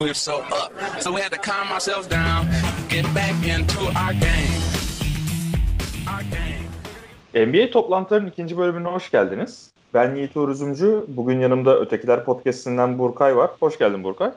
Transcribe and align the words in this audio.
we 0.00 0.08
were 0.08 0.14
so 0.14 0.40
up. 0.42 0.72
So 1.00 1.10
we 1.10 1.22
had 1.22 1.32
to 1.32 1.38
calm 1.38 1.72
ourselves 1.72 2.06
down, 2.06 2.46
get 2.90 3.04
back 3.14 3.34
into 3.48 3.80
our 3.96 4.12
game. 4.12 4.60
Our 6.06 6.22
game. 6.22 6.66
NBA 7.46 7.70
toplantılarının 7.70 8.28
ikinci 8.30 8.56
bölümüne 8.58 8.88
hoş 8.88 9.10
geldiniz. 9.10 9.70
Ben 9.94 10.14
Yiğit 10.14 10.36
Uğur 10.36 10.48
Üzümcü. 10.48 11.04
Bugün 11.08 11.40
yanımda 11.40 11.78
Ötekiler 11.80 12.24
Podcast'inden 12.24 12.98
Burkay 12.98 13.36
var. 13.36 13.50
Hoş 13.60 13.78
geldin 13.78 14.04
Burkay. 14.04 14.30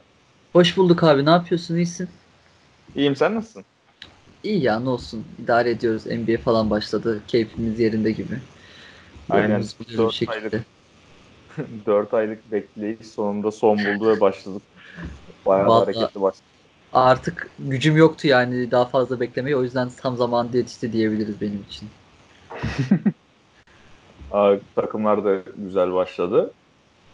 Hoş 0.53 0.77
bulduk 0.77 1.03
abi. 1.03 1.25
Ne 1.25 1.29
yapıyorsun? 1.29 1.75
İyisin? 1.75 2.09
İyiyim 2.95 3.15
sen 3.15 3.35
nasılsın? 3.35 3.65
İyi 4.43 4.63
ya 4.63 4.79
ne 4.79 4.89
olsun. 4.89 5.25
İdare 5.43 5.69
ediyoruz. 5.69 6.05
NBA 6.05 6.37
falan 6.43 6.69
başladı. 6.69 7.21
Keyfimiz 7.27 7.79
yerinde 7.79 8.11
gibi. 8.11 8.39
Aynen. 9.29 9.49
Yolumuz 9.49 9.75
bir 9.79 9.97
Dört 9.97 10.13
şekilde. 10.13 10.35
aylık, 11.57 11.85
4 11.85 12.13
aylık 12.13 12.51
bekleyiş 12.51 13.07
sonunda 13.07 13.51
son 13.51 13.77
buldu 13.77 14.07
ve 14.07 14.19
başladık. 14.21 14.61
Bayağı 15.45 15.67
Vallahi- 15.67 15.85
hareketli 15.85 16.21
başladık. 16.21 16.45
Artık 16.93 17.49
gücüm 17.59 17.97
yoktu 17.97 18.27
yani 18.27 18.71
daha 18.71 18.85
fazla 18.85 19.19
beklemeye. 19.19 19.55
O 19.55 19.63
yüzden 19.63 19.89
tam 20.01 20.17
zamanında 20.17 20.57
yetişti 20.57 20.93
diyebiliriz 20.93 21.41
benim 21.41 21.65
için. 21.69 21.89
Aa, 24.31 24.53
takımlar 24.75 25.25
da 25.25 25.37
güzel 25.57 25.93
başladı. 25.93 26.51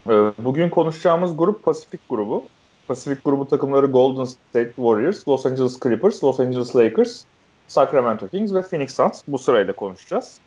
Ee, 0.10 0.12
Bugün 0.38 0.70
konuşacağımız 0.70 1.38
grup 1.38 1.64
Pasifik 1.64 2.02
grubu. 2.10 2.44
Pasifik 2.88 3.26
grubu 3.26 3.48
takımları 3.48 3.86
Golden 3.86 4.24
State 4.24 4.74
Warriors, 4.76 5.28
Los 5.28 5.46
Angeles 5.46 5.80
Clippers, 5.80 6.24
Los 6.24 6.40
Angeles 6.40 6.76
Lakers, 6.76 7.22
Sacramento 7.68 8.28
Kings 8.28 8.54
ve 8.54 8.62
Phoenix 8.62 8.96
Suns. 8.96 9.22
Bu 9.28 9.38
sırayla 9.40 9.74
konuşacağız. 9.74 10.38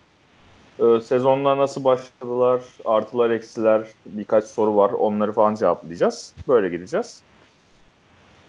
Ee, 0.78 1.00
Sezonla 1.00 1.58
nasıl 1.58 1.84
başladılar, 1.84 2.60
artılar, 2.84 3.30
eksiler, 3.30 3.86
birkaç 4.06 4.44
soru 4.44 4.76
var. 4.76 4.90
Onları 4.90 5.32
falan 5.32 5.54
cevaplayacağız. 5.54 6.34
Böyle 6.48 6.68
gideceğiz. 6.68 7.22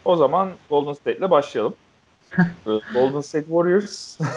O 0.06 0.16
zaman 0.16 0.50
Golden 0.70 0.94
State 0.94 1.18
ile 1.18 1.30
başlayalım. 1.32 1.74
Ee, 2.68 2.72
Golden 2.94 3.22
State 3.22 3.46
Warriors. 3.46 4.20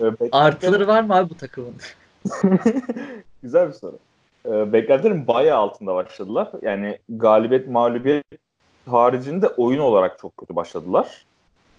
Ee, 0.00 0.28
Artıları 0.32 0.86
var 0.86 1.02
mı 1.02 1.14
abi 1.14 1.30
bu 1.30 1.34
takımın? 1.34 1.74
Güzel 3.42 3.68
bir 3.68 3.72
soru. 3.72 3.98
Ee, 4.46 4.72
beklentilerin 4.72 5.26
bayağı 5.26 5.58
altında 5.58 5.94
başladılar. 5.94 6.50
Yani 6.62 6.98
galibiyet 7.08 7.68
mağlubiyet 7.68 8.24
haricinde 8.86 9.48
oyun 9.48 9.78
olarak 9.78 10.18
çok 10.18 10.36
kötü 10.36 10.56
başladılar. 10.56 11.24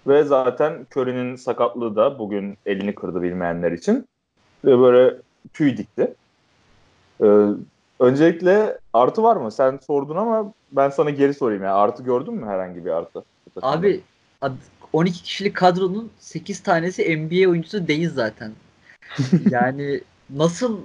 Ve 0.07 0.23
zaten 0.23 0.87
Curry'nin 0.91 1.35
sakatlığı 1.35 1.95
da 1.95 2.19
bugün 2.19 2.57
elini 2.65 2.95
kırdı 2.95 3.21
bilmeyenler 3.21 3.71
için. 3.71 4.07
Ve 4.65 4.79
böyle 4.79 5.15
tüy 5.53 5.77
dikti. 5.77 6.13
Öncelikle 7.99 8.77
artı 8.93 9.23
var 9.23 9.35
mı? 9.35 9.51
Sen 9.51 9.79
sordun 9.87 10.15
ama 10.15 10.53
ben 10.71 10.89
sana 10.89 11.09
geri 11.09 11.33
sorayım. 11.33 11.63
Yani 11.63 11.73
artı 11.73 12.03
gördün 12.03 12.33
mü 12.33 12.45
herhangi 12.45 12.85
bir 12.85 12.91
artı? 12.91 13.23
Abi 13.61 14.01
ad- 14.41 14.57
12 14.93 15.23
kişilik 15.23 15.55
kadronun 15.55 16.11
8 16.19 16.59
tanesi 16.63 17.17
NBA 17.17 17.49
oyuncusu 17.49 17.87
değil 17.87 18.09
zaten. 18.09 18.51
Yani 19.51 20.01
nasıl 20.29 20.79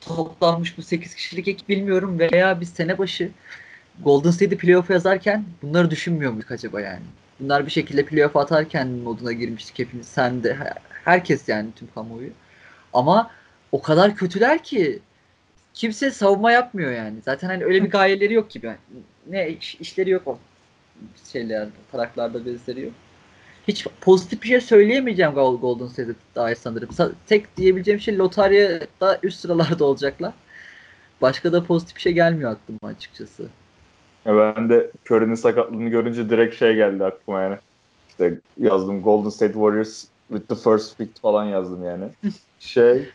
toplanmış 0.00 0.78
bu 0.78 0.82
8 0.82 1.14
kişilik 1.14 1.48
ekip 1.48 1.68
bilmiyorum 1.68 2.18
veya 2.18 2.60
biz 2.60 2.68
sene 2.68 2.98
başı 2.98 3.30
Golden 4.04 4.30
State'i 4.30 4.58
playoff 4.58 4.90
yazarken 4.90 5.44
bunları 5.62 5.90
düşünmüyor 5.90 6.32
muyduk 6.32 6.50
acaba 6.50 6.80
yani? 6.80 7.02
Bunlar 7.40 7.66
bir 7.66 7.70
şekilde 7.70 8.04
playoff 8.04 8.36
atarken 8.36 8.88
moduna 8.88 9.32
girmiştik 9.32 9.78
hepimiz. 9.78 10.06
Sen 10.06 10.42
de 10.44 10.54
her- 10.54 10.74
herkes 11.04 11.48
yani 11.48 11.68
tüm 11.76 11.88
kamuoyu. 11.94 12.30
Ama 12.92 13.30
o 13.72 13.82
kadar 13.82 14.16
kötüler 14.16 14.62
ki 14.64 15.00
kimse 15.80 16.10
savunma 16.10 16.52
yapmıyor 16.52 16.92
yani. 16.92 17.16
Zaten 17.24 17.48
hani 17.48 17.64
öyle 17.64 17.84
bir 17.84 17.90
gayeleri 17.90 18.34
yok 18.34 18.50
gibi. 18.50 18.66
Yani 18.66 18.78
ne 19.26 19.50
iş- 19.50 19.74
işleri 19.80 20.10
yok 20.10 20.22
o 20.26 20.38
şeyler, 21.32 21.68
taraklarda 21.92 22.46
bezleri 22.46 22.80
yok. 22.80 22.92
Hiç 23.68 23.86
pozitif 24.00 24.42
bir 24.42 24.48
şey 24.48 24.60
söyleyemeyeceğim 24.60 25.32
Gol- 25.32 25.60
Golden 25.60 25.86
State'e 25.86 26.14
dair 26.34 26.54
sanırım. 26.54 26.88
Sa- 26.88 27.12
tek 27.26 27.56
diyebileceğim 27.56 28.00
şey 28.00 28.18
lotaryada 28.18 29.18
üst 29.22 29.40
sıralarda 29.40 29.84
olacaklar. 29.84 30.32
Başka 31.22 31.52
da 31.52 31.64
pozitif 31.64 31.96
bir 31.96 32.00
şey 32.00 32.12
gelmiyor 32.12 32.50
aklıma 32.50 32.94
açıkçası. 32.94 33.42
Ya 34.24 34.54
ben 34.56 34.68
de 34.68 34.90
Curry'nin 35.06 35.34
sakatlığını 35.34 35.88
görünce 35.88 36.30
direkt 36.30 36.56
şey 36.56 36.74
geldi 36.74 37.04
aklıma 37.04 37.42
yani. 37.42 37.58
İşte 38.08 38.40
yazdım 38.58 39.02
Golden 39.02 39.30
State 39.30 39.52
Warriors 39.52 40.04
with 40.28 40.48
the 40.48 40.54
first 40.54 40.98
pick 40.98 41.20
falan 41.20 41.44
yazdım 41.44 41.84
yani. 41.84 42.04
şey 42.58 43.08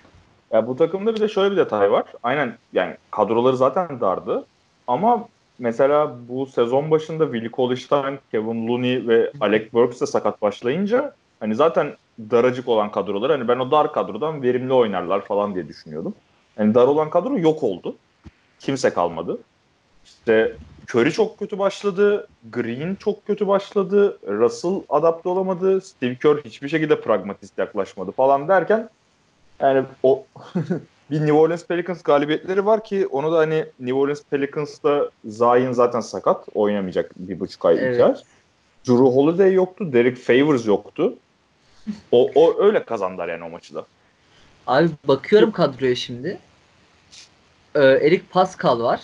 ya 0.55 0.67
bu 0.67 0.75
takımda 0.75 1.15
bir 1.15 1.19
de 1.19 1.27
şöyle 1.27 1.51
bir 1.51 1.57
detay 1.57 1.91
var. 1.91 2.03
Aynen 2.23 2.57
yani 2.73 2.95
kadroları 3.11 3.57
zaten 3.57 4.01
dardı. 4.01 4.45
Ama 4.87 5.27
mesela 5.59 6.15
bu 6.29 6.45
sezon 6.45 6.91
başında 6.91 7.25
Willie 7.25 7.49
Cauley-Stein, 7.49 8.17
Kevin 8.31 8.67
Looney 8.67 9.07
ve 9.07 9.31
Alec 9.39 9.73
Burks 9.73 10.01
de 10.01 10.05
sakat 10.05 10.41
başlayınca 10.41 11.13
hani 11.39 11.55
zaten 11.55 11.93
daracık 12.19 12.67
olan 12.67 12.91
kadrolar 12.91 13.31
hani 13.31 13.47
ben 13.47 13.59
o 13.59 13.71
dar 13.71 13.93
kadrodan 13.93 14.43
verimli 14.43 14.73
oynarlar 14.73 15.21
falan 15.21 15.55
diye 15.55 15.67
düşünüyordum. 15.67 16.13
Yani 16.59 16.75
dar 16.75 16.87
olan 16.87 17.09
kadro 17.09 17.37
yok 17.37 17.63
oldu. 17.63 17.95
Kimse 18.59 18.89
kalmadı. 18.89 19.37
İşte 20.05 20.55
Curry 20.89 21.11
çok 21.11 21.39
kötü 21.39 21.59
başladı. 21.59 22.27
Green 22.51 22.95
çok 22.95 23.27
kötü 23.27 23.47
başladı. 23.47 24.19
Russell 24.27 24.81
adapte 24.89 25.29
olamadı. 25.29 25.81
Steve 25.81 26.15
Kerr 26.15 26.37
hiçbir 26.45 26.69
şekilde 26.69 27.01
pragmatist 27.01 27.57
yaklaşmadı 27.57 28.11
falan 28.11 28.47
derken 28.47 28.89
yani 29.59 29.85
o 30.03 30.25
bir 31.11 31.19
New 31.19 31.33
Orleans 31.33 31.65
Pelicans 31.65 32.03
galibiyetleri 32.03 32.65
var 32.65 32.83
ki 32.83 33.07
onu 33.07 33.31
da 33.31 33.37
hani 33.37 33.65
New 33.79 33.93
Orleans 33.99 34.23
Pelicans'ta 34.23 35.09
Zion 35.25 35.71
zaten 35.71 35.99
sakat. 35.99 36.45
Oynamayacak 36.55 37.11
bir 37.15 37.39
buçuk 37.39 37.65
ay, 37.65 37.77
Evet. 37.79 37.93
iki 37.95 38.03
ay. 38.05 38.13
Drew 38.87 39.03
Holiday 39.03 39.53
yoktu. 39.53 39.93
Derek 39.93 40.17
Favors 40.17 40.67
yoktu. 40.67 41.13
O, 42.11 42.31
o 42.35 42.63
öyle 42.63 42.83
kazandılar 42.83 43.27
yani 43.27 43.43
o 43.43 43.49
maçı 43.49 43.75
da. 43.75 43.85
Abi 44.67 44.89
bakıyorum 45.07 45.51
kadroya 45.51 45.95
şimdi. 45.95 46.39
Ee, 47.75 47.79
Eric 47.81 48.23
Pascal 48.29 48.79
var. 48.79 49.01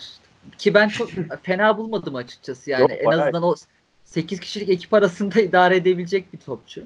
Ki 0.57 0.73
ben 0.73 0.87
çok 0.87 1.09
fena 1.43 1.77
bulmadım 1.77 2.15
açıkçası 2.15 2.69
yani. 2.69 2.81
Yok, 2.81 2.91
en 2.91 3.05
bayağı- 3.05 3.21
azından 3.23 3.43
o 3.43 3.55
8 4.05 4.39
kişilik 4.39 4.69
ekip 4.69 4.93
arasında 4.93 5.41
idare 5.41 5.75
edebilecek 5.75 6.33
bir 6.33 6.37
topçu. 6.37 6.83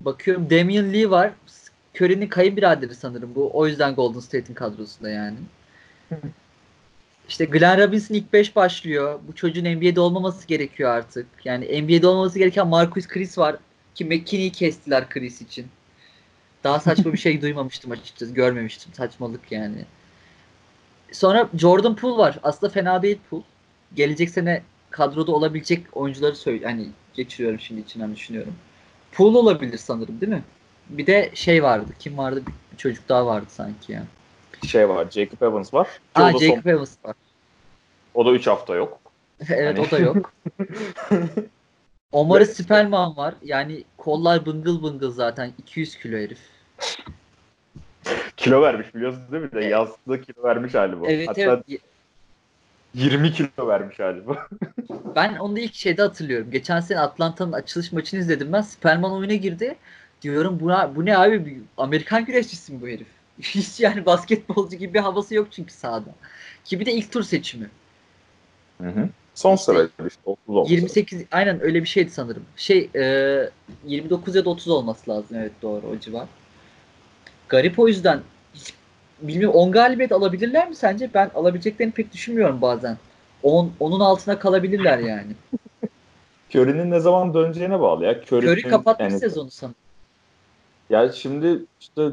Bakıyorum 0.00 0.50
Damian 0.50 0.92
Lee 0.92 1.10
var. 1.10 1.30
Curry'nin 1.94 2.28
kayınbiraderi 2.28 2.94
sanırım 2.94 3.34
bu. 3.34 3.50
O 3.52 3.66
yüzden 3.66 3.94
Golden 3.94 4.20
State'in 4.20 4.54
kadrosunda 4.54 5.10
yani. 5.10 5.36
İşte 7.28 7.44
Glenn 7.44 7.78
Robinson 7.78 8.14
ilk 8.14 8.32
5 8.32 8.56
başlıyor. 8.56 9.20
Bu 9.28 9.34
çocuğun 9.34 9.64
NBA'de 9.64 10.00
olmaması 10.00 10.46
gerekiyor 10.46 10.90
artık. 10.90 11.26
Yani 11.44 11.82
NBA'de 11.82 12.06
olmaması 12.06 12.38
gereken 12.38 12.66
Marcus 12.66 13.08
Chris 13.08 13.38
var. 13.38 13.56
Ki 13.94 14.04
McKinney'i 14.04 14.52
kestiler 14.52 15.08
Chris 15.08 15.42
için. 15.42 15.66
Daha 16.64 16.80
saçma 16.80 17.12
bir 17.12 17.18
şey 17.18 17.42
duymamıştım 17.42 17.90
açıkçası. 17.90 18.34
Görmemiştim. 18.34 18.94
Saçmalık 18.94 19.52
yani. 19.52 19.84
Sonra 21.12 21.48
Jordan 21.54 21.96
Poole 21.96 22.18
var. 22.18 22.38
Aslında 22.42 22.72
fena 22.72 23.02
değil 23.02 23.18
Poole. 23.30 23.44
Gelecek 23.94 24.30
sene 24.30 24.62
kadroda 24.90 25.32
olabilecek 25.32 25.96
oyuncuları 25.96 26.36
söyle 26.36 26.64
hani 26.64 26.88
geçiriyorum 27.14 27.60
şimdi 27.60 27.80
içinden 27.80 28.14
düşünüyorum. 28.14 28.54
Poole 29.12 29.38
olabilir 29.38 29.78
sanırım 29.78 30.20
değil 30.20 30.32
mi? 30.32 30.42
Bir 30.88 31.06
de 31.06 31.30
şey 31.34 31.62
vardı. 31.62 31.86
Kim 31.98 32.18
vardı? 32.18 32.42
Bir 32.72 32.76
çocuk 32.76 33.08
daha 33.08 33.26
vardı 33.26 33.46
sanki 33.48 33.92
ya. 33.92 34.02
Şey 34.66 34.88
var. 34.88 35.06
Jacob 35.10 35.42
Evans 35.42 35.74
var. 35.74 35.86
Ki 35.86 35.90
Aa 36.14 36.28
da 36.28 36.32
son- 36.32 36.38
Jacob 36.38 36.66
Evans 36.66 36.96
var. 37.04 37.16
o 38.14 38.26
da 38.26 38.30
3 38.32 38.46
hafta 38.46 38.74
yok. 38.74 39.00
evet 39.48 39.78
Hani- 39.78 39.86
o 39.86 39.90
da 39.90 39.98
yok. 39.98 40.32
Omar 42.12 42.40
Spellman 42.44 43.16
var. 43.16 43.34
Yani 43.44 43.84
kollar 43.96 44.46
bıngıl 44.46 44.82
bıngıl 44.82 45.10
zaten. 45.12 45.52
200 45.58 45.96
kilo 45.98 46.16
herif. 46.18 46.38
Kilo 48.36 48.62
vermiş 48.62 48.94
biliyorsun 48.94 49.22
değil 49.32 49.42
mi? 49.42 49.52
De 49.52 49.58
Evet. 49.60 49.70
yazda 49.70 50.20
kilo 50.20 50.42
vermiş 50.42 50.74
hali 50.74 51.00
bu. 51.00 51.06
Evet 51.08 51.28
Hatta 51.28 51.40
evet. 51.40 51.80
20 52.94 53.32
kilo 53.32 53.66
vermiş 53.68 53.98
hali 54.00 54.26
bu. 54.26 54.36
Ben 55.16 55.34
onu 55.36 55.58
ilk 55.58 55.74
şeyde 55.74 56.02
hatırlıyorum. 56.02 56.50
Geçen 56.50 56.80
sene 56.80 57.00
Atlanta'nın 57.00 57.52
açılış 57.52 57.92
maçını 57.92 58.20
izledim 58.20 58.52
ben. 58.52 58.60
Spellman 58.60 59.12
oyuna 59.12 59.34
girdi. 59.34 59.76
Diyorum 60.22 60.60
buna, 60.60 60.96
bu 60.96 61.06
ne 61.06 61.18
abi? 61.18 61.60
Amerikan 61.76 62.24
güreşçisi 62.24 62.72
mi 62.72 62.82
bu 62.82 62.88
herif? 62.88 63.06
Hiç 63.40 63.80
yani 63.80 64.06
basketbolcu 64.06 64.76
gibi 64.76 64.94
bir 64.94 65.00
havası 65.00 65.34
yok 65.34 65.48
çünkü 65.50 65.72
sahada. 65.72 66.10
Ki 66.64 66.80
bir 66.80 66.86
de 66.86 66.92
ilk 66.92 67.12
tur 67.12 67.22
seçimi. 67.22 67.70
Hı 68.80 68.88
hı. 68.88 69.08
Son 69.34 69.56
sıraydı 69.56 69.90
işte 70.08 70.20
30 70.24 70.56
oldu. 70.56 70.70
28 70.70 71.24
aynen 71.30 71.62
öyle 71.62 71.82
bir 71.82 71.88
şeydi 71.88 72.10
sanırım. 72.10 72.42
Şey 72.56 72.90
e, 72.94 73.50
29 73.86 74.36
ya 74.36 74.44
da 74.44 74.50
30 74.50 74.68
olması 74.68 75.10
lazım. 75.10 75.36
Evet 75.36 75.52
doğru 75.62 75.86
o 75.86 75.98
civar. 75.98 76.26
Garip 77.48 77.78
o 77.78 77.88
yüzden. 77.88 78.20
Hiç, 78.54 78.74
bilmiyorum 79.22 79.56
10 79.56 79.72
galibiyet 79.72 80.12
alabilirler 80.12 80.68
mi 80.68 80.74
sence? 80.74 81.10
Ben 81.14 81.30
alabileceklerini 81.34 81.92
pek 81.92 82.12
düşünmüyorum 82.12 82.62
bazen. 82.62 82.96
10 83.42 83.72
onun 83.80 84.00
altına 84.00 84.38
kalabilirler 84.38 84.98
yani. 84.98 85.32
Curry'nin 86.54 86.90
ne 86.90 87.00
zaman 87.00 87.34
döneceğine 87.34 87.80
bağlı 87.80 88.04
ya. 88.04 88.20
Curry'nin, 88.20 88.52
Curry 88.52 88.62
kapatmış 88.62 89.10
yani- 89.10 89.20
sezonu 89.20 89.50
sanırım. 89.50 89.81
Ya 90.92 91.12
şimdi 91.12 91.64
işte 91.80 92.08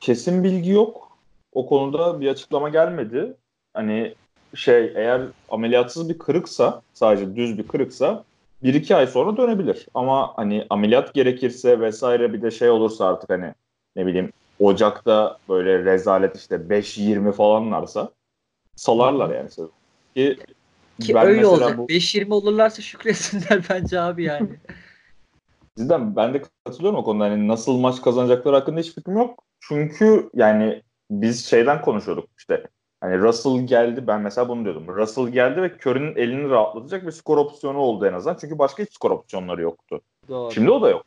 kesin 0.00 0.44
bilgi 0.44 0.70
yok. 0.70 1.18
O 1.52 1.66
konuda 1.66 2.20
bir 2.20 2.28
açıklama 2.28 2.68
gelmedi. 2.68 3.36
Hani 3.74 4.14
şey 4.54 4.92
eğer 4.96 5.22
ameliyatsız 5.50 6.08
bir 6.08 6.18
kırıksa 6.18 6.82
sadece 6.94 7.36
düz 7.36 7.58
bir 7.58 7.68
kırıksa 7.68 8.24
bir 8.62 8.74
iki 8.74 8.96
ay 8.96 9.06
sonra 9.06 9.36
dönebilir. 9.36 9.86
Ama 9.94 10.32
hani 10.36 10.66
ameliyat 10.70 11.14
gerekirse 11.14 11.80
vesaire 11.80 12.32
bir 12.32 12.42
de 12.42 12.50
şey 12.50 12.70
olursa 12.70 13.06
artık 13.06 13.30
hani 13.30 13.54
ne 13.96 14.06
bileyim 14.06 14.32
Ocak'ta 14.60 15.38
böyle 15.48 15.84
rezalet 15.84 16.36
işte 16.36 16.54
5-20 16.54 17.32
falanlarsa 17.32 18.10
salarlar 18.76 19.34
yani. 19.34 19.48
Ki, 20.14 20.38
Ki 21.00 21.18
öyle 21.18 21.46
olacak. 21.46 21.78
Bu... 21.78 21.86
5-20 21.86 22.32
olurlarsa 22.34 22.82
şükretsinler 22.82 23.64
bence 23.70 24.00
abi 24.00 24.24
yani. 24.24 24.48
Cidden 25.80 26.16
ben 26.16 26.34
de 26.34 26.42
katılıyorum 26.64 26.98
o 26.98 27.04
konuda. 27.04 27.24
Hani 27.24 27.48
nasıl 27.48 27.78
maç 27.78 28.02
kazanacakları 28.02 28.56
hakkında 28.56 28.80
hiç 28.80 28.94
fikrim 28.94 29.16
yok. 29.16 29.44
Çünkü 29.60 30.30
yani 30.34 30.82
biz 31.10 31.46
şeyden 31.46 31.82
konuşuyorduk 31.82 32.28
işte. 32.38 32.66
Hani 33.00 33.18
Russell 33.18 33.66
geldi 33.66 34.06
ben 34.06 34.20
mesela 34.20 34.48
bunu 34.48 34.64
diyordum. 34.64 34.88
Russell 34.88 35.28
geldi 35.28 35.62
ve 35.62 35.72
Curry'nin 35.86 36.16
elini 36.16 36.50
rahatlatacak 36.50 37.06
bir 37.06 37.12
skor 37.12 37.38
opsiyonu 37.38 37.78
oldu 37.78 38.06
en 38.06 38.12
azından. 38.12 38.36
Çünkü 38.40 38.58
başka 38.58 38.82
hiç 38.82 38.92
skor 38.92 39.10
opsiyonları 39.10 39.62
yoktu. 39.62 40.00
Doğru. 40.28 40.52
Şimdi 40.52 40.70
o 40.70 40.82
da 40.82 40.90
yok. 40.90 41.06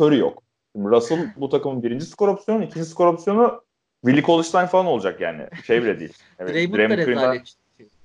Curry 0.00 0.18
yok. 0.18 0.42
Şimdi 0.76 0.88
Russell 0.88 1.34
bu 1.36 1.48
takımın 1.48 1.82
birinci 1.82 2.06
skor 2.06 2.28
opsiyonu, 2.28 2.64
ikinci 2.64 2.86
skor 2.86 3.06
opsiyonu 3.06 3.62
Willie 4.04 4.26
Cauley 4.26 4.66
falan 4.66 4.86
olacak 4.86 5.20
yani. 5.20 5.48
Şey 5.64 5.82
bile 5.82 6.00
değil. 6.00 6.12
Evet, 6.38 6.54
Draymond, 6.54 6.78
Draymond 6.78 6.98
da 6.98 7.06
rezalet 7.06 7.54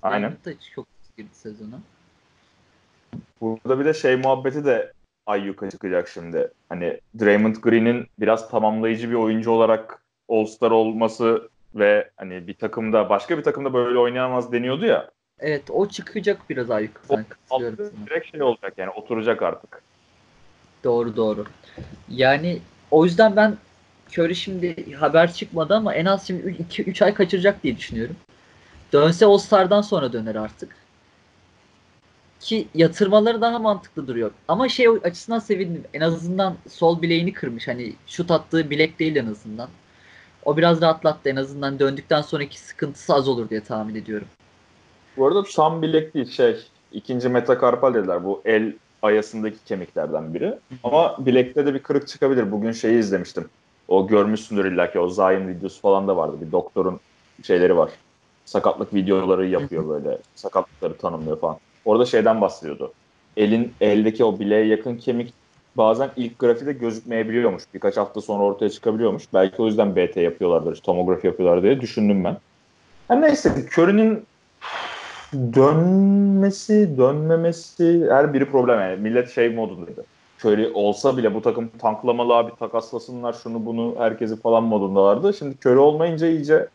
Aynen. 0.02 0.22
Draymond 0.22 0.46
da 0.46 0.52
çok 0.76 0.88
girdi 1.18 1.30
sezona. 1.34 1.80
Burada 3.42 3.80
bir 3.80 3.86
de 3.86 3.94
şey 3.94 4.16
muhabbeti 4.16 4.66
de 4.66 4.92
ayyuka 5.30 5.70
çıkacak 5.70 6.08
şimdi. 6.08 6.52
Hani 6.70 7.00
Draymond 7.20 7.56
Green'in 7.56 8.08
biraz 8.20 8.50
tamamlayıcı 8.50 9.10
bir 9.10 9.16
oyuncu 9.16 9.52
olarak 9.52 10.02
All-Star 10.30 10.72
olması 10.72 11.50
ve 11.76 12.10
hani 12.18 12.48
bir 12.48 12.54
takımda 12.54 13.10
başka 13.10 13.38
bir 13.38 13.44
takımda 13.44 13.74
böyle 13.74 14.00
oynayamaz 14.00 14.52
deniyordu 14.52 14.86
ya. 14.86 15.12
Evet 15.40 15.64
o 15.70 15.88
çıkacak 15.90 16.50
biraz 16.50 16.72
ayyukadan. 16.72 17.26
O 17.50 17.62
direkt 17.62 18.32
şey 18.32 18.44
olacak 18.44 18.74
yani 18.78 18.90
oturacak 18.90 19.42
artık. 19.42 19.82
Doğru 20.84 21.16
doğru. 21.16 21.46
Yani 22.10 22.60
o 22.92 23.06
yüzden 23.06 23.36
ben 23.36 23.58
Curry 24.10 24.36
şimdi 24.36 24.94
haber 24.94 25.34
çıkmadı 25.34 25.76
ama 25.76 25.94
en 25.94 26.06
az 26.06 26.28
şimdi 26.28 26.66
2-3 26.72 27.06
ay 27.06 27.14
kaçıracak 27.14 27.64
diye 27.64 27.78
düşünüyorum. 27.78 28.16
Dönse 28.94 29.26
All-Star'dan 29.26 29.82
sonra 29.82 30.14
döner 30.14 30.36
artık. 30.36 30.76
Ki 32.40 32.68
yatırmaları 32.76 33.42
daha 33.42 33.60
mantıklı 33.60 34.08
duruyor. 34.08 34.32
Ama 34.48 34.70
şey 34.70 34.88
açısından 34.88 35.40
sevindim. 35.40 35.84
En 35.94 36.02
azından 36.02 36.56
sol 36.70 37.02
bileğini 37.02 37.34
kırmış. 37.34 37.68
Hani 37.68 37.94
şut 38.08 38.32
attığı 38.32 38.70
bilek 38.70 39.00
değil 39.00 39.16
en 39.16 39.26
azından. 39.26 39.70
O 40.46 40.58
biraz 40.58 40.82
rahatlattı. 40.82 41.30
En 41.30 41.36
azından 41.36 41.80
döndükten 41.80 42.22
sonraki 42.22 42.60
sıkıntısı 42.60 43.14
az 43.14 43.28
olur 43.28 43.50
diye 43.50 43.64
tahmin 43.64 43.96
ediyorum. 43.96 44.28
Bu 45.18 45.28
arada 45.28 45.44
tam 45.56 45.82
bilek 45.82 46.14
değil 46.14 46.32
şey. 46.32 46.66
ikinci 46.92 47.30
metakarpal 47.30 47.94
dediler. 47.94 48.24
Bu 48.24 48.42
el 48.46 48.74
ayasındaki 49.02 49.58
kemiklerden 49.66 50.34
biri. 50.34 50.54
Ama 50.84 51.26
bilekte 51.26 51.66
de 51.66 51.74
bir 51.74 51.80
kırık 51.80 52.08
çıkabilir. 52.08 52.52
Bugün 52.52 52.72
şeyi 52.72 53.00
izlemiştim. 53.00 53.50
O 53.88 54.08
görmüşsündür 54.08 54.66
illa 54.66 54.92
ki 54.92 55.00
o 55.00 55.10
Zayn 55.10 55.48
videosu 55.48 55.82
falan 55.82 56.08
da 56.08 56.18
vardı. 56.18 56.38
Bir 56.42 56.52
doktorun 56.52 57.00
şeyleri 57.44 57.78
var. 57.78 57.90
Sakatlık 58.46 58.94
videoları 58.94 59.48
yapıyor 59.48 59.90
böyle. 59.90 60.18
Sakatlıkları 60.36 60.98
tanımlıyor 60.98 61.40
falan. 61.40 61.58
Orada 61.86 62.06
şeyden 62.06 62.42
bahsediyordu. 62.42 62.94
Elin 63.38 63.74
eldeki 63.82 64.24
o 64.24 64.40
bileğe 64.40 64.66
yakın 64.66 64.98
kemik 64.98 65.34
bazen 65.78 66.10
ilk 66.16 66.40
grafide 66.40 66.74
gözükmeyebiliyormuş. 66.74 67.64
Birkaç 67.74 67.98
hafta 67.98 68.22
sonra 68.22 68.44
ortaya 68.44 68.70
çıkabiliyormuş. 68.70 69.24
Belki 69.34 69.62
o 69.62 69.66
yüzden 69.66 69.96
BT 69.96 70.22
yapıyorlardır, 70.22 70.76
tomografi 70.76 71.28
yapıyorlar 71.28 71.64
diye 71.64 71.82
düşündüm 71.82 72.24
ben. 72.24 72.38
Yani 73.10 73.22
neyse 73.22 73.54
Curry'nin 73.76 74.24
dönmesi, 75.34 76.98
dönmemesi 76.98 78.08
her 78.10 78.34
biri 78.34 78.52
problem 78.52 78.80
yani. 78.80 79.02
Millet 79.02 79.30
şey 79.30 79.50
modundaydı. 79.50 80.06
Curry 80.44 80.72
olsa 80.74 81.18
bile 81.18 81.34
bu 81.34 81.42
takım 81.42 81.70
tanklamalı 81.70 82.36
abi 82.36 82.52
takaslasınlar 82.60 83.34
şunu 83.34 83.66
bunu 83.66 83.96
herkesi 83.98 84.42
falan 84.42 84.64
modundalardı. 84.64 85.34
Şimdi 85.34 85.56
Curry 85.66 85.80
olmayınca 85.80 86.28
iyice 86.28 86.68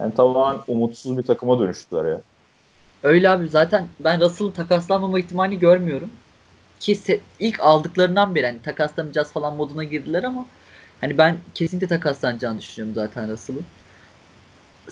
yani 0.00 0.14
tamamen 0.14 0.60
umutsuz 0.66 1.18
bir 1.18 1.22
takıma 1.22 1.58
dönüştüler 1.58 2.04
ya. 2.04 2.20
Öyle 3.02 3.30
abi 3.30 3.48
zaten 3.48 3.88
ben 4.00 4.20
Russell'ın 4.20 4.50
takaslanmama 4.50 5.18
ihtimali 5.18 5.58
görmüyorum. 5.58 6.10
Ki 6.80 7.20
ilk 7.38 7.60
aldıklarından 7.60 8.34
beri 8.34 8.46
hani 8.46 8.62
takaslamayacağız 8.62 9.32
falan 9.32 9.56
moduna 9.56 9.84
girdiler 9.84 10.22
ama 10.22 10.46
hani 11.00 11.18
ben 11.18 11.36
kesinlikle 11.54 11.88
takaslanacağını 11.88 12.58
düşünüyorum 12.58 12.94
zaten 12.94 13.32
Russell'ın. 13.32 13.64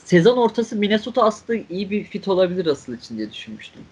Sezon 0.05 0.37
ortası 0.37 0.77
Minnesota 0.77 1.23
aslında 1.23 1.63
iyi 1.71 1.91
bir 1.91 2.05
fit 2.05 2.29
olabilir 2.29 2.65
Russell 2.65 2.95
için 2.95 3.19
diye 3.19 3.33
düşünmüştüm. 3.33 3.83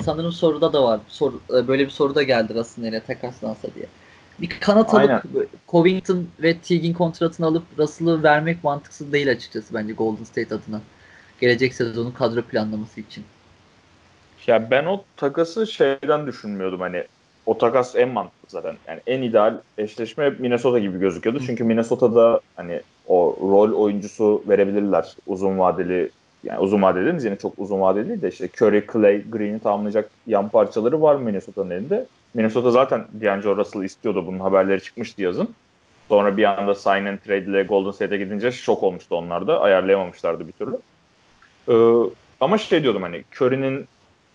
Sanırım 0.00 0.32
soruda 0.32 0.72
da 0.72 0.82
var. 0.82 1.00
Soru, 1.08 1.40
e, 1.50 1.68
böyle 1.68 1.84
bir 1.84 1.90
soru 1.90 2.14
da 2.14 2.22
geldi 2.22 2.54
Russell 2.54 2.84
nereye 2.84 3.00
takaslansa 3.00 3.68
diye. 3.74 3.86
Bir 4.40 4.60
kanat 4.60 4.94
alıp 4.94 5.10
Aynen. 5.10 5.22
Covington 5.68 6.28
ve 6.42 6.58
Teague'in 6.58 6.94
kontratını 6.94 7.46
alıp 7.46 7.64
Russell'ı 7.78 8.22
vermek 8.22 8.64
mantıksız 8.64 9.12
değil 9.12 9.30
açıkçası 9.30 9.74
bence 9.74 9.92
Golden 9.92 10.24
State 10.24 10.54
adına. 10.54 10.80
Gelecek 11.40 11.74
sezonun 11.74 12.10
kadro 12.10 12.42
planlaması 12.42 13.00
için. 13.00 13.24
Ya 14.46 14.70
ben 14.70 14.84
o 14.84 15.04
takası 15.16 15.66
şeyden 15.66 16.26
düşünmüyordum 16.26 16.80
hani 16.80 17.04
o 17.46 17.58
takas 17.58 17.96
en 17.96 18.08
mantıklı 18.08 18.48
zaten. 18.48 18.76
Yani 18.88 19.00
en 19.06 19.22
ideal 19.22 19.60
eşleşme 19.78 20.30
Minnesota 20.30 20.78
gibi 20.78 20.98
gözüküyordu. 20.98 21.40
Çünkü 21.46 21.64
Minnesota'da 21.64 22.40
hani 22.56 22.80
o 23.06 23.38
rol 23.40 23.72
oyuncusu 23.72 24.42
verebilirler 24.48 25.16
uzun 25.26 25.58
vadeli 25.58 26.10
yani 26.44 26.58
uzun 26.58 26.82
vadeli 26.82 27.00
dediğimiz 27.00 27.24
yine 27.24 27.36
çok 27.36 27.58
uzun 27.58 27.80
vadeli 27.80 28.08
değil 28.08 28.22
de 28.22 28.28
işte 28.28 28.48
Curry, 28.58 28.86
Clay, 28.92 29.30
Green'i 29.30 29.60
tamamlayacak 29.60 30.10
yan 30.26 30.48
parçaları 30.48 31.02
var 31.02 31.16
Minnesota'nın 31.16 31.70
elinde. 31.70 32.06
Minnesota 32.34 32.70
zaten 32.70 33.04
D'Angelo 33.20 33.56
Russell'ı 33.56 33.84
istiyordu. 33.84 34.26
Bunun 34.26 34.38
haberleri 34.38 34.82
çıkmıştı 34.82 35.22
yazın. 35.22 35.48
Sonra 36.08 36.36
bir 36.36 36.44
anda 36.44 36.74
sign 36.74 37.04
and 37.04 37.18
trade 37.18 37.44
ile 37.44 37.62
Golden 37.62 37.90
State'e 37.90 38.18
gidince 38.18 38.52
şok 38.52 38.82
olmuştu 38.82 39.16
onlar 39.16 39.46
da. 39.46 39.60
Ayarlayamamışlardı 39.60 40.48
bir 40.48 40.52
türlü. 40.52 40.78
Ee, 41.68 42.10
ama 42.40 42.58
şey 42.58 42.82
diyordum 42.82 43.02
hani 43.02 43.24
Curry'nin 43.36 43.86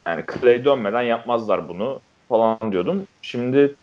yani 0.08 0.24
Clay 0.34 0.66
dönmeden 0.66 1.02
yapmazlar 1.02 1.70
bunu 1.70 2.00
falan 2.30 2.72
diyordum. 2.72 3.08
Şimdi 3.22 3.76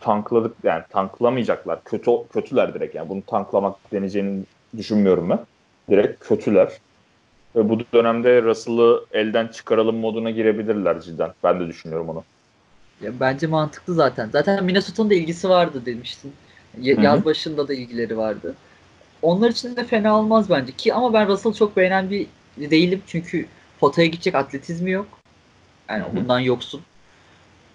tankladık 0.00 0.56
yani 0.64 0.82
tanklamayacaklar. 0.90 1.84
Kötü 1.84 2.10
kötüler 2.32 2.74
direkt 2.74 2.94
yani 2.94 3.08
bunu 3.08 3.22
tanklamak 3.26 3.92
deneyeceğini 3.92 4.42
düşünmüyorum 4.76 5.30
ben. 5.30 5.38
Direkt 5.90 6.28
kötüler. 6.28 6.72
Ve 7.56 7.68
bu 7.68 7.78
dönemde 7.94 8.42
Russell'ı 8.42 9.04
elden 9.12 9.46
çıkaralım 9.46 9.96
moduna 9.96 10.30
girebilirler 10.30 11.00
cidden. 11.00 11.30
Ben 11.44 11.60
de 11.60 11.66
düşünüyorum 11.66 12.08
onu. 12.08 12.22
Ya 13.02 13.10
bence 13.20 13.46
mantıklı 13.46 13.94
zaten. 13.94 14.28
Zaten 14.32 14.64
Minnesota'nın 14.64 15.10
da 15.10 15.14
ilgisi 15.14 15.48
vardı 15.48 15.82
demiştin. 15.86 16.32
Yaz 16.80 17.18
Hı-hı. 17.18 17.24
başında 17.24 17.68
da 17.68 17.74
ilgileri 17.74 18.16
vardı. 18.16 18.54
Onlar 19.22 19.50
için 19.50 19.76
de 19.76 19.84
fena 19.84 20.18
olmaz 20.18 20.50
bence. 20.50 20.72
Ki 20.72 20.94
ama 20.94 21.12
ben 21.12 21.28
Russell'ı 21.28 21.54
çok 21.54 21.76
beğenen 21.76 22.10
bir 22.10 22.26
değilim. 22.58 23.02
Çünkü 23.06 23.46
potaya 23.82 24.08
gidecek 24.08 24.34
atletizmi 24.34 24.90
yok. 24.90 25.06
Yani 25.88 26.04
Hı-hı. 26.04 26.16
bundan 26.16 26.40
yoksun. 26.40 26.80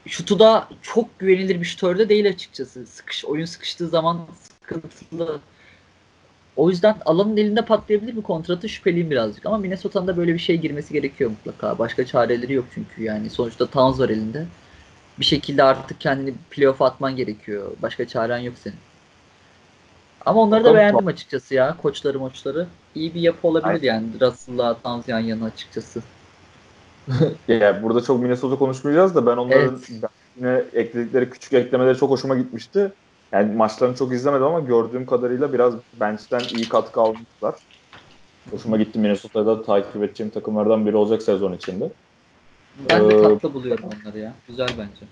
Şutu 0.05 0.39
da 0.39 0.67
çok 0.81 1.19
güvenilir 1.19 1.59
bir 1.59 1.65
şutör 1.65 2.09
değil 2.09 2.29
açıkçası. 2.29 2.85
Sıkış, 2.85 3.25
oyun 3.25 3.45
sıkıştığı 3.45 3.87
zaman 3.87 4.27
sıkıntılı. 4.41 5.39
O 6.55 6.69
yüzden 6.69 6.95
alanın 7.05 7.37
elinde 7.37 7.65
patlayabilir 7.65 8.15
bir 8.15 8.21
kontratı 8.21 8.69
şüpheliyim 8.69 9.11
birazcık. 9.11 9.45
Ama 9.45 9.57
Minnesota'nın 9.57 10.07
da 10.07 10.17
böyle 10.17 10.33
bir 10.33 10.39
şey 10.39 10.57
girmesi 10.57 10.93
gerekiyor 10.93 11.29
mutlaka. 11.29 11.79
Başka 11.79 12.05
çareleri 12.05 12.53
yok 12.53 12.65
çünkü 12.73 13.03
yani. 13.03 13.29
Sonuçta 13.29 13.65
Towns 13.65 13.99
var 13.99 14.09
elinde. 14.09 14.45
Bir 15.19 15.25
şekilde 15.25 15.63
artık 15.63 16.01
kendini 16.01 16.33
playoff 16.51 16.81
atman 16.81 17.15
gerekiyor. 17.15 17.71
Başka 17.81 18.07
çaren 18.07 18.39
yok 18.39 18.55
senin. 18.57 18.77
Ama 20.25 20.41
onları 20.41 20.63
da 20.63 20.75
beğendim 20.75 21.07
açıkçası 21.07 21.55
ya. 21.55 21.77
Koçları 21.81 22.19
moçları. 22.19 22.67
İyi 22.95 23.13
bir 23.13 23.21
yapı 23.21 23.47
olabilir 23.47 23.69
Aynen. 23.69 23.83
yani. 23.83 24.07
Russell'la 24.21 24.77
Towns 24.83 25.07
yan 25.07 25.19
yana 25.19 25.45
açıkçası. 25.45 26.01
yani 27.47 27.83
burada 27.83 28.01
çok 28.03 28.19
Minnesota 28.19 28.55
konuşmayacağız 28.55 29.15
da 29.15 29.25
ben 29.25 29.37
onların 29.37 29.79
evet. 29.89 30.11
yine 30.37 30.63
ekledikleri 30.73 31.29
küçük 31.29 31.53
eklemeleri 31.53 31.97
çok 31.97 32.09
hoşuma 32.09 32.37
gitmişti. 32.37 32.91
Yani 33.31 33.55
maçlarını 33.55 33.95
çok 33.95 34.13
izlemedim 34.13 34.45
ama 34.45 34.59
gördüğüm 34.59 35.05
kadarıyla 35.05 35.53
biraz 35.53 35.73
bench'ten 35.99 36.41
iyi 36.57 36.69
katkı 36.69 37.01
almışlar. 37.01 37.55
Hoşuma 38.51 38.77
gitti 38.77 38.99
Minnesota'da 38.99 39.63
takip 39.63 40.03
edeceğim 40.03 40.29
takımlardan 40.29 40.85
biri 40.85 40.95
olacak 40.95 41.21
sezon 41.21 41.53
içinde. 41.53 41.89
Ben 42.89 43.09
de 43.09 43.15
ee, 43.15 43.21
tatlı 43.21 43.53
buluyorum 43.53 43.85
onları 43.85 44.19
ya. 44.19 44.33
Güzel 44.47 44.69
bence. 44.77 45.05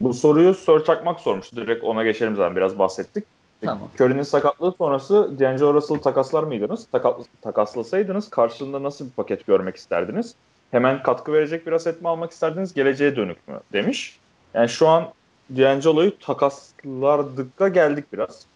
Bu 0.00 0.14
soruyu 0.14 0.54
Sör 0.54 0.84
Çakmak 0.84 1.20
sormuş. 1.20 1.52
Direkt 1.52 1.84
ona 1.84 2.04
geçelim 2.04 2.36
zaten 2.36 2.56
biraz 2.56 2.78
bahsettik. 2.78 3.24
Tamam. 3.64 3.88
Curry'nin 4.00 4.22
sakatlığı 4.22 4.72
sonrası 4.72 5.40
D'Angelo 5.40 5.74
Russell'ı 5.74 6.00
takaslar 6.00 6.42
mıydınız? 6.42 6.86
Takas, 6.92 7.14
takaslasaydınız 7.42 8.30
karşılığında 8.30 8.82
nasıl 8.82 9.06
bir 9.06 9.10
paket 9.10 9.46
görmek 9.46 9.76
isterdiniz? 9.76 10.34
Hemen 10.70 11.02
katkı 11.02 11.32
verecek 11.32 11.66
bir 11.66 11.72
aset 11.72 12.02
mi 12.02 12.08
almak 12.08 12.30
isterdiniz? 12.30 12.74
Geleceğe 12.74 13.16
dönük 13.16 13.48
mü? 13.48 13.60
Demiş. 13.72 14.18
Yani 14.54 14.68
şu 14.68 14.88
an 14.88 15.12
D'Angelo'yu 15.56 16.18
takaslardıkta 16.18 17.68
geldik 17.68 18.04
biraz. 18.12 18.46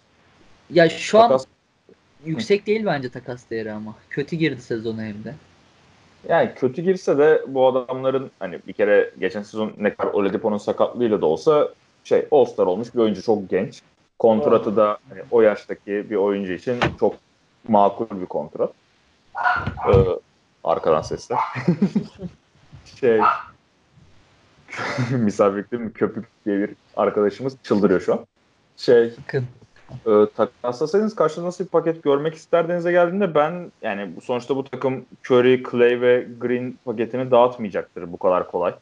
Ya 0.71 0.89
şu 0.89 1.19
Takas... 1.19 1.45
an 1.45 1.49
yüksek 2.25 2.67
değil 2.67 2.87
bence 2.87 3.09
takas 3.09 3.51
değeri 3.51 3.73
ama. 3.73 3.95
Kötü 4.11 4.37
girdi 4.37 4.61
sezona 4.61 5.03
hem 5.03 5.25
de. 5.25 5.35
Yani 6.29 6.53
kötü 6.57 6.83
girse 6.83 7.19
de 7.19 7.43
bu 7.49 7.67
adamların 7.67 8.31
hani 8.39 8.59
bir 8.67 8.73
kere 8.73 9.11
geçen 9.21 9.43
sezon 9.43 9.73
ne 9.79 9.95
kadar 9.95 10.13
Oladipo'nun 10.13 10.59
sakatlığıyla 10.59 11.21
da 11.21 11.27
olsa 11.27 11.69
şey 12.05 12.27
All-Star 12.31 12.67
olmuş 12.67 12.95
bir 12.95 13.01
oyuncu 13.01 13.23
çok 13.23 13.51
genç. 13.51 13.83
Kontratı 14.19 14.77
da 14.77 14.99
hani 15.09 15.23
o 15.31 15.41
yaştaki 15.41 16.11
bir 16.11 16.17
oyuncu 16.17 16.53
için 16.53 16.81
çok 17.01 17.15
makul 17.69 18.21
bir 18.21 18.27
kontrat. 18.27 18.73
Ee, 19.89 20.19
arkadan 20.65 21.03
sesler. 21.03 21.39
şey 23.01 23.21
misafirlikte 25.11 25.77
mi 25.77 25.93
köpük 25.93 26.25
diye 26.47 26.59
bir 26.59 26.71
arkadaşımız 26.97 27.57
çıldırıyor 27.63 28.01
şu 28.01 28.13
an. 28.13 28.27
Şey 28.77 29.13
Bakın. 29.23 29.47
e, 30.07 30.27
taklasasaydınız 30.37 31.15
karşında 31.15 31.47
nasıl 31.47 31.65
bir 31.65 31.69
paket 31.69 32.03
görmek 32.03 32.35
isterdinize 32.35 32.93
geldiğinde 32.93 33.35
ben 33.35 33.73
yani 33.83 34.13
sonuçta 34.25 34.57
bu 34.57 34.65
takım 34.65 35.05
Curry, 35.27 35.63
Clay 35.71 36.01
ve 36.01 36.27
Green 36.41 36.79
paketini 36.85 37.31
dağıtmayacaktır 37.31 38.13
bu 38.13 38.17
kadar 38.17 38.51
kolay. 38.51 38.75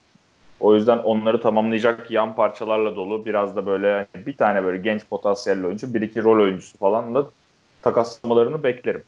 O 0.60 0.74
yüzden 0.74 0.98
onları 0.98 1.40
tamamlayacak 1.40 2.10
yan 2.10 2.36
parçalarla 2.36 2.96
dolu 2.96 3.26
biraz 3.26 3.56
da 3.56 3.66
böyle 3.66 4.06
bir 4.14 4.36
tane 4.36 4.64
böyle 4.64 4.78
genç 4.78 5.04
potansiyelli 5.04 5.66
oyuncu, 5.66 5.94
bir 5.94 6.00
iki 6.00 6.22
rol 6.22 6.42
oyuncusu 6.42 6.78
falanla 6.78 7.26
takaslamalarını 7.82 8.62
beklerim. 8.62 9.04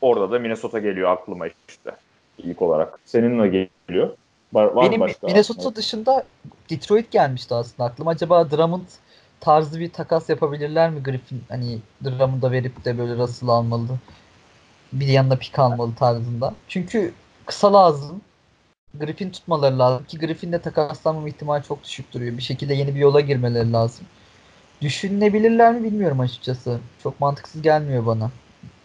Orada 0.00 0.30
da 0.30 0.38
Minnesota 0.38 0.78
geliyor 0.78 1.10
aklıma 1.10 1.46
işte 1.46 1.90
ilk 2.38 2.62
olarak. 2.62 3.00
Seninle 3.04 3.48
geliyor. 3.88 4.10
Var, 4.52 4.64
var 4.64 4.86
Benim 4.86 5.00
başka? 5.00 5.26
Minnesota 5.26 5.76
dışında 5.76 6.24
Detroit 6.70 7.10
gelmişti 7.10 7.54
aslında 7.54 7.88
aklıma. 7.88 8.10
Acaba 8.10 8.50
Drummond 8.50 8.86
tarzı 9.40 9.80
bir 9.80 9.90
takas 9.90 10.28
yapabilirler 10.28 10.90
mi 10.90 11.02
Griffin? 11.02 11.42
Hani 11.48 11.78
Drummond'a 12.04 12.50
verip 12.52 12.84
de 12.84 12.98
böyle 12.98 13.16
Russell 13.16 13.48
almalı. 13.48 13.88
Bir 14.92 15.06
yanına 15.06 15.36
pik 15.36 15.58
almalı 15.58 15.94
tarzında. 15.94 16.54
Çünkü 16.68 17.12
kısa 17.46 17.72
lazım. 17.72 18.20
Griffin 19.00 19.30
tutmaları 19.30 19.78
lazım 19.78 20.04
ki 20.06 20.18
Griffin'le 20.18 20.58
takaslanmama 20.58 21.28
ihtimali 21.28 21.64
çok 21.64 21.84
düşük 21.84 22.12
duruyor. 22.14 22.36
Bir 22.36 22.42
şekilde 22.42 22.74
yeni 22.74 22.94
bir 22.94 23.00
yola 23.00 23.20
girmeleri 23.20 23.72
lazım. 23.72 24.06
Düşünebilirler 24.82 25.74
mi 25.74 25.84
bilmiyorum 25.84 26.20
açıkçası. 26.20 26.80
Çok 27.02 27.20
mantıksız 27.20 27.62
gelmiyor 27.62 28.06
bana. 28.06 28.30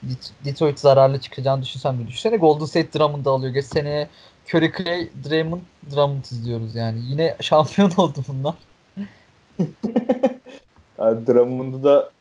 Det- 0.04 0.46
Detroit 0.46 0.80
zararlı 0.80 1.20
çıkacağını 1.20 1.62
düşünsem 1.64 2.00
de. 2.00 2.08
Düşünsene 2.08 2.38
Golden 2.38 2.66
State 2.66 3.00
Drummond'ı 3.00 3.30
alıyor. 3.30 3.54
Geç 3.54 3.66
seneye 3.66 4.10
Curry 4.54 4.72
Clay, 4.78 5.10
Draymond, 5.30 5.62
Drummond 5.92 6.24
izliyoruz 6.26 6.76
yani. 6.76 7.00
Yine 7.10 7.36
şampiyon 7.42 7.92
oldu 7.98 8.20
bunlar. 8.28 8.56
Yani 11.00 11.28
Drummond'u 11.28 11.84
da 11.84 12.12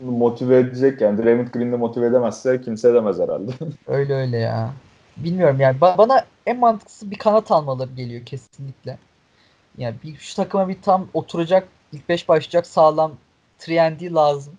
motive 0.00 0.58
edecek 0.58 1.00
yani 1.00 1.22
Draymond 1.24 1.48
Green'i 1.48 1.76
motive 1.76 2.06
edemezse 2.06 2.60
kimse 2.60 2.88
edemez 2.90 3.18
herhalde. 3.18 3.52
Öyle 3.86 4.14
öyle 4.14 4.38
ya. 4.38 4.74
Bilmiyorum 5.24 5.60
yani 5.60 5.78
Ba- 5.78 5.98
bana 5.98 6.26
en 6.46 6.58
mantıklısı 6.58 7.10
bir 7.10 7.18
kanat 7.18 7.50
almaları 7.50 7.90
geliyor 7.90 8.26
kesinlikle. 8.26 8.98
Yani 9.78 9.96
bir 10.04 10.16
şu 10.16 10.36
takıma 10.36 10.68
bir 10.68 10.82
tam 10.82 11.08
oturacak, 11.14 11.68
ilk 11.92 12.08
beş 12.08 12.28
başlayacak 12.28 12.66
sağlam 12.66 13.12
3 13.60 13.68
lazım. 14.14 14.54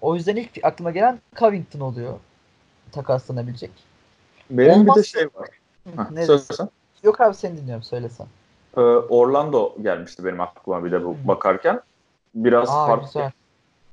O 0.00 0.14
yüzden 0.14 0.36
ilk 0.36 0.50
aklıma 0.62 0.90
gelen 0.90 1.20
Covington 1.36 1.80
oluyor. 1.80 2.18
Takaslanabilecek. 2.92 3.70
Benim 4.50 4.86
bir 4.86 4.94
de 4.94 5.02
şey 5.02 5.26
var. 5.26 5.48
Ha, 5.96 6.08
Ne 6.12 6.26
söylesen. 6.26 6.68
Yok 7.02 7.20
abi 7.20 7.34
seni 7.34 7.56
dinliyorum 7.56 7.82
söylesen. 7.82 8.26
Ee, 8.76 8.80
Orlando 8.80 9.82
gelmişti 9.82 10.24
benim 10.24 10.40
aklıma 10.40 10.84
bir 10.84 10.92
de 10.92 11.04
bu 11.04 11.16
bakarken. 11.24 11.80
Biraz 12.34 12.70
Aa 12.70 12.86
farklı 12.86 13.06
güzel. 13.06 13.30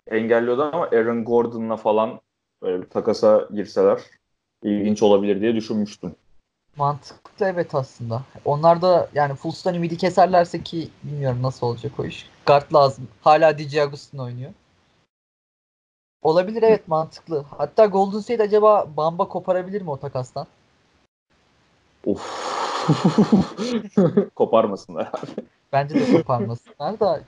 engelliyordu 0.07 0.69
ama 0.73 0.83
Aaron 0.85 1.25
Gordon'la 1.25 1.77
falan 1.77 2.21
böyle 2.61 2.81
bir 2.81 2.89
takasa 2.89 3.47
girseler 3.53 3.99
ilginç 4.63 5.03
olabilir 5.03 5.41
diye 5.41 5.55
düşünmüştüm. 5.55 6.15
Mantıklı 6.77 7.45
evet 7.45 7.75
aslında. 7.75 8.21
Onlar 8.45 8.81
da 8.81 9.09
yani 9.13 9.35
Fulls'tan 9.35 9.75
ümidi 9.75 9.97
keserlerse 9.97 10.63
ki 10.63 10.89
bilmiyorum 11.03 11.39
nasıl 11.41 11.67
olacak 11.67 11.91
o 11.99 12.05
iş. 12.05 12.29
Guard 12.45 12.73
lazım. 12.73 13.07
Hala 13.21 13.57
DJ 13.57 13.77
Agustin 13.77 14.17
oynuyor. 14.17 14.51
Olabilir 16.21 16.63
evet 16.63 16.87
mantıklı. 16.87 17.45
Hatta 17.57 17.85
Golden 17.85 18.19
State 18.19 18.43
acaba 18.43 18.87
Bamba 18.97 19.27
koparabilir 19.27 19.81
mi 19.81 19.89
o 19.89 19.97
takastan? 19.97 20.47
Of. 22.05 22.43
Koparmasınlar 24.35 25.07
abi. 25.07 25.45
Bence 25.71 25.95
de 25.95 26.11
koparmasınlar 26.11 26.99
da 26.99 27.21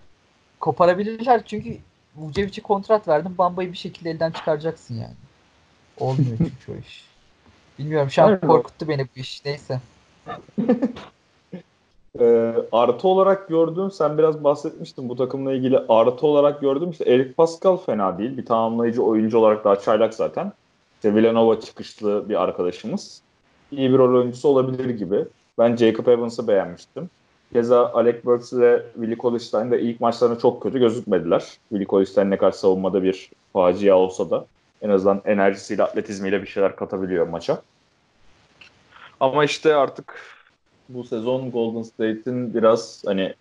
koparabilirler 0.59 1.45
çünkü 1.45 1.77
Vucevic'e 2.15 2.61
kontrat 2.61 3.07
verdim. 3.07 3.35
Bamba'yı 3.37 3.71
bir 3.71 3.77
şekilde 3.77 4.09
elden 4.09 4.31
çıkaracaksın 4.31 4.95
yani. 4.95 5.15
Olmuyor 5.99 6.37
çünkü 6.37 6.71
o 6.71 6.75
iş. 6.75 7.14
Bilmiyorum 7.79 8.09
şu 8.09 8.21
an 8.23 8.27
Aynen. 8.27 8.39
korkuttu 8.39 8.87
beni 8.87 9.05
bu 9.05 9.19
iş. 9.19 9.45
Neyse. 9.45 9.79
Ee, 12.19 12.55
artı 12.71 13.07
olarak 13.07 13.47
gördüğüm, 13.47 13.91
sen 13.91 14.17
biraz 14.17 14.43
bahsetmiştin 14.43 15.09
bu 15.09 15.15
takımla 15.15 15.53
ilgili 15.53 15.79
artı 15.89 16.27
olarak 16.27 16.61
gördüğüm 16.61 16.89
işte 16.89 17.11
Eric 17.11 17.33
Pascal 17.33 17.77
fena 17.77 18.17
değil. 18.17 18.37
Bir 18.37 18.45
tamamlayıcı 18.45 19.03
oyuncu 19.03 19.37
olarak 19.37 19.63
daha 19.63 19.75
çaylak 19.79 20.13
zaten. 20.13 20.51
İşte 20.95 21.15
Villanova 21.15 21.59
çıkışlı 21.59 22.29
bir 22.29 22.43
arkadaşımız. 22.43 23.21
İyi 23.71 23.91
bir 23.91 23.97
rol 23.97 24.19
oyuncusu 24.19 24.49
olabilir 24.49 24.89
gibi. 24.89 25.25
Ben 25.57 25.75
Jacob 25.75 26.07
Evans'ı 26.07 26.47
beğenmiştim. 26.47 27.09
Keza 27.53 27.91
Alec 27.93 28.25
Burks 28.25 28.53
ile 28.53 28.83
Willie 28.93 29.17
Cauley-Stein 29.17 29.71
de 29.71 29.81
ilk 29.81 30.01
maçlarında 30.01 30.39
çok 30.39 30.63
kötü 30.63 30.79
gözükmediler. 30.79 31.39
Willie 31.69 31.85
Cauley-Stein 31.85 32.29
ne 32.29 32.37
kadar 32.37 32.51
savunmada 32.51 33.03
bir 33.03 33.31
facia 33.53 33.95
olsa 33.95 34.29
da 34.29 34.45
en 34.81 34.89
azından 34.89 35.21
enerjisiyle, 35.25 35.83
atletizmiyle 35.83 36.41
bir 36.41 36.47
şeyler 36.47 36.75
katabiliyor 36.75 37.27
maça. 37.27 37.61
Ama 39.19 39.43
işte 39.45 39.75
artık 39.75 40.21
bu 40.89 41.03
sezon 41.03 41.51
Golden 41.51 41.81
State'in 41.81 42.53
biraz 42.53 43.03
hani 43.05 43.33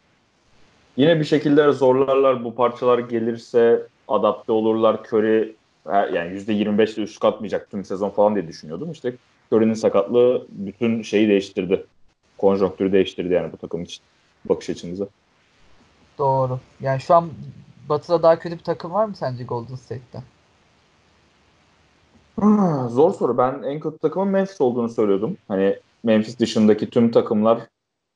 yine 0.96 1.20
bir 1.20 1.24
şekilde 1.24 1.72
zorlarlar 1.72 2.44
bu 2.44 2.54
parçalar 2.54 2.98
gelirse 2.98 3.86
adapte 4.08 4.52
olurlar. 4.52 4.94
Curry 4.94 5.56
yani 5.86 6.32
%25 6.38 6.94
ile 6.94 7.02
üst 7.02 7.20
katmayacak 7.20 7.70
tüm 7.70 7.84
sezon 7.84 8.10
falan 8.10 8.34
diye 8.34 8.48
düşünüyordum. 8.48 8.92
İşte 8.92 9.14
Curry'nin 9.52 9.74
sakatlığı 9.74 10.46
bütün 10.48 11.02
şeyi 11.02 11.28
değiştirdi. 11.28 11.86
Konjonktürü 12.38 12.92
değiştirdi 12.92 13.32
yani 13.32 13.52
bu 13.52 13.56
takım 13.56 13.82
için. 13.82 14.02
Bakış 14.44 14.70
açınızı. 14.70 15.08
Doğru. 16.18 16.60
Yani 16.80 17.00
şu 17.00 17.14
an 17.14 17.30
Batı'da 17.88 18.22
daha 18.22 18.38
kötü 18.38 18.58
bir 18.58 18.64
takım 18.64 18.92
var 18.92 19.04
mı 19.04 19.14
sence 19.16 19.44
Golden 19.44 19.74
State'te? 19.74 20.22
Ah, 22.42 22.88
Zor 22.88 23.14
soru. 23.14 23.38
Ben 23.38 23.62
en 23.62 23.80
kötü 23.80 23.98
takımın 23.98 24.28
Memphis 24.28 24.60
olduğunu 24.60 24.88
söylüyordum. 24.88 25.36
Hani 25.48 25.76
Memphis 26.04 26.38
dışındaki 26.38 26.90
tüm 26.90 27.10
takımlar 27.10 27.60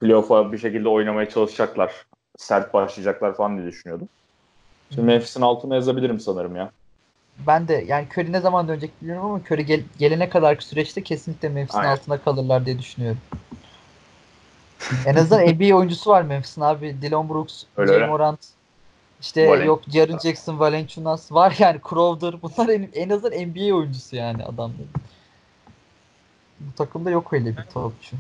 playoff'a 0.01 0.53
bir 0.53 0.59
şekilde 0.59 0.89
oynamaya 0.89 1.29
çalışacaklar. 1.29 2.07
Sert 2.37 2.75
başlayacaklar 2.75 3.37
falan 3.37 3.57
diye 3.57 3.67
düşünüyordum. 3.67 4.09
Şimdi 4.91 5.07
Memphis'in 5.07 5.41
altına 5.43 5.75
yazabilirim 5.75 6.21
sanırım 6.21 6.57
ya. 6.57 6.71
Ben 7.47 7.69
de 7.69 7.85
yani 7.89 8.07
Curry 8.13 8.33
ne 8.33 8.41
zaman 8.41 8.69
dönecek 8.69 8.91
bilmiyorum 9.01 9.25
ama 9.25 9.41
Curry 9.51 9.67
gel- 9.67 9.83
gelene 9.99 10.29
kadarki 10.29 10.65
süreçte 10.65 11.03
kesinlikle 11.03 11.49
Memphis'in 11.49 11.79
Aynen. 11.79 11.91
altında 11.93 12.19
kalırlar 12.19 12.67
diye 12.67 12.79
düşünüyorum. 12.79 13.19
en 15.07 15.15
azından 15.15 15.47
NBA 15.47 15.77
oyuncusu 15.77 16.11
var 16.11 16.23
Memphis'in 16.23 16.61
abi. 16.61 16.97
Dillon 17.03 17.29
Brooks, 17.29 17.65
Öyle 17.77 17.89
Jay 17.89 17.97
öyle. 17.97 18.07
Morant, 18.07 18.41
işte 19.21 19.47
Valen- 19.47 19.65
yok 19.65 19.83
Jaren 19.89 20.19
Jackson, 20.19 20.59
Valanciunas 20.59 21.33
var 21.33 21.57
yani 21.59 21.81
Crowder. 21.91 22.35
Bunlar 22.43 22.69
en, 22.69 22.89
en 22.95 23.11
azından 23.11 23.39
NBA 23.39 23.75
oyuncusu 23.75 24.17
yani 24.17 24.45
adamların. 24.45 24.89
Bu 26.61 26.75
takımda 26.77 27.11
yok 27.11 27.33
öyle 27.33 27.57
bir 27.57 27.63
topçu. 27.75 28.17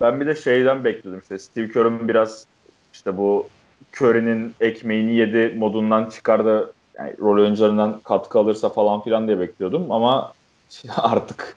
Ben 0.00 0.20
bir 0.20 0.26
de 0.26 0.34
şeyden 0.36 0.84
bekliyordum 0.84 1.20
işte 1.22 1.38
Steve 1.38 1.72
Kerr'ın 1.72 2.08
biraz 2.08 2.46
işte 2.92 3.16
bu 3.16 3.48
Curry'nin 3.92 4.54
ekmeğini 4.60 5.14
yedi 5.14 5.54
modundan 5.58 6.10
çıkardı. 6.10 6.72
Yani 6.98 7.14
rol 7.18 7.42
oyuncularından 7.42 8.00
katkı 8.00 8.38
alırsa 8.38 8.68
falan 8.68 9.00
filan 9.00 9.26
diye 9.26 9.40
bekliyordum 9.40 9.92
ama 9.92 10.32
artık 10.96 11.56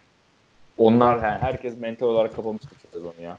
onlar 0.78 1.16
yani 1.16 1.40
herkes 1.40 1.78
mental 1.78 2.08
olarak 2.08 2.36
kapamıştı 2.36 2.70
bu 2.84 2.98
sezonu 2.98 3.22
ya. 3.22 3.38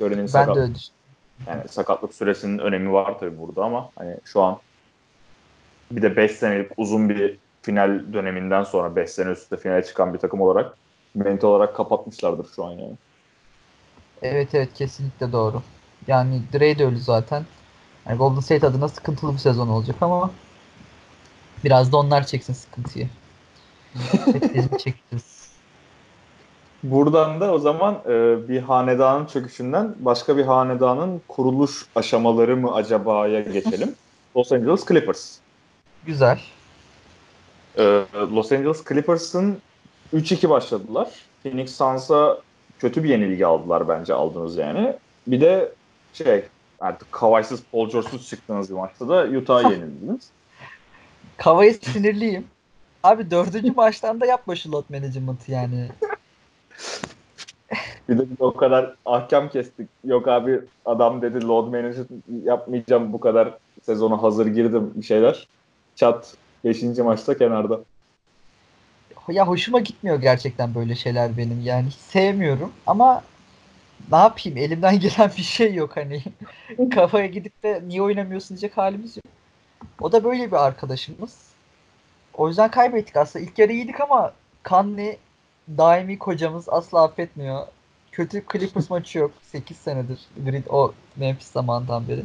Curry'nin 0.00 0.22
Ben 0.22 0.26
sakat, 0.26 0.56
de 0.56 0.60
öyle 0.60 0.74
düşünüyorum. 0.74 1.03
Yani 1.46 1.68
sakatlık 1.68 2.14
süresinin 2.14 2.58
önemi 2.58 2.92
var 2.92 3.18
tabii 3.18 3.38
burada 3.38 3.64
ama 3.64 3.90
hani 3.98 4.16
şu 4.24 4.42
an 4.42 4.58
bir 5.92 6.02
de 6.02 6.16
5 6.16 6.30
senelik 6.30 6.70
uzun 6.76 7.08
bir 7.08 7.38
final 7.62 8.12
döneminden 8.12 8.62
sonra 8.62 8.96
5 8.96 9.10
sene 9.10 9.30
üstte 9.30 9.56
finale 9.56 9.84
çıkan 9.84 10.14
bir 10.14 10.18
takım 10.18 10.40
olarak 10.40 10.76
mental 11.14 11.48
olarak 11.48 11.76
kapatmışlardır 11.76 12.46
şu 12.56 12.64
an 12.64 12.70
yani. 12.70 12.96
Evet 14.22 14.54
evet 14.54 14.74
kesinlikle 14.74 15.32
doğru. 15.32 15.62
Yani 16.06 16.42
Dre 16.52 16.78
de 16.78 16.86
öyle 16.86 16.96
zaten. 16.96 17.44
Yani 18.08 18.18
Golden 18.18 18.40
State 18.40 18.66
adına 18.66 18.88
sıkıntılı 18.88 19.32
bir 19.32 19.38
sezon 19.38 19.68
olacak 19.68 19.96
ama 20.00 20.30
biraz 21.64 21.92
da 21.92 21.96
onlar 21.96 22.26
çeksin 22.26 22.52
sıkıntıyı. 22.52 23.08
Hep 24.32 24.54
biz 24.54 24.72
mi 24.72 24.78
çekeceğiz? 24.78 25.33
Buradan 26.84 27.40
da 27.40 27.52
o 27.52 27.58
zaman 27.58 27.94
e, 28.08 28.48
bir 28.48 28.60
hanedanın 28.60 29.26
çöküşünden 29.26 29.94
başka 29.98 30.36
bir 30.36 30.44
hanedanın 30.44 31.20
kuruluş 31.28 31.86
aşamaları 31.94 32.56
mı 32.56 32.74
acaba'ya 32.74 33.40
geçelim. 33.40 33.94
Los 34.36 34.52
Angeles 34.52 34.86
Clippers. 34.86 35.36
Güzel. 36.06 36.40
E, 37.78 37.82
Los 38.14 38.52
Angeles 38.52 38.84
Clippers'ın 38.88 39.58
3-2 40.14 40.48
başladılar. 40.48 41.08
Phoenix 41.42 41.76
Suns'a 41.76 42.38
kötü 42.78 43.04
bir 43.04 43.08
yenilgi 43.08 43.46
aldılar 43.46 43.88
bence 43.88 44.14
aldınız 44.14 44.56
yani. 44.56 44.96
Bir 45.26 45.40
de 45.40 45.72
şey 46.12 46.44
artık 46.80 47.12
Kavay'sız 47.12 47.62
Paul 47.72 47.90
George'suz 47.90 48.28
çıktığınız 48.28 48.70
bir 48.70 48.74
maçta 48.74 49.08
da 49.08 49.38
Utah'a 49.38 49.62
yenildiniz. 49.72 50.30
Kavaya 51.36 51.74
sinirliyim. 51.74 52.44
Abi 53.02 53.30
dördüncü 53.30 53.72
maçtan 53.76 54.20
da 54.20 54.26
yapma 54.26 54.56
şu 54.56 54.72
load 54.72 54.84
management'ı 54.90 55.52
yani. 55.52 55.88
Bir 58.08 58.18
de 58.18 58.30
biz 58.30 58.40
o 58.40 58.54
kadar 58.54 58.94
ahkam 59.06 59.48
kestik. 59.48 59.88
Yok 60.04 60.28
abi 60.28 60.60
adam 60.84 61.22
dedi 61.22 61.46
load 61.46 61.66
management 61.66 62.24
yapmayacağım 62.44 63.12
bu 63.12 63.20
kadar 63.20 63.58
sezona 63.82 64.22
hazır 64.22 64.46
girdim 64.46 64.92
bir 64.94 65.02
şeyler. 65.02 65.48
Çat 65.94 66.34
5. 66.64 66.82
maçta 66.82 67.38
kenarda. 67.38 67.80
Ya 69.28 69.46
hoşuma 69.46 69.80
gitmiyor 69.80 70.20
gerçekten 70.20 70.74
böyle 70.74 70.94
şeyler 70.94 71.36
benim. 71.36 71.60
Yani 71.64 71.90
sevmiyorum 71.90 72.72
ama 72.86 73.22
ne 74.12 74.16
yapayım 74.16 74.58
elimden 74.58 75.00
gelen 75.00 75.30
bir 75.36 75.42
şey 75.42 75.74
yok 75.74 75.96
hani. 75.96 76.22
Kafaya 76.94 77.26
gidip 77.26 77.62
de 77.62 77.82
niye 77.86 78.02
oynamıyorsun 78.02 78.48
diyecek 78.48 78.76
halimiz 78.76 79.16
yok. 79.16 79.24
O 80.00 80.12
da 80.12 80.24
böyle 80.24 80.46
bir 80.46 80.66
arkadaşımız. 80.66 81.38
O 82.34 82.48
yüzden 82.48 82.70
kaybettik 82.70 83.16
aslında. 83.16 83.44
İlk 83.44 83.58
yarı 83.58 83.72
iyiydik 83.72 84.00
ama 84.00 84.32
Kanli 84.62 85.18
daimi 85.68 86.18
kocamız 86.18 86.68
asla 86.68 87.02
affetmiyor. 87.02 87.66
Kötü 88.12 88.44
Clippers 88.52 88.90
maçı 88.90 89.18
yok. 89.18 89.30
8 89.42 89.76
senedir. 89.76 90.18
Grid 90.44 90.66
o 90.70 90.92
Memphis 91.16 91.50
zamanından 91.50 92.08
beri. 92.08 92.22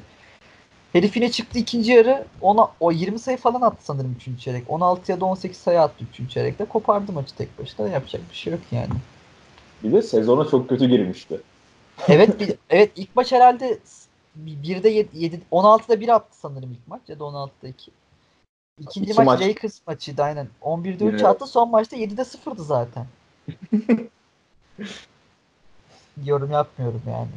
Herif 0.94 1.16
yine 1.16 1.32
çıktı 1.32 1.60
ikinci 1.60 1.92
yarı. 1.92 2.26
Ona 2.42 2.68
o 2.80 2.92
20 2.92 3.20
sayı 3.20 3.38
falan 3.38 3.62
attı 3.62 3.86
sanırım 3.86 4.16
3. 4.30 4.42
çeyrek. 4.42 4.64
16 4.68 5.12
ya 5.12 5.22
da 5.22 5.26
18 5.26 5.58
sayı 5.58 5.82
attı 5.82 6.06
3. 6.22 6.32
çeyrekte. 6.32 6.66
Kopardı 6.66 7.12
maçı 7.12 7.36
tek 7.36 7.60
başına. 7.60 7.88
Yapacak 7.88 8.22
bir 8.32 8.36
şey 8.36 8.54
yok 8.54 8.62
yani. 8.72 8.94
Bir 9.84 9.92
de 9.92 10.02
sezona 10.02 10.46
çok 10.50 10.70
kötü 10.70 10.86
girmişti. 10.86 11.42
Evet 12.08 12.40
bir, 12.40 12.54
evet 12.70 12.92
ilk 12.96 13.16
maç 13.16 13.32
herhalde 13.32 13.80
1'de 14.46 14.90
7, 14.90 15.10
7 15.14 15.42
16'da 15.52 16.00
1 16.00 16.10
attı 16.10 16.40
sanırım 16.40 16.72
ilk 16.72 16.88
maç 16.88 17.02
ya 17.08 17.20
da 17.20 17.24
16'da 17.24 17.68
2. 17.68 17.92
İkinci 18.80 19.12
İki 19.12 19.18
maç, 19.18 19.26
maç. 19.26 19.42
Lakers 19.42 19.80
maçıydı 19.88 20.24
aynen. 20.24 20.48
11'de 20.62 21.06
3 21.06 21.20
Yine- 21.20 21.28
attı. 21.28 21.48
Son 21.48 21.70
maçta 21.70 21.96
7'de 21.96 22.22
0'dı 22.22 22.64
zaten. 22.64 23.06
Yorum 26.26 26.52
yapmıyorum 26.52 27.02
yani. 27.08 27.30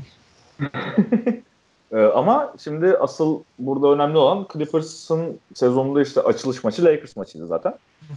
Ee, 1.92 2.00
ama 2.00 2.54
şimdi 2.64 2.96
asıl 2.96 3.42
burada 3.58 3.88
önemli 3.88 4.18
olan 4.18 4.46
Clippers'ın 4.52 5.40
sezonunda 5.54 6.02
işte 6.02 6.20
açılış 6.20 6.64
maçı 6.64 6.84
Lakers 6.84 7.16
maçıydı 7.16 7.46
zaten. 7.46 7.74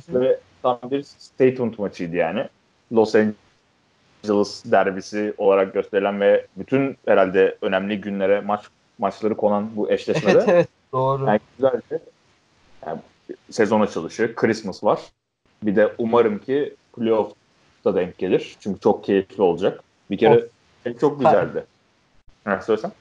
Ve 0.10 0.40
tam 0.62 0.80
bir 0.92 1.04
statement 1.04 1.80
maçıydı 1.80 2.16
yani. 2.16 2.48
Los 2.94 3.16
Angeles 3.16 4.64
derbisi 4.66 5.34
olarak 5.38 5.74
gösterilen 5.74 6.22
ve 6.22 6.48
bütün 6.58 6.98
herhalde 7.06 7.58
önemli 7.62 8.02
günlere 8.02 8.42
maç 8.42 8.66
maçları 8.98 9.38
konan 9.38 9.76
bu 9.76 9.92
eşleşmede 9.92 10.32
Evet 10.32 10.50
evet 10.50 10.68
doğru. 10.94 11.26
yani 11.26 11.40
güzeldi. 11.58 12.00
Yani 12.86 13.00
sezon 13.50 13.82
açılışı, 13.82 14.36
Christmas 14.36 14.84
var. 14.84 15.00
Bir 15.64 15.76
de 15.76 15.94
umarım 15.98 16.40
ki 16.40 16.76
playoff'ta 17.86 17.96
denk 17.96 18.18
gelir. 18.18 18.56
Çünkü 18.60 18.80
çok 18.80 19.04
keyifli 19.04 19.44
olacak. 19.44 19.84
Bir 20.12 20.18
kere 20.18 20.46
şey 20.84 20.98
çok 20.98 21.20
güzeldi. 21.20 21.66
Ha, 22.46 22.62
söylesem. 22.62 22.92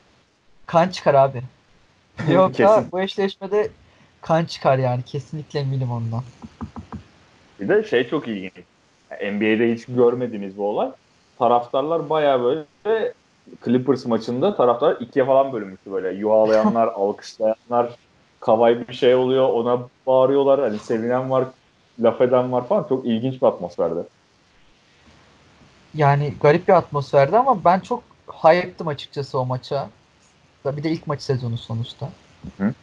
Kan 0.66 0.88
çıkar 0.88 1.14
abi. 1.14 1.42
Yok 2.32 2.58
ya 2.58 2.84
bu 2.92 3.00
eşleşmede 3.00 3.68
kan 4.20 4.44
çıkar 4.44 4.78
yani. 4.78 5.02
Kesinlikle 5.02 5.60
eminim 5.60 5.92
ondan. 5.92 6.22
Bir 7.60 7.68
de 7.68 7.84
şey 7.84 8.08
çok 8.08 8.28
ilginç. 8.28 8.52
NBA'de 9.10 9.72
hiç 9.74 9.86
görmediğimiz 9.86 10.56
bir 10.56 10.62
olay. 10.62 10.90
Taraftarlar 11.38 12.10
bayağı 12.10 12.42
böyle 12.42 13.12
Clippers 13.64 14.06
maçında 14.06 14.56
taraftar 14.56 14.96
ikiye 15.00 15.24
falan 15.24 15.52
bölünmüştü 15.52 15.92
böyle. 15.92 16.18
Yuhalayanlar, 16.18 16.88
alkışlayanlar, 16.94 17.90
kavay 18.40 18.88
bir 18.88 18.92
şey 18.92 19.14
oluyor 19.14 19.48
ona 19.48 19.78
bağırıyorlar. 20.06 20.60
Hani 20.60 20.78
sevinen 20.78 21.30
var, 21.30 21.44
laf 22.00 22.20
eden 22.20 22.52
var 22.52 22.68
falan. 22.68 22.86
Çok 22.88 23.06
ilginç 23.06 23.42
bir 23.42 23.46
atmosferde. 23.46 24.00
Yani 25.94 26.34
garip 26.40 26.68
bir 26.68 26.72
atmosferdi 26.72 27.38
ama 27.38 27.64
ben 27.64 27.80
çok 27.80 28.02
hype'tım 28.28 28.88
açıkçası 28.88 29.38
o 29.38 29.46
maça. 29.46 29.88
Bir 30.64 30.82
de 30.82 30.90
ilk 30.90 31.06
maç 31.06 31.22
sezonu 31.22 31.58
sonuçta. 31.58 32.10
Hı. 32.58 32.74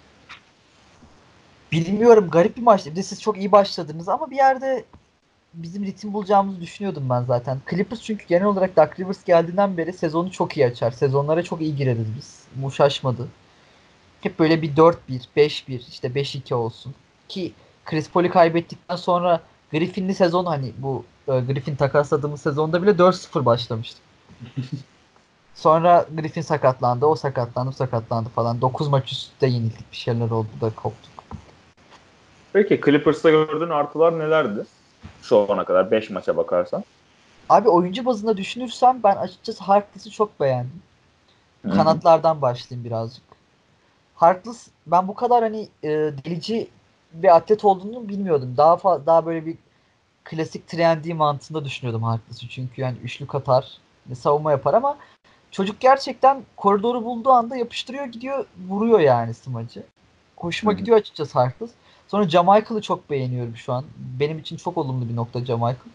Bilmiyorum 1.72 2.30
garip 2.30 2.58
bir 2.58 2.62
maçtı. 2.62 2.92
Bir 2.92 2.96
de 2.96 3.04
siz 3.04 3.22
çok 3.22 3.38
iyi 3.38 3.52
başladınız 3.52 4.10
ama 4.10 4.32
bir 4.32 4.36
yerde 4.36 4.86
bizim 5.54 5.86
ritim 5.86 6.14
bulacağımızı 6.14 6.62
düşünüyordum 6.62 7.10
ben 7.10 7.24
zaten. 7.24 7.58
Clippers 7.70 8.02
çünkü 8.02 8.28
genel 8.28 8.46
olarak 8.46 8.78
Doug 8.78 9.00
Rivers 9.00 9.24
geldiğinden 9.24 9.78
beri 9.78 9.94
sezonu 9.94 10.32
çok 10.32 10.58
iyi 10.58 10.66
açar. 10.66 10.92
Sezonlara 10.92 11.44
çok 11.44 11.62
iyi 11.62 11.76
gireriz 11.76 12.16
biz. 12.18 12.44
Bu 12.56 12.72
şaşmadı. 12.72 13.28
Hep 14.22 14.40
böyle 14.40 14.62
bir 14.62 14.76
4-1, 14.76 14.96
5-1, 15.38 15.90
işte 15.90 16.08
5-2 16.08 16.54
olsun. 16.54 16.94
Ki 17.28 17.54
Chris 17.86 18.10
Paul'u 18.10 18.30
kaybettikten 18.30 18.96
sonra 18.96 19.42
Griffin'li 19.72 20.16
sezon 20.16 20.46
hani 20.46 20.72
bu 20.78 21.06
e, 21.28 21.40
Griffin 21.40 21.76
takasladığımız 21.76 22.42
sezonda 22.42 22.84
bile 22.84 22.92
4-0 22.92 23.46
başlamıştık. 23.46 24.02
Sonra 25.56 26.06
Griffin 26.18 26.42
sakatlandı, 26.42 27.06
o 27.06 27.16
sakatlandı, 27.16 27.72
sakatlandı 27.72 28.30
falan. 28.30 28.62
9 28.62 28.88
maç 28.88 29.12
üstte 29.12 29.48
yenildik 29.48 29.92
bir 29.92 29.98
şeyler 29.98 30.30
oldu 30.30 30.50
da 30.62 30.70
koptuk. 30.70 31.12
Peki 32.54 32.82
Clippers'ta 32.86 33.30
gördüğün 33.30 33.70
artılar 33.70 34.20
nelerdi? 34.20 34.66
Şu 35.22 35.52
ana 35.52 35.66
kadar 35.66 35.92
5 35.92 36.10
maça 36.10 36.38
bakarsan. 36.38 36.84
Abi 37.50 37.70
oyuncu 37.70 38.06
bazında 38.06 38.38
düşünürsem 38.38 39.00
ben 39.04 39.16
açıkçası 39.16 39.64
Harkless'ı 39.64 40.12
çok 40.12 40.40
beğendim. 40.40 40.82
Kanatlardan 41.64 42.42
başlayayım 42.42 42.86
birazcık. 42.86 43.24
Harkless 44.16 44.68
ben 44.88 45.08
bu 45.08 45.16
kadar 45.16 45.44
hani 45.44 45.68
e, 45.84 45.90
delici 45.90 46.68
bir 47.14 47.36
atlet 47.36 47.66
olduğunu 47.66 48.10
bilmiyordum. 48.10 48.54
Daha 48.58 48.74
fa- 48.74 49.06
daha 49.06 49.26
böyle 49.26 49.46
bir 49.46 49.58
klasik 50.24 50.68
trendy 50.68 51.14
mantığında 51.14 51.66
düşünüyordum 51.66 52.04
Harkless'ı. 52.04 52.48
Çünkü 52.48 52.82
yani 52.82 52.98
üçlük 53.04 53.36
atar, 53.36 53.78
ve 54.10 54.16
savunma 54.16 54.52
yapar 54.52 54.74
ama 54.74 54.98
çocuk 55.52 55.80
gerçekten 55.80 56.44
koridoru 56.58 57.06
bulduğu 57.06 57.30
anda 57.30 57.56
yapıştırıyor 57.56 58.06
gidiyor 58.06 58.46
vuruyor 58.70 59.00
yani 59.00 59.34
smacı. 59.34 59.84
Hoşuma 60.38 60.74
Hı 60.74 60.78
gidiyor 60.78 60.98
açıkçası 60.98 61.40
Harkless. 61.40 61.72
Sonra 62.08 62.30
Jamichael'ı 62.30 62.82
çok 62.82 63.10
beğeniyorum 63.10 63.56
şu 63.56 63.74
an. 63.74 63.86
Benim 64.20 64.40
için 64.40 64.58
çok 64.58 64.78
olumlu 64.78 65.10
bir 65.10 65.16
nokta 65.16 65.46
Jamichael. 65.46 65.92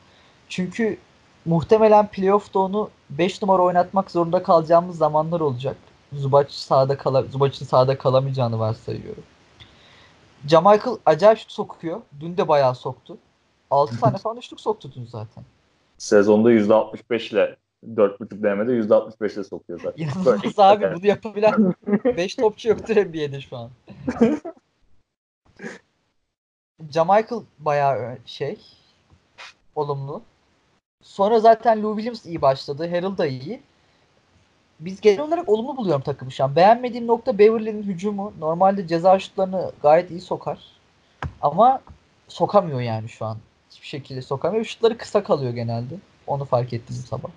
Çünkü 0.48 0.98
muhtemelen 1.44 2.06
playoff'ta 2.06 2.58
onu 2.58 2.90
5 3.10 3.42
numara 3.42 3.62
oynatmak 3.62 4.10
zorunda 4.10 4.42
kalacağımız 4.42 4.98
zamanlar 4.98 5.40
olacak. 5.40 5.76
Zubac 6.12 6.52
sahada 6.52 6.96
kala 6.98 7.22
Zubac'ın 7.22 7.64
sahada 7.66 7.98
kalamayacağını 7.98 8.58
varsayıyorum. 8.58 9.24
Jamichael 10.48 10.96
acayip 11.06 11.38
şut 11.38 11.52
sokuyor. 11.52 12.00
Dün 12.20 12.36
de 12.36 12.48
bayağı 12.48 12.74
soktu. 12.74 13.18
6 13.70 14.00
tane 14.00 14.18
falan 14.18 14.36
üçlük 14.36 14.60
soktu 14.60 14.92
dün 14.94 15.04
zaten. 15.04 15.44
Sezonda 15.98 16.52
%65 16.52 17.32
ile 17.32 17.56
4.5 17.94 18.42
denemede 18.42 18.72
%65 18.72 19.34
ile 19.34 19.44
sokuyor 19.44 19.80
zaten. 19.82 20.04
İnanılmaz 20.04 20.58
abi 20.58 20.94
bunu 20.94 21.06
yapabilen 21.06 21.74
5 22.04 22.34
topçu 22.34 22.68
yoktur 22.68 22.96
NBA'de 22.96 23.40
şu 23.40 23.56
an. 23.56 23.70
Jamichael 26.90 27.42
bayağı 27.58 28.18
şey 28.26 28.58
olumlu. 29.74 30.22
Sonra 31.02 31.40
zaten 31.40 31.82
Lou 31.82 31.96
Williams 31.96 32.26
iyi 32.26 32.42
başladı. 32.42 32.88
Harrell 32.90 33.18
da 33.18 33.26
iyi. 33.26 33.60
Biz 34.80 35.00
genel 35.00 35.20
olarak 35.20 35.48
olumlu 35.48 35.76
buluyorum 35.76 36.02
takımı 36.02 36.32
şu 36.32 36.44
an. 36.44 36.56
Beğenmediğim 36.56 37.06
nokta 37.06 37.38
Beverly'nin 37.38 37.82
hücumu. 37.82 38.32
Normalde 38.38 38.86
ceza 38.86 39.18
şutlarını 39.18 39.72
gayet 39.82 40.10
iyi 40.10 40.20
sokar. 40.20 40.58
Ama 41.42 41.80
sokamıyor 42.28 42.80
yani 42.80 43.08
şu 43.08 43.24
an. 43.24 43.36
Hiçbir 43.70 43.86
şekilde 43.86 44.22
sokamıyor. 44.22 44.64
Şutları 44.64 44.98
kısa 44.98 45.22
kalıyor 45.22 45.52
genelde. 45.52 45.94
Onu 46.26 46.44
fark 46.44 46.72
ettim 46.72 46.96
sabah. 46.96 47.28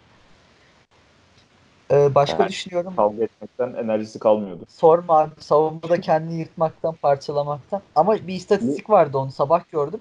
Ee, 1.92 2.16
başka 2.16 2.38
Evet. 2.44 2.50
düşünüyorum. 2.50 2.96
Kavga 2.96 3.24
etmekten 3.24 3.74
enerjisi 3.74 4.20
kalmıyordu. 4.20 4.64
Sorma 4.68 5.20
abi. 5.20 5.32
Savunmada 5.40 6.02
kendini 6.02 6.40
yırtmaktan, 6.40 6.96
parçalamaktan. 6.96 7.82
Ama 7.96 8.16
bir 8.16 8.34
istatistik 8.34 8.90
vardı 8.90 9.18
onu 9.18 9.32
sabah 9.32 9.72
gördüm. 9.72 10.00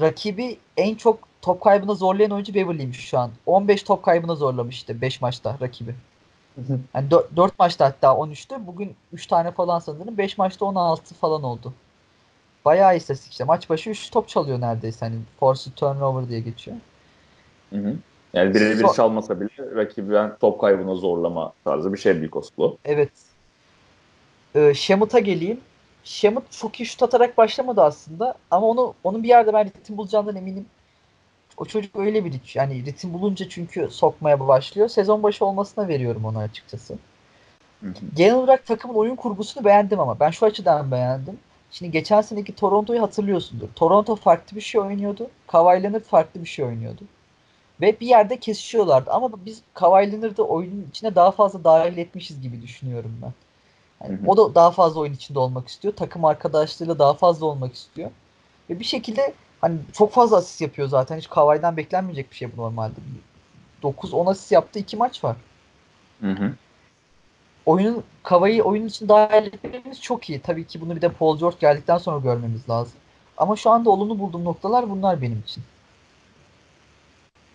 Rakibi 0.00 0.58
en 0.76 0.94
çok 0.94 1.18
top 1.42 1.60
kaybına 1.60 1.94
zorlayan 1.94 2.30
oyuncu 2.30 2.54
Beverly'ymiş 2.54 3.08
şu 3.08 3.18
an. 3.18 3.30
15 3.46 3.82
top 3.82 4.02
kaybına 4.02 4.34
zorlamıştı 4.34 5.00
5 5.00 5.20
maçta 5.20 5.56
rakibi. 5.60 5.94
Yani 6.94 7.10
4, 7.36 7.58
maçta 7.58 7.84
hatta 7.84 8.08
13'tü. 8.08 8.66
Bugün 8.66 8.96
3 9.12 9.26
tane 9.26 9.50
falan 9.50 9.78
sanırım. 9.78 10.18
5 10.18 10.38
maçta 10.38 10.64
16 10.64 11.14
falan 11.14 11.42
oldu. 11.42 11.72
Bayağı 12.64 12.96
istatistik 12.96 13.32
işte. 13.32 13.44
Maç 13.44 13.70
başı 13.70 13.90
3 13.90 14.10
top 14.10 14.28
çalıyor 14.28 14.60
neredeyse. 14.60 15.06
Hani 15.06 15.16
forced 15.40 15.72
turnover 15.72 16.28
diye 16.28 16.40
geçiyor. 16.40 16.76
Hı 17.70 17.76
hı. 17.76 17.96
Yani 18.32 18.54
birebir 18.54 18.84
So- 18.84 18.96
çalmasa 18.96 19.40
bile 19.40 19.74
rakiben 19.74 20.36
top 20.40 20.60
kaybına 20.60 20.94
zorlama 20.94 21.52
tarzı 21.64 21.92
bir 21.92 21.98
şey 21.98 22.16
büyük 22.16 22.36
Oslo. 22.36 22.76
Evet. 22.84 23.10
Ee, 24.54 24.74
Şemut'a 24.74 25.18
geleyim. 25.18 25.60
Şemut 26.04 26.52
çok 26.52 26.80
iyi 26.80 26.86
şut 26.86 27.02
atarak 27.02 27.38
başlamadı 27.38 27.82
aslında. 27.82 28.34
Ama 28.50 28.66
onu 28.66 28.94
onun 29.04 29.22
bir 29.22 29.28
yerde 29.28 29.52
ben 29.52 29.66
ritim 29.66 29.96
bulacağından 29.96 30.36
eminim. 30.36 30.66
O 31.58 31.64
çocuk 31.64 31.96
öyle 31.96 32.24
bir 32.24 32.40
yani 32.54 32.84
ritim 32.84 33.12
bulunca 33.12 33.48
çünkü 33.48 33.88
sokmaya 33.90 34.48
başlıyor. 34.48 34.88
Sezon 34.88 35.22
başı 35.22 35.44
olmasına 35.44 35.88
veriyorum 35.88 36.24
onu 36.24 36.38
açıkçası. 36.38 36.94
Hı 37.80 37.86
hı. 37.86 37.94
Genel 38.16 38.34
olarak 38.34 38.66
takımın 38.66 38.94
oyun 38.94 39.16
kurgusunu 39.16 39.64
beğendim 39.64 40.00
ama 40.00 40.20
ben 40.20 40.30
şu 40.30 40.46
açıdan 40.46 40.90
beğendim. 40.90 41.38
Şimdi 41.70 41.92
geçen 41.92 42.20
seneki 42.20 42.54
Toronto'yu 42.54 43.02
hatırlıyorsundur. 43.02 43.68
Toronto 43.76 44.16
farklı 44.16 44.56
bir 44.56 44.60
şey 44.60 44.80
oynuyordu. 44.80 45.30
Kawhi 45.46 45.82
Leonard 45.82 46.02
farklı 46.02 46.40
bir 46.40 46.48
şey 46.48 46.64
oynuyordu. 46.64 47.02
Ve 47.80 48.00
bir 48.00 48.06
yerde 48.06 48.36
kesişiyorlardı. 48.36 49.10
Ama 49.10 49.30
biz 49.46 49.62
Kawhi 49.74 50.12
Leonard'ı 50.12 50.42
oyunun 50.42 50.86
içine 50.90 51.14
daha 51.14 51.30
fazla 51.30 51.64
dahil 51.64 51.98
etmişiz 51.98 52.40
gibi 52.40 52.62
düşünüyorum 52.62 53.18
ben. 53.22 53.32
Yani 54.02 54.18
Hı 54.18 54.22
hı. 54.22 54.30
o 54.30 54.36
da 54.36 54.54
daha 54.54 54.70
fazla 54.70 55.00
oyun 55.00 55.12
içinde 55.12 55.38
olmak 55.38 55.68
istiyor. 55.68 55.94
Takım 55.96 56.24
arkadaşlarıyla 56.24 56.98
daha 56.98 57.14
fazla 57.14 57.46
olmak 57.46 57.74
istiyor. 57.74 58.10
Ve 58.70 58.80
bir 58.80 58.84
şekilde 58.84 59.34
hani 59.60 59.78
çok 59.92 60.12
fazla 60.12 60.36
asist 60.36 60.60
yapıyor 60.60 60.88
zaten. 60.88 61.18
Hiç 61.18 61.28
Kawhi'den 61.28 61.76
beklenmeyecek 61.76 62.30
bir 62.30 62.36
şey 62.36 62.48
bu 62.56 62.62
normalde. 62.62 62.94
9-10 63.82 64.30
asist 64.30 64.52
yaptı. 64.52 64.78
2 64.78 64.96
maç 64.96 65.24
var. 65.24 65.36
Hı 66.20 66.30
hı. 66.30 66.52
Oyunun 67.66 68.04
Kawhi'yi 68.22 68.62
oyun 68.62 68.86
için 68.86 69.08
dahil 69.08 69.46
etmemiz 69.46 70.02
çok 70.02 70.30
iyi. 70.30 70.40
Tabii 70.40 70.66
ki 70.66 70.80
bunu 70.80 70.96
bir 70.96 71.02
de 71.02 71.08
Paul 71.08 71.38
George 71.38 71.56
geldikten 71.60 71.98
sonra 71.98 72.18
görmemiz 72.18 72.70
lazım. 72.70 72.94
Ama 73.36 73.56
şu 73.56 73.70
anda 73.70 73.90
olumlu 73.90 74.18
bulduğum 74.18 74.44
noktalar 74.44 74.90
bunlar 74.90 75.22
benim 75.22 75.42
için. 75.46 75.62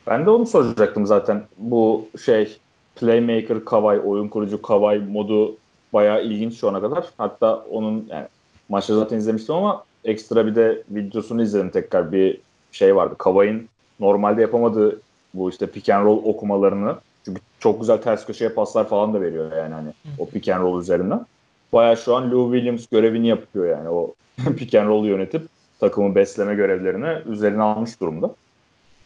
Ben 0.08 0.26
de 0.26 0.30
onu 0.30 0.46
soracaktım 0.46 1.06
zaten. 1.06 1.44
Bu 1.58 2.08
şey 2.26 2.58
playmaker 2.96 3.66
Kawhi, 3.66 4.00
oyun 4.00 4.28
kurucu 4.28 4.62
Kawhi 4.62 5.00
modu 5.00 5.58
bayağı 5.94 6.24
ilginç 6.24 6.60
şu 6.60 6.70
ana 6.70 6.82
kadar. 6.82 7.06
Hatta 7.18 7.56
onun 7.56 8.08
yani 8.10 8.28
maçı 8.70 8.96
zaten 8.96 9.18
izlemiştim 9.18 9.56
ama 9.56 9.84
ekstra 10.06 10.46
bir 10.46 10.56
de 10.56 10.84
videosunu 10.90 11.42
izledim 11.42 11.70
tekrar. 11.70 12.12
Bir 12.12 12.38
şey 12.72 12.96
vardı. 12.96 13.16
Kawhi'nin 13.18 13.70
normalde 14.00 14.42
yapamadığı 14.42 15.02
bu 15.34 15.50
işte 15.50 15.68
pick 15.68 15.90
and 15.90 16.06
roll 16.06 16.22
okumalarını 16.24 16.96
çünkü 17.26 17.42
çok 17.60 17.80
güzel 17.80 17.98
ters 17.98 18.26
köşeye 18.26 18.50
paslar 18.50 18.88
falan 18.90 19.14
da 19.14 19.22
veriyor 19.22 19.52
yani 19.58 19.74
hani 19.74 19.94
o 20.20 20.30
pick 20.30 20.50
and 20.50 20.64
roll 20.64 20.82
üzerinden. 20.82 21.26
Bayağı 21.74 21.98
şu 21.98 22.16
an 22.16 22.32
Lou 22.32 22.54
Williams 22.54 22.88
görevini 22.88 23.28
yapıyor 23.28 23.66
yani 23.66 23.90
o 23.90 24.14
pick 24.58 24.76
and 24.76 24.88
roll'u 24.88 25.08
yönetip 25.08 25.42
takımı 25.80 26.16
besleme 26.16 26.56
görevlerini 26.56 27.18
üzerine 27.34 27.62
almış 27.62 28.02
durumda. 28.02 28.36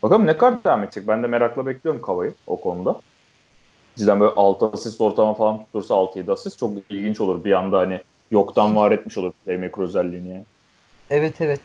Bakalım 0.04 0.26
ne 0.26 0.38
kadar 0.38 0.64
devam 0.64 0.84
edecek. 0.84 1.08
Ben 1.08 1.24
de 1.24 1.28
merakla 1.28 1.66
bekliyorum 1.66 2.02
Kava'yı 2.02 2.34
o 2.48 2.62
konuda. 2.62 3.02
Cidden 3.96 4.20
böyle 4.20 4.32
6 4.36 4.66
asist 4.66 5.02
ortalama 5.02 5.34
falan 5.34 5.64
tutursa 5.66 5.96
6-7 5.96 6.32
asist 6.32 6.60
çok 6.60 6.72
ilginç 6.90 7.22
olur. 7.22 7.44
Bir 7.44 7.52
anda 7.52 7.78
hani 7.78 8.02
yoktan 8.32 8.76
var 8.76 8.92
etmiş 8.92 9.18
olur 9.18 9.32
playmaker 9.46 9.84
özelliğini. 9.84 10.30
Yani. 10.30 10.46
Evet 11.10 11.42
evet. 11.42 11.60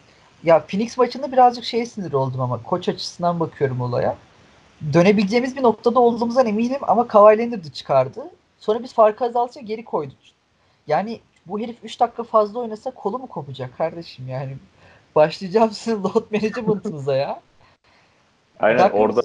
Ya 0.44 0.66
Phoenix 0.66 0.98
maçında 0.98 1.32
birazcık 1.32 1.64
şeye 1.64 1.86
sinir 1.86 2.12
oldum 2.12 2.40
ama 2.40 2.62
koç 2.62 2.88
açısından 2.88 3.40
bakıyorum 3.40 3.80
olaya. 3.80 4.16
Dönebileceğimiz 4.92 5.56
bir 5.56 5.62
noktada 5.62 6.00
olduğumuzdan 6.00 6.46
eminim 6.46 6.80
ama 6.82 7.08
Kawhi 7.08 7.38
Leonard'ı 7.38 7.70
çıkardı. 7.70 8.30
Sonra 8.58 8.82
biz 8.82 8.92
farkı 8.92 9.24
azaltınca 9.24 9.66
geri 9.66 9.84
koyduk. 9.84 10.18
Yani 10.86 11.20
bu 11.46 11.60
herif 11.60 11.76
3 11.82 12.00
dakika 12.00 12.22
fazla 12.22 12.60
oynasa 12.60 12.90
kolu 12.90 13.18
mu 13.18 13.26
kopacak 13.26 13.78
kardeşim 13.78 14.28
yani. 14.28 14.56
Başlayacağım 15.14 15.70
sizin 15.70 16.02
load 16.02 16.24
management'ınıza 16.32 17.16
ya. 17.16 17.40
Aynen 18.60 18.78
Dakika- 18.78 18.98
orada 18.98 19.22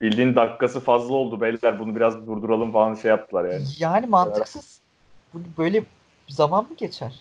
bildiğin 0.00 0.34
dakikası 0.34 0.80
fazla 0.80 1.14
oldu 1.14 1.40
beyler 1.40 1.78
bunu 1.78 1.96
biraz 1.96 2.26
durduralım 2.26 2.72
falan 2.72 2.94
şey 2.94 3.08
yaptılar 3.08 3.52
yani. 3.52 3.64
Yani 3.78 4.06
mantıksız. 4.06 4.80
Böyle 5.58 5.84
zaman 6.28 6.64
mı 6.64 6.76
geçer? 6.76 7.20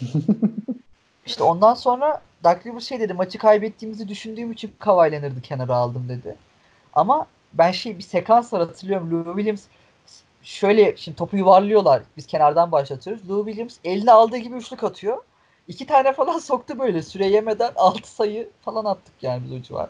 işte 1.26 1.42
ondan 1.42 1.74
sonra 1.74 2.20
Doug 2.44 2.66
Rivers 2.66 2.84
şey 2.88 3.00
dedi 3.00 3.14
maçı 3.14 3.38
kaybettiğimizi 3.38 4.08
düşündüğüm 4.08 4.52
için 4.52 4.74
Kawhi 4.78 5.42
kenara 5.42 5.76
aldım 5.76 6.08
dedi. 6.08 6.36
Ama 6.94 7.26
ben 7.52 7.70
şey 7.70 7.98
bir 7.98 8.02
sekans 8.02 8.52
var 8.52 8.60
hatırlıyorum. 8.60 9.10
Lou 9.10 9.36
Williams 9.36 9.64
şöyle 10.42 10.96
şimdi 10.96 11.16
topu 11.16 11.36
yuvarlıyorlar. 11.36 12.02
Biz 12.16 12.26
kenardan 12.26 12.72
başlatıyoruz. 12.72 13.30
Lou 13.30 13.46
Williams 13.46 13.76
eline 13.84 14.12
aldığı 14.12 14.36
gibi 14.36 14.56
üçlük 14.56 14.84
atıyor. 14.84 15.22
İki 15.68 15.86
tane 15.86 16.12
falan 16.12 16.38
soktu 16.38 16.78
böyle. 16.78 17.02
Süre 17.02 17.26
yemeden 17.26 17.72
altı 17.76 18.10
sayı 18.10 18.50
falan 18.64 18.84
attık 18.84 19.14
yani 19.22 19.44
biz 19.44 19.52
o 19.52 19.62
civar. 19.62 19.88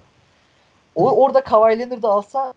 O, 0.95 1.11
orada 1.25 1.45
Kawhi 1.45 1.79
Leonard'ı 1.79 2.09
alsa 2.09 2.55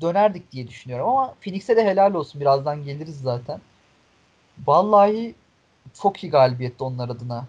dönerdik 0.00 0.52
diye 0.52 0.68
düşünüyorum 0.68 1.08
ama 1.08 1.34
Phoenix'e 1.40 1.76
de 1.76 1.84
helal 1.84 2.14
olsun. 2.14 2.40
Birazdan 2.40 2.84
geliriz 2.84 3.20
zaten. 3.20 3.60
Vallahi 4.66 5.34
çok 6.02 6.24
iyi 6.24 6.30
galibiyetti 6.30 6.84
onlar 6.84 7.08
adına. 7.08 7.46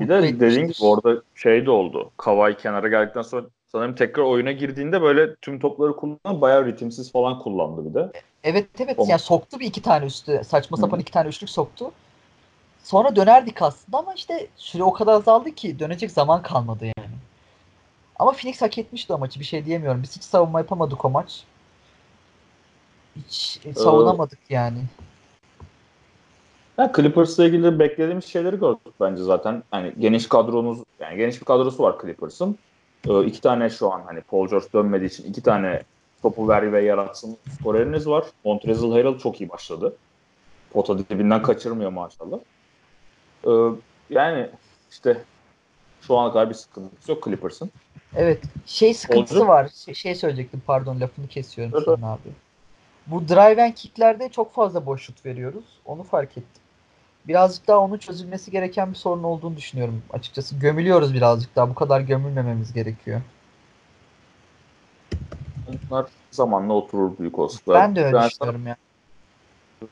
Bir 0.00 0.08
de 0.08 0.22
dediğin 0.22 0.50
gibi 0.52 0.60
etmiştir. 0.60 0.86
orada 0.86 1.22
şey 1.34 1.66
de 1.66 1.70
oldu. 1.70 2.10
Kawhi 2.16 2.56
kenara 2.56 2.88
geldikten 2.88 3.22
sonra 3.22 3.46
sanırım 3.66 3.94
tekrar 3.94 4.22
oyuna 4.22 4.52
girdiğinde 4.52 5.02
böyle 5.02 5.36
tüm 5.36 5.60
topları 5.60 5.96
kullanan 5.96 6.40
bayağı 6.40 6.66
ritimsiz 6.66 7.12
falan 7.12 7.38
kullandı 7.38 7.90
bir 7.90 7.94
de. 7.94 8.12
Evet 8.44 8.68
evet 8.78 8.98
O- 8.98 9.06
yani 9.08 9.18
soktu 9.20 9.60
bir 9.60 9.66
iki 9.66 9.82
tane 9.82 10.06
üstü 10.06 10.40
saçma 10.44 10.76
Hı. 10.76 10.80
sapan 10.80 11.00
iki 11.00 11.12
tane 11.12 11.28
üçlük 11.28 11.50
soktu. 11.50 11.90
Sonra 12.84 13.16
dönerdik 13.16 13.62
aslında 13.62 13.98
ama 13.98 14.14
işte 14.14 14.46
süre 14.56 14.82
o 14.84 14.92
kadar 14.92 15.12
azaldı 15.12 15.50
ki 15.50 15.78
dönecek 15.78 16.10
zaman 16.10 16.42
kalmadı 16.42 16.84
yani. 16.84 17.14
Ama 18.18 18.32
Phoenix 18.32 18.62
hak 18.62 18.78
etmişti 18.78 19.12
o 19.12 19.18
maçı 19.18 19.40
bir 19.40 19.44
şey 19.44 19.64
diyemiyorum. 19.64 20.02
Biz 20.02 20.16
hiç 20.16 20.22
savunma 20.22 20.58
yapamadık 20.58 21.04
o 21.04 21.10
maç. 21.10 21.44
Hiç 23.16 23.60
e, 23.64 23.74
savunamadık 23.74 24.38
yani. 24.50 24.78
Ya 26.78 26.92
Clippers'la 26.96 27.44
ilgili 27.44 27.78
beklediğimiz 27.78 28.24
şeyleri 28.24 28.58
gördük 28.58 28.94
bence 29.00 29.22
zaten. 29.22 29.62
Hani 29.70 29.92
geniş 29.98 30.28
kadronuz, 30.28 30.78
yani 31.00 31.16
geniş 31.16 31.40
bir 31.40 31.44
kadrosu 31.44 31.82
var 31.82 31.96
Clippers'ın. 32.02 32.58
Ee, 33.08 33.24
iki 33.24 33.40
tane 33.40 33.70
şu 33.70 33.92
an 33.92 34.02
hani 34.06 34.20
Paul 34.20 34.48
George 34.48 34.66
dönmediği 34.74 35.10
için 35.10 35.24
iki 35.24 35.42
tane 35.42 35.82
topu 36.22 36.48
ver 36.48 36.72
ve 36.72 36.82
yaratsın 36.82 37.36
skoreriniz 37.60 38.08
var. 38.08 38.24
Montrezl 38.44 38.90
Harrell 38.90 39.18
çok 39.18 39.40
iyi 39.40 39.50
başladı. 39.50 39.96
Pota 40.72 40.98
dibinden 40.98 41.42
kaçırmıyor 41.42 41.90
maşallah. 41.90 42.38
Ee, 43.46 43.50
yani 44.10 44.50
işte 44.90 45.24
şu 46.00 46.18
ana 46.18 46.32
kadar 46.32 46.48
bir 46.48 46.54
sıkıntısı 46.54 47.10
yok 47.10 47.24
Clippers'ın. 47.24 47.70
Evet. 48.16 48.42
Şey 48.66 48.94
sıkıntısı 48.94 49.40
Oldu. 49.40 49.48
var. 49.48 49.68
Şey, 49.84 49.94
şey 49.94 50.14
söyleyecektim 50.14 50.62
pardon 50.66 51.00
lafını 51.00 51.28
kesiyorum 51.28 51.72
Evet, 51.76 51.84
sana 51.84 52.12
abi. 52.12 52.28
Bu 53.06 53.28
drive 53.28 53.64
and 53.64 53.74
kicklerde 53.74 54.28
çok 54.28 54.54
fazla 54.54 54.86
boş 54.86 55.02
şut 55.02 55.26
veriyoruz. 55.26 55.64
Onu 55.84 56.02
fark 56.02 56.30
ettim. 56.30 56.62
Birazcık 57.28 57.68
daha 57.68 57.78
onun 57.78 57.98
çözülmesi 57.98 58.50
gereken 58.50 58.90
bir 58.90 58.96
sorun 58.96 59.22
olduğunu 59.22 59.56
düşünüyorum 59.56 60.02
açıkçası. 60.12 60.58
Gömülüyoruz 60.58 61.14
birazcık 61.14 61.56
daha. 61.56 61.70
Bu 61.70 61.74
kadar 61.74 62.00
gömülmememiz 62.00 62.72
gerekiyor. 62.72 63.20
Bunlar 65.90 66.06
zamanla 66.30 66.72
oturur 66.72 67.18
büyük 67.18 67.38
olasılıkla. 67.38 67.74
Ben 67.74 67.96
de 67.96 68.04
öyle 68.04 68.18
sana- 68.18 68.30
düşünüyorum 68.30 68.66
ya. 68.66 68.76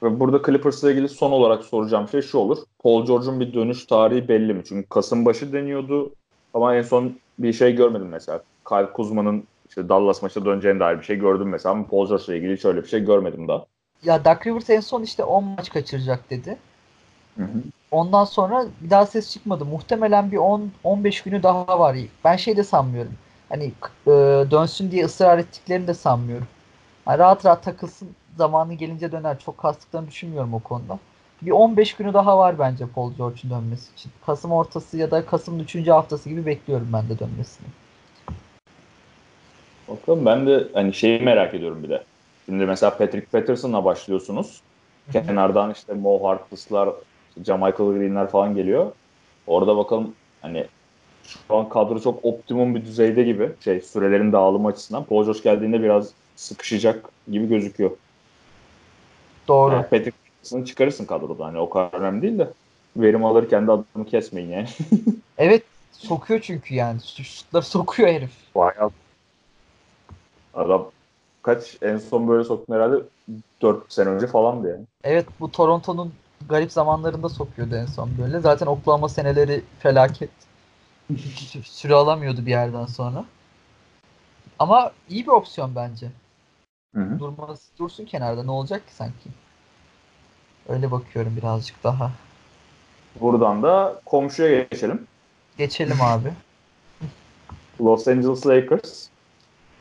Ve 0.02 0.20
Burada 0.20 0.42
Clippers'la 0.46 0.90
ilgili 0.90 1.08
son 1.08 1.32
olarak 1.32 1.64
soracağım 1.64 2.08
şey 2.08 2.22
şu 2.22 2.38
olur. 2.38 2.58
Paul 2.82 3.06
George'un 3.06 3.40
bir 3.40 3.54
dönüş 3.54 3.86
tarihi 3.86 4.28
belli 4.28 4.54
mi? 4.54 4.62
Çünkü 4.68 4.88
Kasım 4.88 5.24
başı 5.24 5.52
deniyordu 5.52 6.12
ama 6.54 6.76
en 6.76 6.82
son 6.82 7.18
bir 7.38 7.52
şey 7.52 7.74
görmedim 7.74 8.08
mesela. 8.08 8.42
Kyle 8.68 8.92
Kuzma'nın 8.92 9.44
işte 9.68 9.88
Dallas 9.88 10.22
maçına 10.22 10.44
döneceğine 10.44 10.80
dair 10.80 10.98
bir 10.98 11.04
şey 11.04 11.16
gördüm 11.16 11.48
mesela 11.48 11.72
ama 11.72 11.86
Paul 11.86 12.08
George'la 12.08 12.34
ilgili 12.34 12.56
hiç 12.56 12.64
öyle 12.64 12.82
bir 12.82 12.88
şey 12.88 13.00
görmedim 13.04 13.48
daha. 13.48 13.66
Ya 14.02 14.24
Doug 14.24 14.46
Rivers 14.46 14.70
en 14.70 14.80
son 14.80 15.02
işte 15.02 15.24
10 15.24 15.44
maç 15.44 15.70
kaçıracak 15.70 16.30
dedi. 16.30 16.58
Hı 17.36 17.42
hı. 17.42 17.62
Ondan 17.90 18.24
sonra 18.24 18.66
bir 18.80 18.90
daha 18.90 19.06
ses 19.06 19.32
çıkmadı. 19.32 19.64
Muhtemelen 19.64 20.32
bir 20.32 20.36
10 20.36 20.72
15 20.84 21.22
günü 21.22 21.42
daha 21.42 21.78
var. 21.78 21.96
Ben 22.24 22.36
şey 22.36 22.56
de 22.56 22.64
sanmıyorum. 22.64 23.12
Hani 23.48 23.64
e, 24.06 24.10
dönsün 24.50 24.90
diye 24.90 25.04
ısrar 25.04 25.38
ettiklerini 25.38 25.86
de 25.86 25.94
sanmıyorum. 25.94 26.46
Yani 27.08 27.18
rahat 27.18 27.44
rahat 27.44 27.64
takılsın 27.64 28.08
zamanı 28.36 28.74
gelince 28.74 29.12
döner. 29.12 29.38
Çok 29.38 29.58
kastıklarını 29.58 30.08
düşünmüyorum 30.08 30.54
o 30.54 30.60
konuda. 30.60 30.98
Bir 31.42 31.50
15 31.50 31.94
günü 31.94 32.14
daha 32.14 32.38
var 32.38 32.58
bence 32.58 32.86
Paul 32.94 33.12
George'un 33.12 33.50
dönmesi 33.50 33.92
için. 33.92 34.12
Kasım 34.26 34.52
ortası 34.52 34.96
ya 34.96 35.10
da 35.10 35.26
Kasım'ın 35.26 35.58
3. 35.58 35.88
haftası 35.88 36.28
gibi 36.28 36.46
bekliyorum 36.46 36.90
ben 36.92 37.08
de 37.08 37.18
dönmesini. 37.18 37.66
Bakalım 39.88 40.26
ben 40.26 40.46
de 40.46 40.68
hani 40.74 40.94
şeyi 40.94 41.20
merak 41.20 41.54
ediyorum 41.54 41.82
bir 41.82 41.90
de. 41.90 42.04
Şimdi 42.46 42.66
mesela 42.66 42.96
Patrick 42.98 43.26
Patterson'la 43.26 43.84
başlıyorsunuz. 43.84 44.62
Kenardan 45.12 45.70
işte 45.70 45.94
Mo 45.94 46.28
Harkless'lar, 46.28 46.90
Jamichael 47.44 47.92
Green'ler 47.92 48.28
falan 48.30 48.54
geliyor. 48.54 48.92
Orada 49.46 49.76
bakalım 49.76 50.14
hani 50.42 50.66
şu 51.24 51.56
an 51.56 51.68
kadro 51.68 52.00
çok 52.00 52.24
optimum 52.24 52.74
bir 52.74 52.84
düzeyde 52.84 53.22
gibi. 53.22 53.50
Şey 53.64 53.80
sürelerin 53.80 54.32
dağılımı 54.32 54.68
açısından. 54.68 55.04
Paul 55.04 55.24
George 55.24 55.40
geldiğinde 55.40 55.82
biraz 55.82 56.10
sıkışacak 56.36 57.08
gibi 57.30 57.48
gözüküyor. 57.48 57.90
Doğru. 59.48 59.74
Yani 59.74 59.86
Patrick 59.86 60.16
çıkarırsın 60.66 61.04
kadroda. 61.04 61.44
Hani 61.44 61.58
o 61.58 61.70
kadar 61.70 62.00
önemli 62.00 62.22
değil 62.22 62.38
de 62.38 62.48
verim 62.96 63.24
alırken 63.24 63.66
de 63.66 63.72
adamı 63.72 64.06
kesmeyin 64.06 64.50
yani. 64.50 64.68
Evet 65.38 65.62
sokuyor 65.92 66.40
çünkü 66.40 66.74
yani. 66.74 67.00
Şutları 67.02 67.64
sokuyor 67.64 68.08
herif. 68.08 68.30
Bayağı. 68.54 68.90
Adam 70.54 70.90
kaç 71.42 71.76
en 71.82 71.98
son 71.98 72.28
böyle 72.28 72.44
soktun 72.44 72.74
herhalde 72.74 72.96
4 73.62 73.92
sene 73.92 74.08
önce 74.08 74.26
falandı 74.26 74.68
yani. 74.68 74.84
Evet 75.04 75.26
bu 75.40 75.50
Toronto'nun 75.50 76.12
garip 76.48 76.72
zamanlarında 76.72 77.28
sokuyordu 77.28 77.74
en 77.74 77.86
son 77.86 78.10
böyle. 78.18 78.40
Zaten 78.40 78.66
Oklahoma 78.66 79.08
seneleri 79.08 79.64
felaket. 79.78 80.30
süre 81.64 81.94
alamıyordu 81.94 82.46
bir 82.46 82.50
yerden 82.50 82.86
sonra. 82.86 83.24
Ama 84.58 84.92
iyi 85.08 85.26
bir 85.26 85.32
opsiyon 85.32 85.76
bence. 85.76 86.10
Hı 86.94 87.00
hı. 87.00 87.18
Durması, 87.18 87.78
dursun 87.78 88.04
kenarda 88.04 88.42
ne 88.42 88.50
olacak 88.50 88.86
ki 88.86 88.94
sanki? 88.94 89.28
Öyle 90.68 90.90
bakıyorum 90.90 91.36
birazcık 91.36 91.84
daha. 91.84 92.10
Buradan 93.20 93.62
da 93.62 94.00
komşuya 94.06 94.62
geçelim. 94.62 95.06
Geçelim 95.58 96.00
abi. 96.02 96.32
Los 97.80 98.08
Angeles 98.08 98.46
Lakers. 98.46 99.08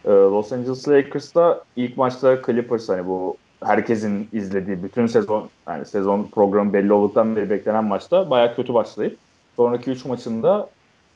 Ee, 0.06 0.10
Los 0.10 0.52
Angeles 0.52 0.88
Lakers'ta 0.88 1.64
ilk 1.76 1.98
maçta 1.98 2.42
Clippers 2.46 2.90
hani 2.90 3.08
bu 3.08 3.38
herkesin 3.64 4.30
izlediği 4.34 4.84
bütün 4.84 5.08
sezon 5.08 5.50
yani 5.68 5.86
sezon 5.86 6.24
programı 6.24 6.74
belli 6.74 6.94
olduktan 6.94 7.36
beri 7.36 7.50
beklenen 7.50 7.84
maçta 7.84 8.30
bayağı 8.30 8.56
kötü 8.56 8.74
başlayıp 8.74 9.18
sonraki 9.56 9.92
3 9.92 10.06
maçında 10.06 10.70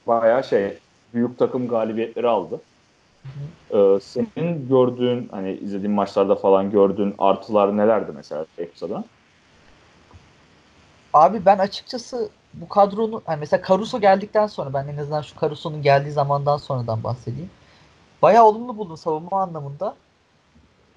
bayağı 0.07 0.43
şey 0.43 0.77
büyük 1.13 1.39
takım 1.39 1.67
galibiyetleri 1.67 2.27
aldı. 2.27 2.61
Ee, 3.73 3.99
senin 4.01 4.67
gördüğün 4.69 5.27
hani 5.31 5.53
izlediğin 5.53 5.91
maçlarda 5.91 6.35
falan 6.35 6.71
gördüğün 6.71 7.15
artılar 7.17 7.77
nelerdi 7.77 8.11
mesela 8.15 8.45
adına? 8.81 9.03
Abi 11.13 11.45
ben 11.45 11.57
açıkçası 11.57 12.29
bu 12.53 12.69
kadronun 12.69 13.21
hani 13.25 13.39
mesela 13.39 13.63
Caruso 13.67 13.99
geldikten 13.99 14.47
sonra 14.47 14.73
ben 14.73 14.87
en 14.87 14.97
azından 14.97 15.21
şu 15.21 15.39
Caruso'nun 15.41 15.81
geldiği 15.81 16.11
zamandan 16.11 16.57
sonradan 16.57 17.03
bahsedeyim. 17.03 17.49
Bayağı 18.21 18.45
olumlu 18.45 18.77
buldum 18.77 18.97
savunma 18.97 19.41
anlamında. 19.41 19.95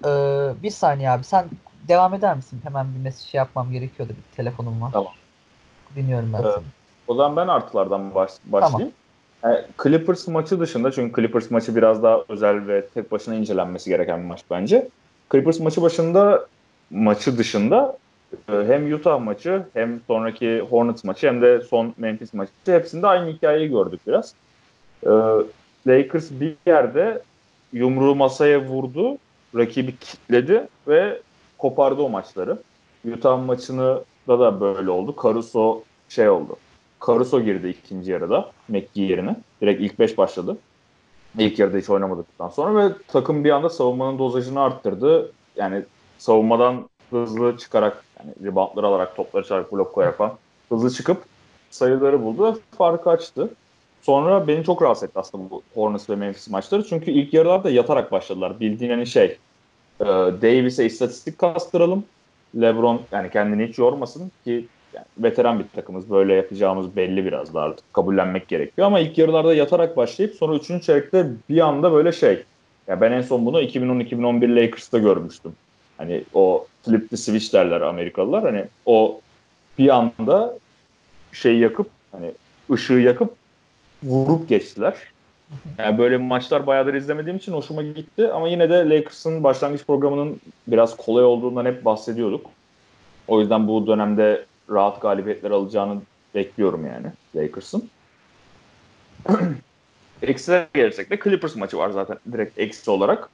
Ee, 0.05 0.51
bir 0.63 0.69
saniye 0.69 1.09
abi 1.09 1.23
sen 1.23 1.45
devam 1.87 2.13
eder 2.13 2.35
misin? 2.35 2.59
Hemen 2.63 2.87
bir 2.95 3.03
mesaj 3.03 3.29
şey 3.31 3.37
yapmam 3.37 3.71
gerekiyordu. 3.71 4.13
Bir 4.17 4.35
telefonum 4.35 4.81
var. 4.81 4.91
Tamam. 4.93 5.13
Dinliyorum 5.95 6.33
ben 6.33 6.41
Evet. 6.43 6.53
seni. 6.55 6.65
O 7.07 7.15
zaman 7.15 7.35
ben 7.35 7.47
artılardan 7.47 8.15
baş, 8.15 8.31
başlayayım. 8.45 8.91
Yani 9.43 9.59
Clippers 9.83 10.27
maçı 10.27 10.59
dışında 10.59 10.91
çünkü 10.91 11.21
Clippers 11.21 11.51
maçı 11.51 11.75
biraz 11.75 12.03
daha 12.03 12.23
özel 12.29 12.67
ve 12.67 12.87
tek 12.87 13.11
başına 13.11 13.35
incelenmesi 13.35 13.89
gereken 13.89 14.19
bir 14.19 14.25
maç 14.25 14.43
bence. 14.51 14.89
Clippers 15.31 15.59
maçı 15.59 15.81
başında 15.81 16.47
maçı 16.89 17.37
dışında 17.37 17.97
e, 18.51 18.53
hem 18.53 18.93
Utah 18.93 19.19
maçı 19.19 19.63
hem 19.73 20.01
sonraki 20.07 20.61
Hornets 20.69 21.03
maçı 21.03 21.27
hem 21.27 21.41
de 21.41 21.61
son 21.61 21.93
Memphis 21.97 22.33
maçı 22.33 22.51
hepsinde 22.65 23.07
aynı 23.07 23.31
hikayeyi 23.31 23.69
gördük 23.69 24.01
biraz. 24.07 24.33
E, 25.05 25.09
Lakers 25.87 26.31
bir 26.31 26.55
yerde 26.67 27.23
yumruğu 27.73 28.15
masaya 28.15 28.65
vurdu, 28.65 29.17
rakibi 29.55 29.97
kitledi 29.97 30.67
ve 30.87 31.21
kopardı 31.57 32.01
o 32.01 32.09
maçları. 32.09 32.57
Utah 33.13 33.45
maçını 33.45 34.03
da 34.27 34.39
da 34.39 34.61
böyle 34.61 34.89
oldu. 34.89 35.15
Caruso 35.23 35.83
şey 36.09 36.29
oldu. 36.29 36.57
Caruso 37.07 37.41
girdi 37.41 37.67
ikinci 37.67 38.11
yarıda 38.11 38.51
McGee 38.67 39.05
yerine. 39.05 39.35
Direkt 39.61 39.81
ilk 39.81 39.99
5 39.99 40.17
başladı. 40.17 40.57
İlk 41.37 41.59
yarıda 41.59 41.77
hiç 41.77 41.89
oynamadıktan 41.89 42.49
sonra 42.49 42.89
ve 42.89 42.93
takım 43.07 43.43
bir 43.43 43.49
anda 43.49 43.69
savunmanın 43.69 44.19
dozajını 44.19 44.61
arttırdı. 44.61 45.31
Yani 45.55 45.83
savunmadan 46.17 46.89
hızlı 47.09 47.57
çıkarak 47.57 48.03
yani 48.19 48.33
reboundları 48.43 48.87
alarak 48.87 49.15
topları 49.15 49.47
çarpıp 49.47 49.71
blok 49.71 49.93
koyarak 49.93 50.17
falan 50.17 50.33
hızlı 50.69 50.91
çıkıp 50.91 51.23
sayıları 51.69 52.23
buldu 52.23 52.45
ve 52.45 52.57
farkı 52.77 53.09
açtı. 53.09 53.49
Sonra 54.01 54.47
beni 54.47 54.63
çok 54.63 54.81
rahatsız 54.81 55.03
etti 55.03 55.19
aslında 55.19 55.49
bu 55.49 55.61
Hornets 55.73 56.09
ve 56.09 56.15
Memphis 56.15 56.49
maçları. 56.49 56.83
Çünkü 56.83 57.11
ilk 57.11 57.33
yarılarda 57.33 57.69
yatarak 57.69 58.11
başladılar. 58.11 58.59
Bildiğin 58.59 58.91
hani 58.91 59.07
şey 59.07 59.37
e, 59.99 60.05
Davis'e 60.41 60.85
istatistik 60.85 61.37
kastıralım. 61.37 62.05
LeBron 62.61 63.01
yani 63.11 63.29
kendini 63.29 63.67
hiç 63.67 63.77
yormasın 63.77 64.31
ki 64.43 64.65
yani 64.93 65.05
veteran 65.17 65.59
bir 65.59 65.65
takımız. 65.75 66.09
Böyle 66.09 66.33
yapacağımız 66.33 66.95
belli 66.95 67.25
biraz 67.25 67.53
da 67.53 67.61
artık 67.61 67.93
kabullenmek 67.93 68.47
gerekiyor. 68.47 68.87
Ama 68.87 68.99
ilk 68.99 69.17
yarılarda 69.17 69.53
yatarak 69.53 69.97
başlayıp 69.97 70.35
sonra 70.35 70.55
3. 70.55 70.83
çeyrekte 70.83 71.27
bir 71.49 71.59
anda 71.59 71.93
böyle 71.93 72.11
şey. 72.11 72.43
Ya 72.87 73.01
ben 73.01 73.11
en 73.11 73.21
son 73.21 73.45
bunu 73.45 73.61
2010-2011 73.61 74.55
Lakers'ta 74.55 74.97
görmüştüm. 74.97 75.53
Hani 75.97 76.23
o 76.33 76.67
flip 76.85 77.09
the 77.09 77.17
switch 77.17 77.53
derler 77.53 77.81
Amerikalılar. 77.81 78.43
Hani 78.43 78.65
o 78.85 79.21
bir 79.77 79.89
anda 79.89 80.57
şeyi 81.31 81.59
yakıp 81.59 81.87
hani 82.11 82.31
ışığı 82.71 82.93
yakıp 82.93 83.38
vurup 84.03 84.49
geçtiler. 84.49 84.95
Yani 85.77 85.97
böyle 85.97 86.17
maçlar 86.17 86.67
bayağıdır 86.67 86.93
izlemediğim 86.93 87.37
için 87.37 87.53
hoşuma 87.53 87.81
gitti 87.81 88.31
ama 88.31 88.47
yine 88.47 88.69
de 88.69 88.89
Lakers'ın 88.89 89.43
başlangıç 89.43 89.85
programının 89.85 90.41
biraz 90.67 90.97
kolay 90.97 91.25
olduğundan 91.25 91.65
hep 91.65 91.85
bahsediyorduk. 91.85 92.45
O 93.27 93.41
yüzden 93.41 93.67
bu 93.67 93.87
dönemde 93.87 94.45
rahat 94.69 95.01
galibiyetler 95.01 95.51
alacağını 95.51 96.01
bekliyorum 96.35 96.85
yani 96.85 97.07
Lakers'ın. 97.35 97.89
Eksilere 100.21 100.67
gelirsek 100.73 101.09
de 101.11 101.19
Clippers 101.23 101.55
maçı 101.55 101.77
var 101.77 101.89
zaten 101.89 102.17
direkt 102.31 102.59
eksi 102.59 102.91
olarak. 102.91 103.29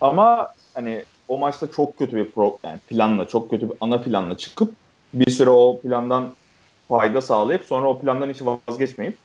Ama 0.00 0.54
hani 0.74 1.04
o 1.28 1.38
maçta 1.38 1.70
çok 1.70 1.98
kötü 1.98 2.16
bir 2.16 2.30
pro, 2.30 2.58
yani 2.64 2.78
planla, 2.78 3.28
çok 3.28 3.50
kötü 3.50 3.70
bir 3.70 3.76
ana 3.80 4.00
planla 4.00 4.36
çıkıp 4.36 4.74
bir 5.14 5.30
süre 5.30 5.50
o 5.50 5.80
plandan 5.80 6.34
fayda 6.88 7.20
sağlayıp 7.20 7.64
sonra 7.64 7.88
o 7.88 7.98
plandan 7.98 8.30
hiç 8.30 8.42
vazgeçmeyip 8.42 9.18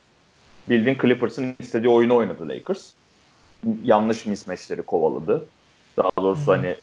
bildiğin 0.68 0.98
Clippers'ın 1.02 1.56
istediği 1.58 1.88
oyunu 1.88 2.16
oynadı 2.16 2.48
Lakers. 2.48 2.90
Yanlış 3.84 4.26
mismatchleri 4.26 4.82
kovaladı. 4.82 5.46
Daha 5.96 6.10
doğrusu 6.16 6.52
hani 6.52 6.76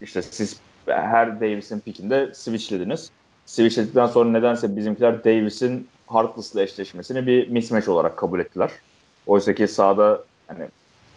işte 0.00 0.22
siz 0.22 0.60
her 0.86 1.40
Davis'in 1.40 1.80
pikinde 1.80 2.34
switchlediniz. 2.34 3.10
Switchledikten 3.46 4.06
sonra 4.06 4.30
nedense 4.30 4.76
bizimkiler 4.76 5.24
Davis'in 5.24 5.88
Harkless'la 6.06 6.62
eşleşmesini 6.62 7.26
bir 7.26 7.48
mismatch 7.48 7.88
olarak 7.88 8.16
kabul 8.16 8.40
ettiler. 8.40 8.70
Oysa 9.26 9.54
ki 9.54 9.68
sahada 9.68 10.24
hani 10.46 10.68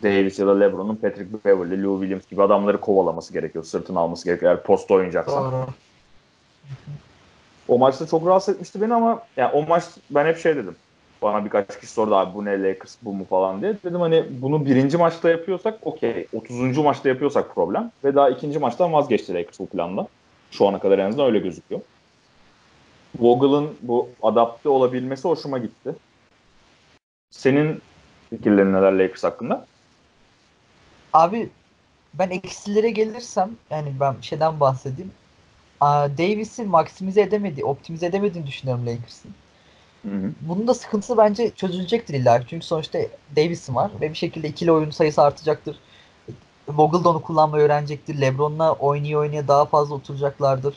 Davis 0.03 0.39
ya 0.39 0.47
da 0.47 0.59
LeBron'un 0.59 0.95
Patrick 0.95 1.45
Beverly, 1.45 1.83
Lou 1.83 1.99
Williams 1.99 2.27
gibi 2.27 2.43
adamları 2.43 2.79
kovalaması 2.81 3.33
gerekiyor. 3.33 3.63
Sırtını 3.63 3.99
alması 3.99 4.25
gerekiyor 4.25 4.51
eğer 4.51 4.63
post 4.63 4.91
oynayacaksan. 4.91 5.51
Doğru. 5.51 5.65
O 7.67 7.77
maçta 7.77 8.07
çok 8.07 8.27
rahatsız 8.27 8.55
etmişti 8.55 8.81
beni 8.81 8.93
ama 8.93 9.23
yani 9.37 9.51
o 9.53 9.67
maç 9.67 9.83
ben 10.09 10.25
hep 10.25 10.37
şey 10.37 10.55
dedim. 10.55 10.75
Bana 11.23 11.45
birkaç 11.45 11.79
kişi 11.79 11.93
sordu 11.93 12.15
abi 12.15 12.35
bu 12.35 12.45
ne 12.45 12.63
Lakers 12.63 12.95
bu 13.01 13.13
mu 13.13 13.25
falan 13.25 13.61
diye. 13.61 13.73
Dedim 13.83 14.01
hani 14.01 14.25
bunu 14.29 14.65
birinci 14.65 14.97
maçta 14.97 15.29
yapıyorsak 15.29 15.79
okey. 15.81 16.27
30. 16.33 16.77
maçta 16.77 17.09
yapıyorsak 17.09 17.55
problem. 17.55 17.91
Ve 18.03 18.15
daha 18.15 18.29
ikinci 18.29 18.59
maçtan 18.59 18.93
vazgeçti 18.93 19.33
Lakers 19.33 19.59
bu 19.59 19.67
planda. 19.67 20.07
Şu 20.51 20.67
ana 20.67 20.79
kadar 20.79 20.99
en 20.99 21.09
azından 21.09 21.27
öyle 21.27 21.39
gözüküyor. 21.39 21.81
Vogel'ın 23.19 23.77
bu 23.81 24.09
adapte 24.23 24.69
olabilmesi 24.69 25.27
hoşuma 25.27 25.57
gitti. 25.57 25.95
Senin 27.29 27.81
fikirlerin 28.29 28.73
neler 28.73 28.93
Lakers 28.93 29.23
hakkında? 29.23 29.65
Abi 31.13 31.49
ben 32.13 32.29
eksilere 32.29 32.89
gelirsem 32.89 33.51
yani 33.69 33.93
ben 33.99 34.15
şeyden 34.21 34.59
bahsedeyim. 34.59 35.11
Davis'i 36.17 36.63
maksimize 36.63 37.21
edemedi, 37.21 37.65
optimize 37.65 38.05
edemediğini 38.05 38.47
düşünüyorum 38.47 38.87
Lakers'ın. 38.87 39.31
Bunun 40.41 40.67
da 40.67 40.73
sıkıntısı 40.73 41.17
bence 41.17 41.51
çözülecektir 41.55 42.13
illa. 42.13 42.43
Çünkü 42.47 42.65
sonuçta 42.65 42.99
Davis'in 43.35 43.75
var 43.75 43.91
ve 44.01 44.09
bir 44.09 44.15
şekilde 44.15 44.47
ikili 44.47 44.71
oyun 44.71 44.89
sayısı 44.89 45.21
artacaktır. 45.21 45.79
Vogel 46.67 47.05
onu 47.05 47.21
kullanmayı 47.21 47.63
öğrenecektir. 47.63 48.21
LeBron'la 48.21 48.73
oynaya 48.73 49.17
oynaya 49.19 49.47
daha 49.47 49.65
fazla 49.65 49.95
oturacaklardır. 49.95 50.75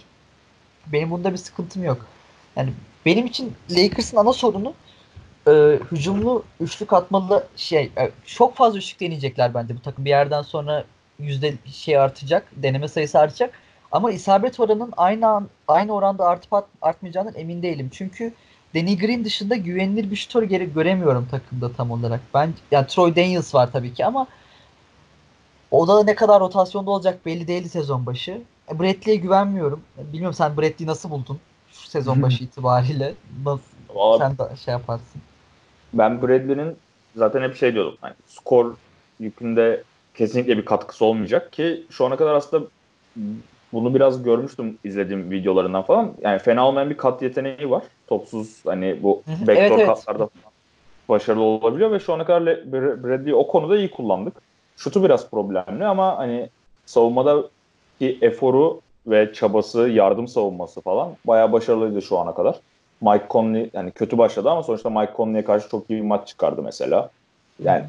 Benim 0.86 1.10
bunda 1.10 1.32
bir 1.32 1.38
sıkıntım 1.38 1.84
yok. 1.84 2.06
Yani 2.56 2.72
benim 3.06 3.26
için 3.26 3.54
Lakers'ın 3.70 4.16
ana 4.16 4.32
sorunu 4.32 4.74
e, 5.48 5.78
hücumlu 5.92 6.42
üçlük 6.60 6.92
atmalı 6.92 7.46
şey 7.56 7.92
e, 7.98 8.10
çok 8.24 8.54
fazla 8.56 8.78
üçlük 8.78 9.00
deneyecekler 9.00 9.54
bence 9.54 9.76
bu 9.76 9.80
takım 9.82 10.04
bir 10.04 10.10
yerden 10.10 10.42
sonra 10.42 10.84
yüzde 11.18 11.54
şey 11.72 11.98
artacak 11.98 12.46
deneme 12.56 12.88
sayısı 12.88 13.18
artacak 13.18 13.54
ama 13.92 14.10
isabet 14.12 14.60
oranının 14.60 14.92
aynı 14.96 15.28
an, 15.28 15.48
aynı 15.68 15.92
oranda 15.92 16.26
artıp 16.26 16.52
art- 16.52 16.68
artmayacağından 16.82 17.34
emin 17.36 17.62
değilim 17.62 17.90
çünkü 17.92 18.32
Danny 18.74 18.98
Green 18.98 19.24
dışında 19.24 19.56
güvenilir 19.56 20.10
bir 20.10 20.16
şutör 20.16 20.42
geri 20.42 20.72
göremiyorum 20.72 21.28
takımda 21.30 21.72
tam 21.72 21.90
olarak 21.90 22.20
ben 22.34 22.54
yani 22.70 22.86
Troy 22.86 23.16
Daniels 23.16 23.54
var 23.54 23.72
tabii 23.72 23.94
ki 23.94 24.06
ama 24.06 24.26
o 25.70 25.88
da 25.88 26.04
ne 26.04 26.14
kadar 26.14 26.40
rotasyonda 26.40 26.90
olacak 26.90 27.26
belli 27.26 27.48
değildi 27.48 27.68
sezon 27.68 28.06
başı. 28.06 28.40
E, 28.72 28.78
Bradley'e 28.78 29.16
güvenmiyorum. 29.16 29.80
E, 29.98 30.12
Bilmiyorum 30.12 30.34
sen 30.34 30.56
Bradley'i 30.56 30.86
nasıl 30.86 31.10
buldun 31.10 31.40
şu 31.72 31.88
sezon 31.88 32.22
başı 32.22 32.44
itibariyle? 32.44 33.14
Nasıl, 33.44 33.62
Valla 33.94 34.18
sen 34.18 34.38
de 34.38 34.56
şey 34.56 34.72
yaparsın. 34.72 35.20
Ben 35.94 36.22
Bradley'nin 36.22 36.76
zaten 37.16 37.42
hep 37.42 37.56
şey 37.56 37.74
diyordum. 37.74 37.96
Hani 38.00 38.14
skor 38.26 38.74
yükünde 39.20 39.84
kesinlikle 40.14 40.58
bir 40.58 40.64
katkısı 40.64 41.04
olmayacak 41.04 41.52
ki 41.52 41.86
şu 41.90 42.06
ana 42.06 42.16
kadar 42.16 42.34
aslında 42.34 42.66
bunu 43.72 43.94
biraz 43.94 44.22
görmüştüm 44.22 44.78
izlediğim 44.84 45.30
videolarından 45.30 45.82
falan. 45.82 46.12
Yani 46.22 46.38
fena 46.38 46.68
olmayan 46.68 46.90
bir 46.90 46.96
kat 46.96 47.22
yeteneği 47.22 47.70
var. 47.70 47.82
Topsuz 48.06 48.66
hani 48.66 49.02
bu 49.02 49.22
backdoor 49.26 49.54
evet, 49.54 49.72
evet. 49.72 49.86
katlarda 49.86 50.26
falan 50.26 50.52
başarılı 51.08 51.42
olabiliyor 51.42 51.90
ve 51.90 51.98
şu 51.98 52.12
ana 52.12 52.24
kadar 52.24 52.40
Le- 52.40 52.62
Br- 52.62 53.04
Bradley'i 53.04 53.34
o 53.34 53.46
konuda 53.46 53.76
iyi 53.76 53.90
kullandık. 53.90 54.34
Şutu 54.76 55.04
biraz 55.04 55.30
problemli 55.30 55.84
ama 55.84 56.18
hani 56.18 56.50
savunmadaki 56.86 58.18
eforu 58.20 58.80
ve 59.06 59.32
çabası, 59.32 59.88
yardım 59.88 60.28
savunması 60.28 60.80
falan 60.80 61.16
bayağı 61.26 61.52
başarılıydı 61.52 62.02
şu 62.02 62.18
ana 62.18 62.34
kadar. 62.34 62.60
Mike 63.00 63.26
Conley 63.30 63.70
yani 63.72 63.90
kötü 63.90 64.18
başladı 64.18 64.50
ama 64.50 64.62
sonuçta 64.62 64.90
Mike 64.90 65.12
Conley'e 65.16 65.44
karşı 65.44 65.68
çok 65.68 65.90
iyi 65.90 66.02
bir 66.02 66.06
maç 66.06 66.28
çıkardı 66.28 66.62
mesela. 66.62 67.10
Yani 67.62 67.84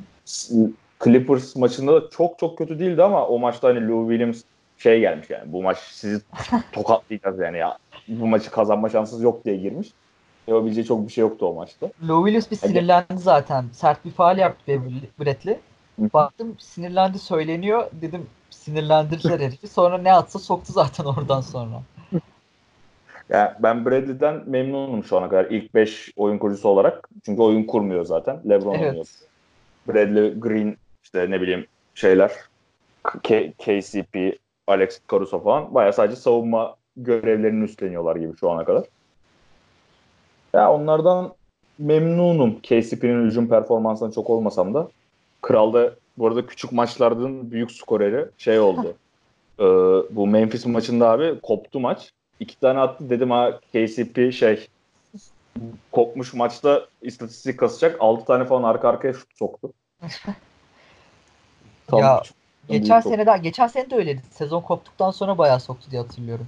Clippers 1.03 1.55
maçında 1.55 1.93
da 1.93 2.09
çok 2.09 2.39
çok 2.39 2.57
kötü 2.57 2.79
değildi 2.79 3.03
ama 3.03 3.27
o 3.27 3.39
maçta 3.39 3.67
hani 3.67 3.87
Lou 3.87 4.09
Williams 4.09 4.43
şey 4.77 4.99
gelmiş 4.99 5.29
yani 5.29 5.53
bu 5.53 5.63
maç 5.63 5.77
sizi 5.77 6.21
tokatlayacağız 6.71 7.39
yani 7.39 7.57
ya 7.57 7.77
bu 8.07 8.27
maçı 8.27 8.51
kazanma 8.51 8.89
şansınız 8.89 9.23
yok 9.23 9.45
diye 9.45 9.55
girmiş. 9.57 9.93
Yapabileceği 10.47 10.85
çok 10.85 11.07
bir 11.07 11.11
şey 11.11 11.21
yoktu 11.21 11.45
o 11.45 11.53
maçta. 11.53 11.91
Lou 12.07 12.25
Williams 12.25 12.51
bir 12.51 12.55
sinirlendi 12.55 13.17
zaten. 13.17 13.65
Sert 13.73 14.05
bir 14.05 14.11
faal 14.11 14.37
yaptı 14.37 14.81
Brett'li. 15.19 15.59
Baktım 15.97 16.55
sinirlendi 16.59 17.19
söyleniyor. 17.19 17.87
Dedim 18.01 18.25
sinirlendirdiler 18.49 19.39
herifi. 19.45 19.67
Sonra 19.67 19.97
ne 19.97 20.13
atsa 20.13 20.39
soktu 20.39 20.73
zaten 20.73 21.05
oradan 21.17 21.41
sonra. 21.41 21.81
Yani 23.29 23.51
ben 23.59 23.85
Bradley'den 23.85 24.43
memnunum 24.49 25.03
şu 25.03 25.17
ana 25.17 25.29
kadar. 25.29 25.45
ilk 25.45 25.75
5 25.75 26.13
oyun 26.15 26.37
kurucusu 26.37 26.69
olarak. 26.69 27.09
Çünkü 27.25 27.41
oyun 27.41 27.63
kurmuyor 27.63 28.05
zaten. 28.05 28.41
LeBron 28.49 28.73
Evet. 28.75 28.87
oynuyor. 28.87 29.07
Bradley, 29.87 30.39
Green, 30.39 30.77
işte 31.03 31.31
ne 31.31 31.41
bileyim 31.41 31.67
şeyler. 31.95 32.31
K- 33.03 33.53
KCP, 33.57 34.37
Alex 34.67 34.99
Caruso 35.11 35.43
falan. 35.43 35.73
Baya 35.73 35.93
sadece 35.93 36.15
savunma 36.15 36.75
görevlerini 36.97 37.63
üstleniyorlar 37.63 38.15
gibi 38.15 38.37
şu 38.37 38.51
ana 38.51 38.65
kadar. 38.65 38.83
Ya 40.53 40.71
onlardan 40.73 41.33
memnunum. 41.79 42.59
KCP'nin 42.61 43.25
hücum 43.25 43.49
performansından 43.49 44.11
çok 44.11 44.29
olmasam 44.29 44.73
da. 44.73 44.87
Kral'da 45.41 45.93
bu 46.17 46.27
arada 46.27 46.45
küçük 46.45 46.71
maçlardan 46.71 47.51
büyük 47.51 47.71
skoreri 47.71 48.25
şey 48.37 48.59
oldu. 48.59 48.95
Ee, 49.59 49.63
bu 50.11 50.27
Memphis 50.27 50.65
maçında 50.65 51.09
abi 51.09 51.39
koptu 51.41 51.79
maç. 51.79 52.11
İki 52.39 52.59
tane 52.59 52.79
attı 52.79 53.09
dedim 53.09 53.31
ha 53.31 53.59
KCP 53.73 54.31
şey 54.31 54.67
kopmuş 55.91 56.33
maçta 56.33 56.85
istatistik 57.01 57.59
kasacak. 57.59 57.97
Altı 57.99 58.25
tane 58.25 58.45
falan 58.45 58.63
arka 58.63 58.89
arkaya 58.89 59.13
şut 59.13 59.37
soktu. 59.37 59.73
Tam 61.87 61.99
Ya, 61.99 62.21
Geçen 62.69 62.99
sene 62.99 63.25
daha 63.25 63.37
geçen 63.37 63.67
sene 63.67 63.89
de 63.89 63.95
öyleydi. 63.95 64.21
Sezon 64.31 64.61
koptuktan 64.61 65.11
sonra 65.11 65.37
bayağı 65.37 65.59
soktu 65.59 65.91
diye 65.91 66.01
hatırlıyorum. 66.01 66.47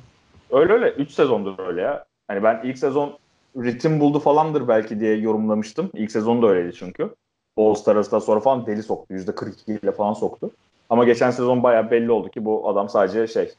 Öyle 0.51 0.73
öyle. 0.73 0.89
3 0.89 1.11
sezondur 1.11 1.59
öyle 1.59 1.81
ya. 1.81 2.05
Hani 2.27 2.43
ben 2.43 2.61
ilk 2.63 2.77
sezon 2.77 3.17
ritim 3.57 3.99
buldu 3.99 4.19
falandır 4.19 4.67
belki 4.67 4.99
diye 4.99 5.15
yorumlamıştım. 5.15 5.89
İlk 5.93 6.11
sezon 6.11 6.41
da 6.41 6.47
öyleydi 6.47 6.75
çünkü. 6.75 7.15
All 7.57 7.73
Star 7.73 7.95
arasından 7.95 8.19
sonra 8.19 8.39
falan 8.39 8.65
deli 8.65 8.83
soktu. 8.83 9.13
%42 9.13 9.83
ile 9.83 9.91
falan 9.91 10.13
soktu. 10.13 10.51
Ama 10.89 11.03
geçen 11.03 11.31
sezon 11.31 11.63
bayağı 11.63 11.91
belli 11.91 12.11
oldu 12.11 12.29
ki 12.29 12.45
bu 12.45 12.69
adam 12.69 12.89
sadece 12.89 13.27
şey 13.27 13.53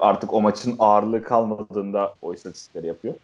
artık 0.00 0.34
o 0.34 0.40
maçın 0.40 0.76
ağırlığı 0.78 1.22
kalmadığında 1.22 2.14
o 2.22 2.34
istatistikleri 2.34 2.86
yapıyor. 2.86 3.14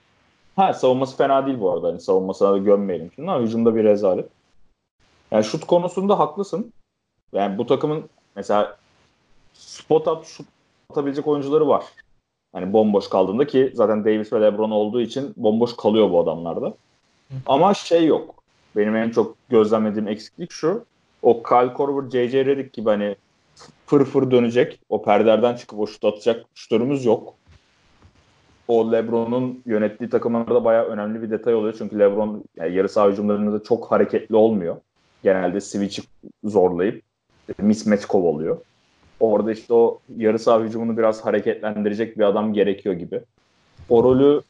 Ha 0.57 0.75
savunması 0.75 1.17
fena 1.17 1.47
değil 1.47 1.61
bu 1.61 1.73
arada. 1.73 1.89
Hani 1.89 2.01
savunmasına 2.01 2.53
da 2.53 2.59
gömmeyelim 2.59 3.11
şimdi 3.15 3.31
ama 3.31 3.43
hücumda 3.43 3.77
bir 3.77 3.85
rezalet. 3.85 4.29
Yani 5.31 5.45
şut 5.45 5.67
konusunda 5.67 6.19
haklısın. 6.19 6.73
Yani 7.33 7.59
bu 7.59 7.67
takımın 7.67 8.05
mesela 8.37 8.77
spot 9.53 10.09
up 10.09 10.25
şut 10.25 10.47
atabilecek 10.91 11.27
oyuncuları 11.27 11.69
var. 11.69 11.85
Hani 12.55 12.73
bomboş 12.73 13.09
kaldığında 13.09 13.47
ki 13.47 13.73
zaten 13.75 14.05
Davis 14.05 14.33
ve 14.33 14.41
LeBron 14.41 14.71
olduğu 14.71 15.01
için 15.01 15.33
bomboş 15.37 15.77
kalıyor 15.77 16.11
bu 16.11 16.21
adamlarda. 16.21 16.75
Ama 17.47 17.75
şey 17.75 18.07
yok. 18.07 18.35
Benim 18.77 18.97
en 18.97 19.11
çok 19.11 19.37
gözlemlediğim 19.49 20.09
eksiklik 20.09 20.53
şu. 20.53 20.85
O 21.23 21.43
Kyle 21.43 21.73
Korver, 21.73 22.11
J.J. 22.11 22.47
Redick 22.47 22.73
gibi 22.73 22.91
hani 22.91 23.17
fır 23.87 24.05
fır 24.05 24.31
dönecek. 24.31 24.81
O 24.89 25.03
perderden 25.03 25.57
çıkıp 25.57 25.79
o 25.79 25.87
şut 25.87 26.05
atacak 26.05 26.45
şutörümüz 26.55 27.05
yok. 27.05 27.35
O 28.69 28.93
LeBron'un 28.93 29.63
yönettiği 29.67 30.11
takımlarda 30.11 30.65
bayağı 30.65 30.85
önemli 30.85 31.23
bir 31.23 31.31
detay 31.31 31.55
oluyor. 31.55 31.75
Çünkü 31.79 31.99
LeBron 31.99 32.45
yani 32.57 32.75
yarı 32.75 32.89
saha 32.89 33.09
hücumlarında 33.09 33.53
da 33.53 33.63
çok 33.63 33.93
hareketli 33.93 34.37
olmuyor. 34.37 34.77
Genelde 35.23 35.61
switch'i 35.61 36.03
zorlayıp 36.45 37.03
mismatch 37.59 38.05
kovalıyor. 38.07 38.59
Orada 39.33 39.53
işte 39.53 39.75
o 39.75 40.01
yarı 40.17 40.39
saha 40.39 40.61
hücumunu 40.61 40.97
biraz 40.97 41.27
hareketlendirecek 41.27 42.19
bir 42.19 42.25
adam 42.25 42.53
gerekiyor 42.53 42.95
gibi. 42.95 43.21
O 43.89 44.05
rolü 44.05 44.43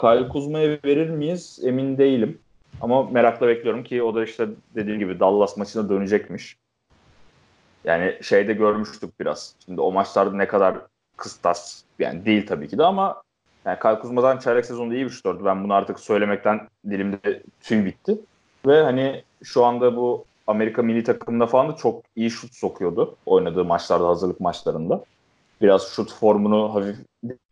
Kyle 0.00 0.28
Kuzma'ya 0.28 0.78
verir 0.84 1.10
miyiz 1.10 1.60
emin 1.62 1.98
değilim. 1.98 2.38
Ama 2.80 3.02
merakla 3.10 3.48
bekliyorum 3.48 3.84
ki 3.84 4.02
o 4.02 4.14
da 4.14 4.24
işte 4.24 4.48
dediğim 4.74 4.98
gibi 4.98 5.20
Dallas 5.20 5.56
maçına 5.56 5.88
dönecekmiş. 5.88 6.56
Yani 7.84 8.18
şeyde 8.22 8.52
görmüştük 8.52 9.20
biraz. 9.20 9.54
Şimdi 9.64 9.80
o 9.80 9.92
maçlarda 9.92 10.36
ne 10.36 10.48
kadar 10.48 10.76
kıstas 11.16 11.82
yani 11.98 12.24
değil 12.24 12.46
tabii 12.46 12.68
ki 12.68 12.78
de 12.78 12.84
ama 12.84 13.22
yani 13.64 13.78
Kyle 13.78 13.98
Kuzma'dan 13.98 14.38
çeyrek 14.38 14.66
sezonda 14.66 14.94
iyi 14.94 15.04
bir 15.04 15.10
şutördü. 15.10 15.44
Ben 15.44 15.64
bunu 15.64 15.74
artık 15.74 16.00
söylemekten 16.00 16.68
dilimde 16.90 17.42
tüy 17.60 17.84
bitti. 17.84 18.18
Ve 18.66 18.82
hani 18.82 19.22
şu 19.42 19.64
anda 19.64 19.96
bu 19.96 20.24
Amerika 20.48 20.82
milli 20.82 21.04
takımında 21.04 21.46
falan 21.46 21.68
da 21.68 21.76
çok 21.76 22.02
iyi 22.16 22.30
şut 22.30 22.54
sokuyordu 22.54 23.16
oynadığı 23.26 23.64
maçlarda, 23.64 24.08
hazırlık 24.08 24.40
maçlarında. 24.40 25.04
Biraz 25.62 25.82
şut 25.82 26.12
formunu 26.12 26.74
hafif 26.74 26.96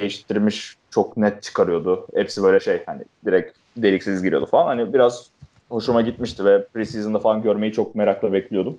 değiştirmiş, 0.01 0.77
çok 0.91 1.17
net 1.17 1.43
çıkarıyordu. 1.43 2.07
Hepsi 2.15 2.43
böyle 2.43 2.61
şey 2.61 2.83
hani 2.87 3.03
direkt 3.25 3.59
deliksiz 3.77 4.23
giriyordu 4.23 4.47
falan. 4.47 4.67
Hani 4.67 4.93
biraz 4.93 5.31
hoşuma 5.69 6.03
gitmişti 6.03 6.45
ve 6.45 6.67
preseason'da 6.67 7.19
falan 7.19 7.43
görmeyi 7.43 7.73
çok 7.73 7.95
merakla 7.95 8.33
bekliyordum. 8.33 8.79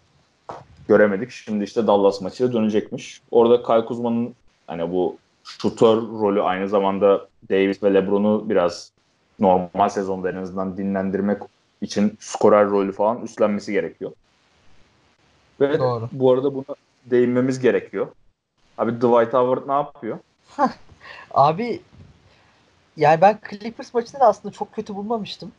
Göremedik. 0.88 1.32
Şimdi 1.32 1.64
işte 1.64 1.88
Dallas 1.88 2.22
maçıyla 2.22 2.54
dönecekmiş. 2.54 3.22
Orada 3.32 3.64
Kyle 3.64 3.86
Kuzma'nın 3.86 4.36
hani 4.68 4.92
bu 4.92 5.18
şutör 5.44 5.98
rolü 5.98 6.42
aynı 6.42 6.68
zamanda 6.68 7.28
Davis 7.50 7.84
ve 7.84 7.94
LeBron'u 7.94 8.50
biraz 8.50 8.92
normal 9.40 9.90
sezonda 9.90 10.78
dinlendirmek 10.78 11.42
için 11.82 12.18
skorer 12.20 12.66
rolü 12.66 12.92
falan 12.92 13.22
üstlenmesi 13.22 13.72
gerekiyor. 13.72 14.12
Ve 15.62 15.80
Doğru. 15.80 16.10
bu 16.12 16.34
arada 16.34 16.56
buna 16.56 16.76
değinmemiz 17.06 17.60
gerekiyor. 17.60 18.08
Abi 18.78 18.92
Dwight 18.92 19.34
Howard 19.34 19.68
ne 19.68 19.74
yapıyor? 19.74 20.20
Abi 21.32 21.82
yani 22.98 23.22
ben 23.22 23.40
Clippers 23.50 23.94
maçında 23.94 24.20
da 24.20 24.26
aslında 24.26 24.54
çok 24.54 24.74
kötü 24.74 24.96
bulmamıştım. 24.96 25.52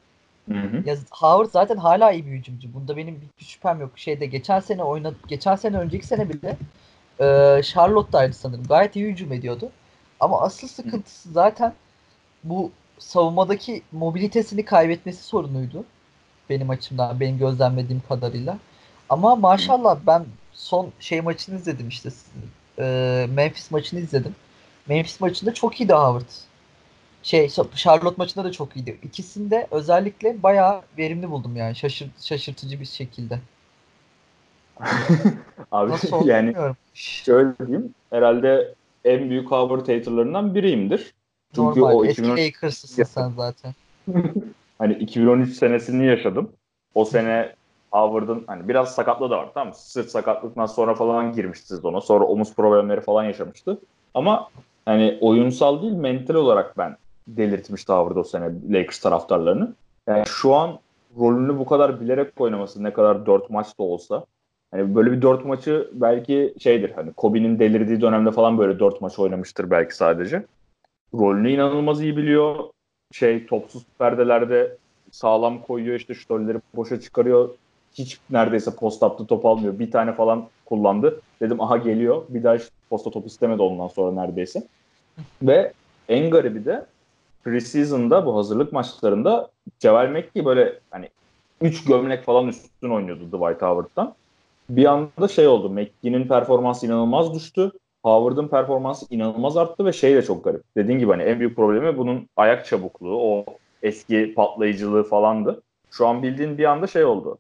Hı 0.49 0.55
hı. 0.55 0.83
Ya 0.87 0.97
Howard 1.11 1.51
zaten 1.51 1.77
hala 1.77 2.13
iyi 2.13 2.27
bir 2.27 2.31
hücumcu. 2.31 2.75
Bunda 2.75 2.97
benim 2.97 3.21
bir 3.41 3.45
şüphem 3.45 3.81
yok. 3.81 3.99
Şeyde 3.99 4.27
geçen 4.27 4.61
sene 4.61 4.83
oynadı, 4.83 5.17
geçen 5.29 5.57
sene 5.57 5.79
önceki 5.79 6.07
sene 6.07 6.29
bile 6.29 6.57
e, 7.21 7.63
Charlotte'daydı 7.63 8.33
sanırım. 8.33 8.65
Gayet 8.65 8.97
iyi 8.97 9.07
hücum 9.07 9.33
ediyordu. 9.33 9.71
Ama 10.21 10.41
asıl 10.43 10.69
sıkıntısı 10.69 11.33
zaten 11.33 11.75
bu 12.45 12.71
savunmadaki 12.99 13.83
mobilitesini 13.93 14.65
kaybetmesi 14.65 15.25
sorunuydu. 15.25 15.85
Benim 16.51 16.71
açımdan, 16.71 17.21
benim 17.21 17.39
gözlemlediğim 17.39 18.03
kadarıyla. 18.09 18.59
Ama 19.09 19.37
maşallah 19.37 19.99
ben 20.07 20.25
son 20.53 20.91
şey 21.01 21.21
maçını 21.21 21.57
izledim 21.57 21.89
işte. 21.89 22.11
E, 22.79 23.27
Memphis 23.35 23.71
maçını 23.71 24.01
izledim. 24.01 24.35
Memphis 24.89 25.21
maçında 25.21 25.55
çok 25.55 25.81
iyiydi 25.81 25.93
Howard. 25.93 26.29
Şey 27.23 27.49
Charlotte 27.75 28.15
maçında 28.17 28.45
da 28.45 28.53
çok 28.53 28.77
iyiydi. 28.77 28.99
İkisinde 29.03 29.67
özellikle 29.71 30.43
bayağı 30.43 30.83
verimli 30.99 31.31
buldum 31.31 31.57
yani. 31.57 31.77
Şaşır, 31.77 32.11
şaşırtıcı 32.21 32.81
bir 32.81 32.87
şekilde. 32.87 33.39
Abi 35.73 35.91
Nasıl 35.91 36.13
oldu 36.13 36.29
yani 36.29 36.49
bilmiyorum. 36.49 36.77
şöyle 36.95 37.59
diyeyim. 37.67 37.95
Herhalde 38.11 38.75
en 39.05 39.31
büyük 39.31 39.51
Howard 39.51 39.81
haterlarından 39.81 40.55
biriyimdir. 40.55 41.15
Çünkü 41.55 41.81
Normal. 41.81 41.95
o 41.95 42.05
Eski 42.05 42.23
2013 42.23 42.47
Lakers'ısın 42.47 43.03
sen 43.05 43.31
zaten. 43.37 43.75
hani 44.79 44.95
2013 44.95 45.53
senesini 45.57 46.07
yaşadım. 46.07 46.53
O 46.95 47.05
sene 47.05 47.53
Howard'ın 47.91 48.45
hani 48.47 48.69
biraz 48.69 48.95
sakatlığı 48.95 49.31
da 49.31 49.39
var 49.39 49.49
tamam 49.55 49.69
mı? 49.69 49.75
Sırt 49.75 50.11
sakatlıktan 50.11 50.67
sonra 50.67 50.95
falan 50.95 51.33
girmişti 51.33 51.67
sezona. 51.67 52.01
Sonra 52.01 52.25
omuz 52.25 52.55
problemleri 52.55 53.01
falan 53.01 53.25
yaşamıştı. 53.25 53.79
Ama 54.15 54.49
hani 54.85 55.19
oyunsal 55.21 55.83
değil 55.83 55.93
mental 55.93 56.35
olarak 56.35 56.79
ben 56.79 56.97
delirtmişti 57.29 57.93
Howard 57.93 58.17
o 58.17 58.25
sene 58.25 58.51
Lakers 58.71 59.01
taraftarlarını. 59.01 59.73
Yani 60.07 60.25
şu 60.27 60.55
an 60.55 60.79
rolünü 61.19 61.59
bu 61.59 61.67
kadar 61.67 62.01
bilerek 62.01 62.41
oynaması 62.41 62.85
ne 62.85 62.93
kadar 62.93 63.27
4 63.27 63.51
maç 63.51 63.79
da 63.79 63.83
olsa 63.83 64.25
hani 64.71 64.95
böyle 64.95 65.13
bir 65.13 65.23
4 65.23 65.45
maçı 65.45 65.91
belki 65.93 66.55
şeydir 66.59 66.91
hani 66.91 67.13
Kobe'nin 67.13 67.59
delirdiği 67.59 68.01
dönemde 68.01 68.31
falan 68.31 68.59
böyle 68.59 68.79
4 68.79 69.01
maç 69.01 69.19
oynamıştır 69.19 69.71
belki 69.71 69.97
sadece. 69.97 70.45
Rolünü 71.15 71.51
inanılmaz 71.51 72.03
iyi 72.03 72.17
biliyor. 72.17 72.57
Şey 73.13 73.47
topsuz 73.47 73.83
perdelerde 73.99 74.77
sağlam 75.11 75.63
koyuyor 75.63 75.97
işte 75.97 76.15
şutörleri 76.15 76.59
boşa 76.77 77.01
çıkarıyor. 77.01 77.49
Hiç 77.95 78.19
neredeyse 78.31 78.71
post 78.77 79.03
up'ta 79.03 79.27
top 79.27 79.47
almıyor. 79.47 79.79
Bir 79.79 79.91
tane 79.91 80.13
falan 80.13 80.49
kullandı. 80.67 81.21
Dedim 81.41 81.61
aha 81.61 81.77
geliyor. 81.77 82.23
Bir 82.29 82.43
daha 82.43 82.55
hiç 82.55 82.63
posta 82.91 83.11
top 83.11 83.27
istemedi 83.27 83.63
ondan 83.63 83.89
sonra 83.89 84.13
neredeyse. 84.13 84.63
Ve 85.43 85.73
en 86.09 86.31
garibi 86.31 86.65
de 86.65 86.87
preseason'da 87.45 88.27
bu 88.27 88.37
hazırlık 88.37 88.73
maçlarında 88.73 89.51
Ceval 89.79 90.09
McGee 90.09 90.45
böyle 90.45 90.79
hani 90.91 91.09
3 91.61 91.85
gömlek 91.85 92.25
falan 92.25 92.49
üstün 92.49 92.91
oynuyordu 92.91 93.27
Dwight 93.27 93.63
Howard'dan. 93.63 94.15
Bir 94.71 94.85
anda 94.85 95.29
şey 95.29 95.47
oldu. 95.47 95.71
McGee'nin 95.71 96.29
performansı 96.29 96.87
inanılmaz 96.87 97.35
düştü. 97.35 97.73
Howard'ın 98.09 98.49
performansı 98.49 99.07
inanılmaz 99.11 99.57
arttı 99.57 99.85
ve 99.85 99.93
şey 99.93 100.15
de 100.15 100.23
çok 100.23 100.45
garip. 100.45 100.63
Dediğin 100.77 100.99
gibi 100.99 101.11
hani 101.11 101.23
en 101.23 101.41
büyük 101.41 101.57
problemi 101.57 101.99
bunun 101.99 102.29
ayak 102.37 102.67
çabukluğu. 102.67 103.17
O 103.21 103.45
eski 103.83 104.35
patlayıcılığı 104.37 105.05
falandı. 105.05 105.63
Şu 105.91 106.07
an 106.07 106.23
bildiğin 106.23 106.59
bir 106.59 106.65
anda 106.65 106.87
şey 106.87 107.05
oldu. 107.05 107.39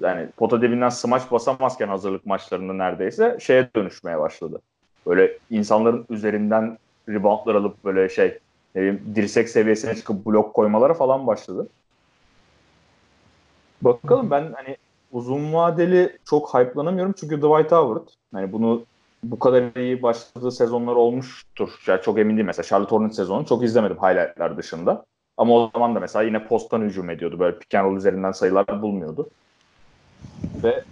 Yani 0.00 0.26
pota 0.36 0.62
dibinden 0.62 0.88
smaç 0.88 1.30
basamazken 1.30 1.88
hazırlık 1.88 2.26
maçlarında 2.26 2.72
neredeyse 2.72 3.38
şeye 3.40 3.68
dönüşmeye 3.76 4.18
başladı. 4.18 4.60
Böyle 5.06 5.38
insanların 5.50 6.06
üzerinden 6.10 6.78
reboundlar 7.08 7.54
alıp 7.54 7.84
böyle 7.84 8.08
şey 8.08 8.38
ne 8.74 8.80
bileyim, 8.80 9.12
dirsek 9.14 9.48
seviyesine 9.48 9.94
çıkıp 9.94 10.26
blok 10.26 10.54
koymalara 10.54 10.94
falan 10.94 11.26
başladı. 11.26 11.68
Bakalım 13.82 14.30
ben 14.30 14.52
hani 14.52 14.76
uzun 15.12 15.52
vadeli 15.52 16.18
çok 16.24 16.54
hype'lanamıyorum 16.54 17.14
çünkü 17.20 17.36
Dwight 17.36 17.72
Howard 17.72 18.08
hani 18.32 18.52
bunu 18.52 18.84
bu 19.22 19.38
kadar 19.38 19.80
iyi 19.80 20.02
başladığı 20.02 20.50
sezonlar 20.50 20.94
olmuştur. 20.94 21.70
Yani 21.86 22.02
çok 22.02 22.18
emin 22.18 22.34
değilim 22.34 22.46
mesela 22.46 22.66
Charlotte 22.66 22.96
Hornets 22.96 23.16
sezonu 23.16 23.46
çok 23.46 23.64
izlemedim 23.64 23.96
highlightlar 23.96 24.56
dışında. 24.56 25.04
Ama 25.36 25.54
o 25.54 25.70
zaman 25.74 25.94
da 25.94 26.00
mesela 26.00 26.22
yine 26.22 26.46
posttan 26.46 26.80
hücum 26.80 27.10
ediyordu. 27.10 27.38
Böyle 27.38 27.58
pick 27.58 27.74
and 27.74 27.84
roll 27.84 27.96
üzerinden 27.96 28.32
sayılar 28.32 28.82
bulmuyordu. 28.82 29.28
Ve 30.64 30.84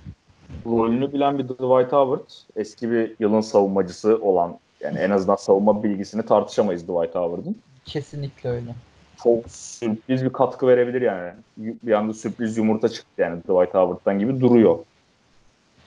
rolünü 0.67 1.13
bilen 1.13 1.39
bir 1.39 1.45
Dwight 1.45 1.93
Howard 1.93 2.31
eski 2.57 2.91
bir 2.91 3.15
yılın 3.19 3.41
savunmacısı 3.41 4.19
olan 4.23 4.59
yani 4.81 4.99
en 4.99 5.11
azından 5.11 5.37
savunma 5.37 5.83
bilgisini 5.83 6.23
tartışamayız 6.27 6.83
Dwight 6.83 7.15
Howard'ın. 7.15 7.57
Kesinlikle 7.85 8.51
öyle. 8.51 8.75
Çok 9.23 9.51
sürpriz 9.51 10.25
bir 10.25 10.33
katkı 10.33 10.67
verebilir 10.67 11.03
yani. 11.03 11.33
Bir 11.57 11.93
anda 11.93 12.15
sürpriz 12.15 12.57
yumurta 12.57 12.89
çıktı 12.89 13.23
yani 13.23 13.41
Dwight 13.41 13.75
Howard'dan 13.75 14.19
gibi 14.19 14.41
duruyor. 14.41 14.79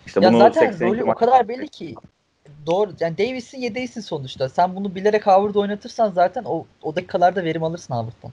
İşte 0.06 0.22
ya 0.24 0.30
bunu 0.30 0.40
zaten 0.40 0.80
rolü 0.80 1.04
o 1.04 1.14
kadar 1.14 1.48
belli 1.48 1.68
ki 1.68 1.96
doğru. 2.68 2.92
Yani 3.00 3.18
Davis'in 3.18 3.62
yedeğisin 3.62 4.02
sonuçta. 4.02 4.50
Sen 4.50 4.76
bunu 4.76 4.96
bilerek 4.96 5.28
Howard 5.28 5.56
oynatırsan 5.56 6.12
zaten 6.12 6.44
o, 6.44 6.66
o 6.84 6.96
dakikalarda 6.96 7.44
verim 7.44 7.64
alırsın 7.64 7.94
Howard'dan. 7.94 8.32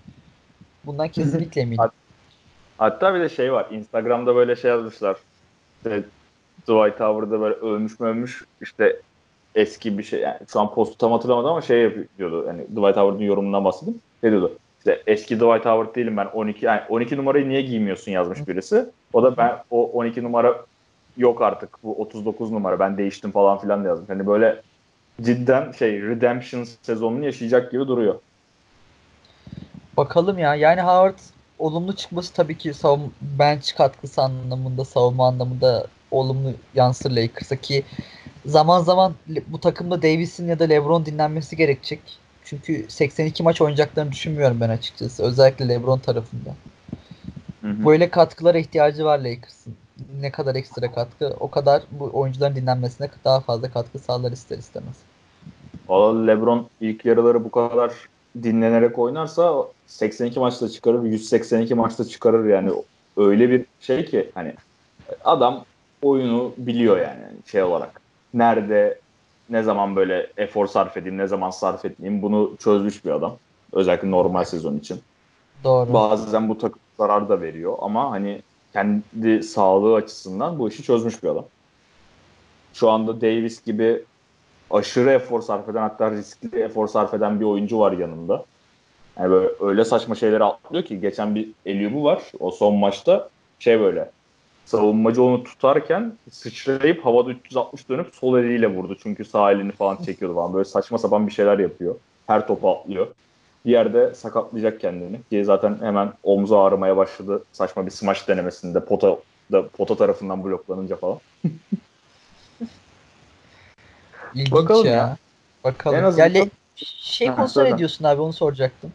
Bundan 0.86 1.08
kesinlikle 1.08 1.60
eminim. 1.60 1.90
Hatta 2.78 3.14
bir 3.14 3.20
de 3.20 3.28
şey 3.28 3.52
var. 3.52 3.66
Instagram'da 3.70 4.36
böyle 4.36 4.56
şey 4.56 4.70
yazmışlar. 4.70 5.16
İşte 5.76 6.04
Dwight 6.62 7.00
Howard'da 7.00 7.40
böyle 7.40 7.54
ölmüş 7.54 8.00
mü 8.00 8.06
ölmüş 8.06 8.44
işte 8.60 9.00
eski 9.54 9.98
bir 9.98 10.02
şey. 10.02 10.20
Yani 10.20 10.38
şu 10.52 10.60
an 10.60 10.74
postu 10.74 10.98
tam 10.98 11.12
hatırlamadım 11.12 11.50
ama 11.50 11.62
şey 11.62 11.82
yapıyordu. 11.82 12.44
Yani 12.46 12.62
Dwight 12.62 12.96
Howard'ın 12.96 13.24
yorumundan 13.24 13.64
bahsedeyim. 13.64 14.00
Ne 14.22 14.30
diyordu? 14.30 14.58
İşte 14.78 15.02
eski 15.06 15.36
Dwight 15.36 15.64
Howard 15.66 15.94
değilim 15.94 16.16
ben 16.16 16.26
12 16.26 16.66
yani 16.66 16.80
12 16.88 17.16
numarayı 17.16 17.48
niye 17.48 17.62
giymiyorsun 17.62 18.12
yazmış 18.12 18.48
birisi. 18.48 18.86
O 19.12 19.22
da 19.22 19.36
ben 19.36 19.62
o 19.70 19.84
12 19.84 20.22
numara 20.22 20.64
yok 21.16 21.42
artık 21.42 21.82
bu 21.82 21.94
39 21.94 22.50
numara 22.50 22.78
ben 22.78 22.98
değiştim 22.98 23.30
falan 23.30 23.58
filan 23.58 23.84
da 23.84 23.88
yazmış. 23.88 24.08
Hani 24.10 24.26
böyle 24.26 24.62
cidden 25.22 25.72
şey 25.72 26.02
redemption 26.02 26.64
sezonunu 26.82 27.24
yaşayacak 27.24 27.72
gibi 27.72 27.88
duruyor. 27.88 28.20
Bakalım 29.96 30.38
ya. 30.38 30.54
Yani 30.54 30.80
Howard 30.80 31.18
olumlu 31.58 31.96
çıkması 31.96 32.32
tabii 32.32 32.58
ki 32.58 32.74
savun 32.74 33.12
bench 33.20 33.76
katkısı 33.76 34.22
anlamında, 34.22 34.84
savunma 34.84 35.28
anlamında 35.28 35.86
olumlu 36.10 36.52
yansır 36.74 37.10
Lakers'a 37.10 37.56
ki 37.56 37.84
zaman 38.46 38.80
zaman 38.80 39.14
bu 39.46 39.60
takımda 39.60 40.02
Davis'in 40.02 40.48
ya 40.48 40.58
da 40.58 40.64
LeBron 40.64 41.06
dinlenmesi 41.06 41.56
gerekecek. 41.56 42.00
Çünkü 42.44 42.86
82 42.88 43.42
maç 43.42 43.60
oynayacaklarını 43.60 44.12
düşünmüyorum 44.12 44.60
ben 44.60 44.68
açıkçası. 44.68 45.22
Özellikle 45.22 45.68
LeBron 45.68 45.98
tarafında. 45.98 46.50
Hı 47.62 47.68
hı. 47.68 47.86
Böyle 47.86 48.10
katkılara 48.10 48.58
ihtiyacı 48.58 49.04
var 49.04 49.18
Lakers'ın. 49.18 49.75
Ne 50.20 50.30
kadar 50.30 50.54
ekstra 50.54 50.92
katkı 50.92 51.36
o 51.40 51.50
kadar 51.50 51.82
bu 51.90 52.10
oyuncuların 52.12 52.54
dinlenmesine 52.54 53.08
daha 53.24 53.40
fazla 53.40 53.70
katkı 53.70 53.98
sağlar 53.98 54.32
ister 54.32 54.58
istemez. 54.58 54.96
Valla 55.88 56.26
LeBron 56.26 56.66
ilk 56.80 57.04
yarıları 57.04 57.44
bu 57.44 57.50
kadar 57.50 57.92
dinlenerek 58.42 58.98
oynarsa 58.98 59.64
82 59.86 60.40
maçta 60.40 60.68
çıkarır, 60.68 61.02
182 61.02 61.74
maçta 61.74 62.04
çıkarır 62.04 62.48
yani. 62.48 62.70
Öyle 63.16 63.50
bir 63.50 63.64
şey 63.80 64.04
ki 64.04 64.30
hani 64.34 64.54
adam 65.24 65.64
oyunu 66.02 66.52
biliyor 66.56 66.98
yani 66.98 67.24
şey 67.46 67.62
olarak. 67.62 68.00
Nerede 68.34 68.98
ne 69.50 69.62
zaman 69.62 69.96
böyle 69.96 70.26
efor 70.36 70.66
sarf 70.66 70.96
edeyim, 70.96 71.18
ne 71.18 71.26
zaman 71.26 71.50
sarf 71.50 71.84
etmeyeyim 71.84 72.22
bunu 72.22 72.56
çözmüş 72.58 73.04
bir 73.04 73.10
adam. 73.10 73.36
Özellikle 73.72 74.10
normal 74.10 74.44
sezon 74.44 74.76
için. 74.76 75.00
Doğru. 75.64 75.92
Bazen 75.92 76.48
bu 76.48 76.58
takım 76.58 76.80
zarar 76.98 77.28
da 77.28 77.40
veriyor 77.40 77.76
ama 77.80 78.10
hani 78.10 78.42
kendi 78.76 79.42
sağlığı 79.42 79.94
açısından 79.94 80.58
bu 80.58 80.68
işi 80.68 80.82
çözmüş 80.82 81.22
bir 81.22 81.28
adam. 81.28 81.44
Şu 82.74 82.90
anda 82.90 83.20
Davis 83.20 83.64
gibi 83.64 84.02
aşırı 84.70 85.10
efor 85.10 85.42
sarf 85.42 85.68
eden 85.68 85.80
hatta 85.80 86.10
riskli 86.10 86.60
efor 86.60 86.88
sarf 86.88 87.14
eden 87.14 87.40
bir 87.40 87.44
oyuncu 87.44 87.78
var 87.78 87.92
yanında. 87.92 88.44
Yani 89.18 89.30
böyle 89.30 89.48
öyle 89.60 89.84
saçma 89.84 90.14
şeyleri 90.14 90.44
atlıyor 90.44 90.84
ki 90.84 91.00
geçen 91.00 91.34
bir 91.34 91.50
Eliub'u 91.66 92.04
var 92.04 92.22
o 92.40 92.50
son 92.50 92.74
maçta 92.74 93.28
şey 93.58 93.80
böyle 93.80 94.10
savunmacı 94.64 95.22
onu 95.22 95.44
tutarken 95.44 96.12
sıçrayıp 96.30 97.04
havada 97.04 97.30
360 97.30 97.88
dönüp 97.88 98.14
sol 98.14 98.38
eliyle 98.38 98.66
vurdu. 98.66 98.96
Çünkü 99.02 99.24
sağ 99.24 99.52
elini 99.52 99.72
falan 99.72 99.96
çekiyordu 99.96 100.34
falan. 100.34 100.54
Böyle 100.54 100.64
saçma 100.64 100.98
sapan 100.98 101.26
bir 101.26 101.32
şeyler 101.32 101.58
yapıyor. 101.58 101.94
Her 102.26 102.46
topu 102.46 102.70
atlıyor. 102.70 103.06
Bir 103.66 103.70
yerde 103.70 104.14
sakatlayacak 104.14 104.80
kendini. 104.80 105.20
Ki 105.30 105.44
zaten 105.44 105.78
hemen 105.80 106.12
omzu 106.22 106.56
ağrımaya 106.56 106.96
başladı. 106.96 107.44
Saçma 107.52 107.86
bir 107.86 107.90
smash 107.90 108.28
denemesinde 108.28 108.84
pota 108.84 109.18
da 109.52 109.68
pota 109.68 109.96
tarafından 109.96 110.44
bloklanınca 110.44 110.96
falan. 110.96 111.18
İlginç 114.34 114.52
Bakalım 114.52 114.86
ya. 114.86 114.92
ya. 114.92 115.16
Bakalım. 115.64 115.98
En 115.98 116.02
azından... 116.02 116.34
Ya, 116.34 116.46
şey 116.76 117.32
konusunda 117.32 117.68
ne 117.68 117.78
diyorsun 117.78 118.04
abi 118.04 118.20
onu 118.20 118.32
soracaktım. 118.32 118.92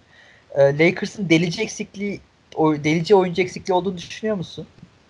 Ee, 0.55 0.79
Lakers'ın 0.79 1.29
delici 1.29 1.61
eksikliği 1.61 2.19
o, 2.55 2.75
delici 2.75 3.15
oyuncu 3.15 3.41
eksikliği 3.41 3.75
olduğunu 3.75 3.97
düşünüyor 3.97 4.37
musun? 4.37 4.67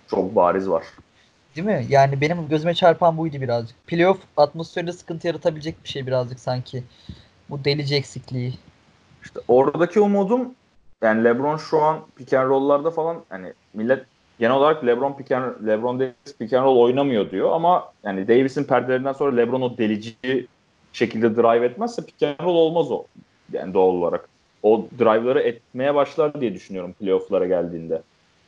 Çok 0.08 0.36
bariz 0.36 0.70
var. 0.70 0.84
Değil 1.56 1.68
mi? 1.68 1.86
Yani 1.90 2.22
benim 2.22 2.48
gözüme 2.50 2.74
çarpan 2.74 3.18
buydu 3.18 3.42
birazcık. 3.42 3.88
Playoff 3.88 4.20
atmosferinde 4.38 4.94
sıkıntı 4.94 5.28
yaratabilecek 5.28 5.84
bir 5.84 5.90
şey 5.90 6.08
birazcık 6.08 6.40
sanki. 6.40 6.84
Bu 7.50 7.66
delici 7.66 7.96
eksikliği. 7.96 8.54
İşte 9.24 9.40
oradaki 9.48 10.00
umudum 10.00 10.56
yani 11.02 11.24
LeBron 11.24 11.58
şu 11.58 11.82
an 11.82 12.00
pick 12.16 12.34
and 12.34 12.94
falan 12.94 13.18
hani 13.30 13.54
millet 13.74 14.06
genel 14.40 14.56
olarak 14.56 14.86
LeBron 14.86 15.14
pick 15.14 15.32
LeBron 15.68 16.00
Davis 16.00 16.38
pick 16.40 16.54
and 16.54 16.66
roll 16.66 16.78
oynamıyor 16.78 17.32
diyor 17.32 17.52
ama 17.52 17.92
yani 18.04 18.28
Davis'in 18.28 18.64
perdelerinden 18.64 19.14
sonra 19.14 19.36
LeBron 19.36 19.62
o 19.62 19.78
delici 19.78 20.16
şekilde 20.94 21.36
drive 21.36 21.66
etmezse 21.66 22.06
pick 22.06 22.24
and 22.24 22.48
roll 22.48 22.56
olmaz 22.56 22.92
o. 22.92 23.06
Yani 23.54 23.74
doğal 23.74 23.88
olarak. 23.88 24.30
O 24.64 24.86
drive'ları 25.00 25.40
etmeye 25.40 25.96
başlar 25.96 26.42
diye 26.42 26.54
düşünüyorum 26.54 26.94
playoff'lara 26.94 27.46
geldiğinde. 27.46 28.02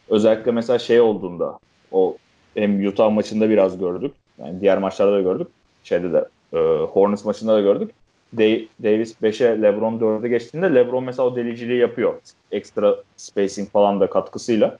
Özellikle 0.10 0.52
mesela 0.52 0.80
şey 0.80 1.02
olduğunda 1.02 1.60
o 1.92 2.18
hem 2.56 2.88
Utah 2.88 3.12
maçında 3.12 3.50
biraz 3.50 3.80
gördük. 3.80 4.14
Yani 4.40 4.62
diğer 4.62 4.78
maçlarda 4.78 5.14
da 5.14 5.22
gördük. 5.22 5.48
Şeyde 5.84 6.14
de 6.14 6.26
e, 6.54 6.58
Hornets 6.84 7.26
maçında 7.26 7.54
da 7.54 7.62
gördük. 7.62 7.92
Davis 8.38 9.16
5'e 9.22 9.62
LeBron 9.62 10.00
4'e 10.00 10.30
geçtiğinde 10.30 10.76
LeBron 10.76 11.04
mesela 11.04 11.28
o 11.28 11.36
deliciliği 11.36 11.80
yapıyor. 11.80 12.14
Ekstra 12.52 12.96
spacing 13.18 13.70
falan 13.70 14.00
da 14.00 14.10
katkısıyla. 14.10 14.78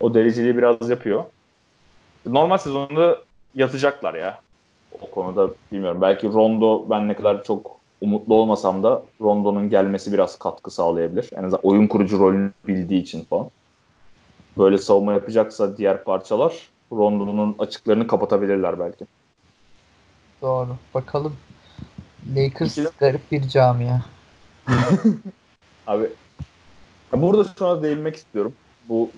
O 0.00 0.14
deliciliği 0.14 0.56
biraz 0.56 0.90
yapıyor. 0.90 1.24
Normal 2.26 2.58
sezonda 2.58 3.18
yatacaklar 3.54 4.14
ya. 4.14 4.40
O 5.02 5.10
konuda 5.10 5.50
bilmiyorum. 5.72 6.00
Belki 6.00 6.28
Rondo 6.28 6.90
ben 6.90 7.08
ne 7.08 7.14
kadar 7.14 7.44
çok 7.44 7.80
umutlu 8.00 8.34
olmasam 8.34 8.82
da 8.82 9.02
Rondo'nun 9.20 9.70
gelmesi 9.70 10.12
biraz 10.12 10.38
katkı 10.38 10.70
sağlayabilir. 10.70 11.30
En 11.36 11.42
azından 11.42 11.60
oyun 11.62 11.86
kurucu 11.86 12.18
rolünü 12.18 12.50
bildiği 12.68 13.02
için 13.02 13.24
falan 13.24 13.50
böyle 14.58 14.78
savunma 14.78 15.12
yapacaksa 15.12 15.76
diğer 15.76 16.04
parçalar 16.04 16.68
Rondo'nun 16.92 17.56
açıklarını 17.58 18.06
kapatabilirler 18.06 18.80
belki. 18.80 19.06
Doğru. 20.42 20.76
Bakalım. 20.94 21.36
Lakers 22.36 22.72
İkili... 22.72 22.88
garip 22.98 23.32
bir 23.32 23.48
camia. 23.48 24.00
Abi 25.86 26.06
burada 27.12 27.54
şu 27.58 27.66
an 27.66 27.82
değinmek 27.82 28.16
istiyorum. 28.16 28.54
Bu 28.88 29.10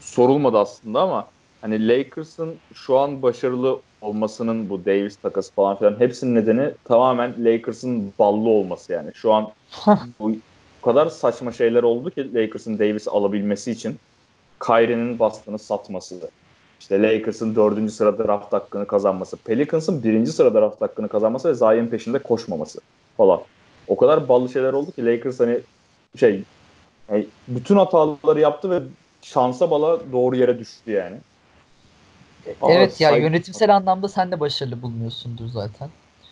sorulmadı 0.00 0.58
aslında 0.58 1.00
ama 1.00 1.28
hani 1.60 1.88
Lakers'ın 1.88 2.56
şu 2.74 2.98
an 2.98 3.22
başarılı 3.22 3.80
olmasının 4.00 4.70
bu 4.70 4.84
Davis 4.84 5.16
takası 5.16 5.52
falan 5.52 5.78
filan 5.78 6.00
hepsinin 6.00 6.34
nedeni 6.34 6.70
tamamen 6.84 7.34
Lakers'ın 7.38 8.12
ballı 8.18 8.48
olması 8.48 8.92
yani. 8.92 9.10
Şu 9.14 9.32
an 9.32 9.52
bu 10.20 10.36
kadar 10.82 11.06
saçma 11.06 11.52
şeyler 11.52 11.82
oldu 11.82 12.10
ki 12.10 12.34
Lakers'ın 12.34 12.78
Davis 12.78 13.08
alabilmesi 13.08 13.70
için 13.70 13.98
Kyrie'nin 14.66 15.18
bastığını 15.18 15.58
satması, 15.58 16.30
işte 16.80 17.02
Lakers'ın 17.02 17.54
dördüncü 17.54 17.92
sırada 17.92 18.24
draft 18.24 18.52
hakkını 18.52 18.86
kazanması, 18.86 19.36
Pelicans'ın 19.36 20.02
birinci 20.02 20.32
sırada 20.32 20.60
draft 20.60 20.80
hakkını 20.82 21.08
kazanması 21.08 21.48
ve 21.48 21.54
Zion'ın 21.54 21.86
peşinde 21.86 22.18
koşmaması 22.18 22.80
falan. 23.16 23.40
O 23.88 23.96
kadar 23.96 24.28
ballı 24.28 24.48
şeyler 24.48 24.72
oldu 24.72 24.92
ki 24.92 25.06
Lakers 25.06 25.40
hani 25.40 25.60
şey 26.16 26.44
yani 27.10 27.26
bütün 27.48 27.76
hataları 27.76 28.40
yaptı 28.40 28.70
ve 28.70 28.82
şansa 29.22 29.70
bala 29.70 30.12
doğru 30.12 30.36
yere 30.36 30.58
düştü 30.58 30.90
yani. 30.90 31.16
Evet 32.68 32.92
Aa, 33.00 33.04
ya 33.04 33.10
say- 33.10 33.20
yönetimsel 33.20 33.76
anlamda 33.76 34.08
sen 34.08 34.32
de 34.32 34.40
başarılı 34.40 34.82
bulmuyorsundur 34.82 35.46
zaten. 35.46 35.88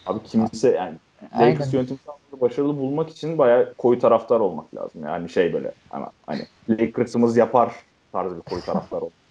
Abi 0.07 0.19
kimse 0.29 0.69
yani 0.71 0.99
Aynen. 1.33 1.53
Lakers 1.53 1.75
yönetim 1.75 1.97
tarzını 1.97 2.41
başarılı 2.41 2.77
bulmak 2.77 3.11
için 3.11 3.39
bayağı 3.39 3.75
koyu 3.75 3.99
taraftar 3.99 4.41
olmak 4.41 4.75
lazım. 4.75 5.05
Yani 5.05 5.29
şey 5.29 5.53
böyle 5.53 5.73
hani, 5.91 6.07
hani 6.27 6.43
Lakers'ımız 6.69 7.37
yapar 7.37 7.75
tarzı 8.13 8.37
bir 8.37 8.43
koyu 8.43 8.63
taraftar 8.63 8.97
olmak. 8.97 9.22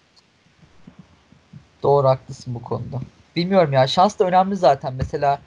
Doğru 1.84 2.08
haklısın 2.08 2.56
bu 2.56 2.62
konuda. 2.64 3.00
Bilmiyorum 3.36 3.74
ya 3.74 3.88
şans 3.88 4.20
da 4.20 4.26
önemli 4.26 4.56
zaten. 4.56 4.94
Mesela 4.94 5.40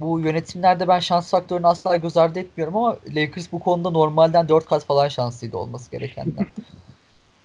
bu 0.00 0.20
yönetimlerde 0.20 0.88
ben 0.88 0.98
şans 0.98 1.30
faktörünü 1.30 1.66
asla 1.66 1.96
göz 1.96 2.16
ardı 2.16 2.38
etmiyorum 2.38 2.76
ama 2.76 2.96
Lakers 3.14 3.52
bu 3.52 3.60
konuda 3.60 3.90
normalden 3.90 4.48
4 4.48 4.66
kat 4.66 4.84
falan 4.84 5.08
şanslıydı 5.08 5.56
olması 5.56 5.90
gerekenden. 5.90 6.46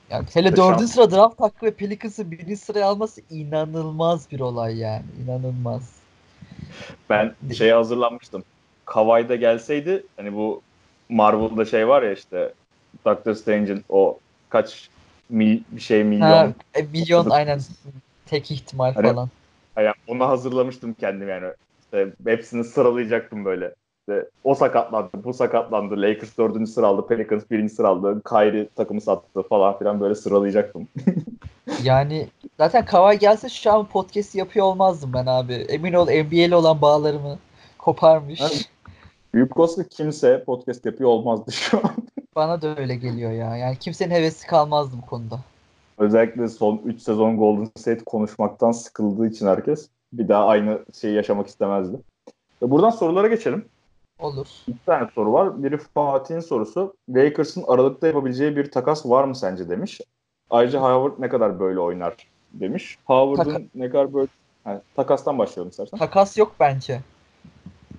Yani 0.10 0.26
hele 0.34 0.48
İşte 0.50 0.58
dördüncü 0.58 0.84
şans- 0.84 0.88
sıra 0.88 1.12
draft 1.12 1.42
hakkı 1.42 1.66
ve 1.66 1.74
Pelicans'ı 1.74 2.32
birinci 2.32 2.58
sıraya 2.58 2.88
alması 2.88 3.22
inanılmaz 3.30 4.32
bir 4.32 4.40
olay 4.40 4.78
yani. 4.78 5.04
İnanılmaz. 5.24 5.92
Ben 7.10 7.36
şeye 7.54 7.74
hazırlanmıştım. 7.74 8.44
Kawhi 8.86 9.30
da 9.30 9.36
gelseydi 9.36 10.04
hani 10.18 10.34
bu 10.34 10.62
Marvel'da 11.10 11.66
şey 11.66 11.88
var 11.88 12.04
ya 12.04 12.14
işte 12.14 12.54
Doctor 13.06 13.34
Strange'in 13.34 13.84
o 13.90 14.20
kaç 14.50 14.90
mil, 15.30 15.60
bir 15.72 15.82
şey 15.82 16.04
milyon 16.04 16.28
Ha, 16.28 16.54
e, 16.76 16.82
milyon 16.82 17.30
aynen 17.30 17.60
tek 18.26 18.52
ihtimal 18.52 18.94
Hani- 18.94 19.08
falan. 19.08 19.30
Yani 19.78 19.94
onu 20.08 20.28
hazırlamıştım 20.28 20.94
kendim 20.94 21.30
yani. 21.30 21.46
İşte 21.84 22.14
hepsini 22.26 22.64
sıralayacaktım 22.64 23.46
böyle. 23.46 23.74
İşte 24.00 24.30
o 24.44 24.56
sakatlandı, 24.56 25.10
bu 25.24 25.34
sakatlandı. 25.34 26.02
Lakers 26.02 26.38
dördüncü 26.38 26.72
sıra 26.72 26.88
aldı, 26.88 27.08
Pelicans 27.08 27.44
birinci 27.52 27.74
sıra 27.74 27.88
aldı. 27.88 28.22
Kyrie 28.30 28.68
takımı 28.76 29.02
sattı 29.02 29.44
falan 29.44 29.78
filan 29.80 30.00
böyle 30.00 30.16
sıralayacaktım. 30.16 30.88
Yani 31.84 32.28
zaten 32.58 32.86
Kawhi 32.86 33.20
gelse 33.20 33.50
şu 33.50 33.72
an 33.72 33.86
podcast 33.86 34.36
yapıyor 34.36 34.66
olmazdım 34.66 35.14
ben 35.14 35.26
abi. 35.26 35.54
Emin 35.54 35.94
ol 35.94 36.06
NBA'li 36.06 36.56
olan 36.56 36.82
bağlarımı 36.82 37.40
koparmış. 37.78 38.42
Ha. 38.42 38.48
Büyük 39.34 39.52
Koska 39.52 39.84
kimse 39.84 40.44
podcast 40.44 40.86
yapıyor 40.86 41.10
olmazdı 41.10 41.52
şu 41.52 41.78
an. 41.78 41.92
Bana 42.36 42.62
da 42.62 42.76
öyle 42.78 42.96
geliyor 42.96 43.32
ya. 43.32 43.58
Yani 43.58 43.78
kimsenin 43.80 44.16
hevesi 44.16 44.48
kalmazdı 44.48 44.96
bu 45.02 45.06
konuda. 45.06 45.40
Özellikle 45.98 46.48
son 46.48 46.82
3 46.86 47.02
sezon 47.02 47.38
Golden 47.38 47.70
State 47.78 48.04
konuşmaktan 48.06 48.72
sıkıldığı 48.72 49.28
için 49.28 49.48
herkes 49.48 49.90
bir 50.14 50.28
daha 50.28 50.46
aynı 50.46 50.80
şeyi 51.02 51.16
yaşamak 51.16 51.48
istemezdi. 51.48 51.98
Ve 52.62 52.72
buradan 52.72 52.90
sorulara 52.90 53.28
geçelim. 53.28 53.66
Olur. 54.20 54.48
İki 54.68 54.86
tane 54.86 55.08
soru 55.16 55.34
var. 55.34 55.64
Biri 55.64 55.78
Fatih'in 55.78 56.40
sorusu. 56.40 56.94
Lakers'ın 57.10 57.64
aralıkta 57.68 58.08
yapabileceği 58.08 58.56
bir 58.56 58.72
takas 58.72 59.06
var 59.06 59.24
mı 59.24 59.36
sence 59.36 59.70
demiş. 59.70 60.02
Ayrıca 60.50 60.80
Howard 60.82 61.22
ne 61.22 61.30
kadar 61.30 61.60
böyle 61.60 61.80
oynar 61.80 62.16
demiş. 62.54 62.98
Howard'ın 63.06 63.52
Taka- 63.52 63.64
ne 63.76 63.90
kadar 63.90 64.14
böyle... 64.14 64.28
Ha, 64.64 64.82
takastan 64.96 65.38
başlayalım 65.38 65.70
istersen. 65.70 65.98
Takas 65.98 66.38
yok 66.38 66.56
bence. 66.60 67.02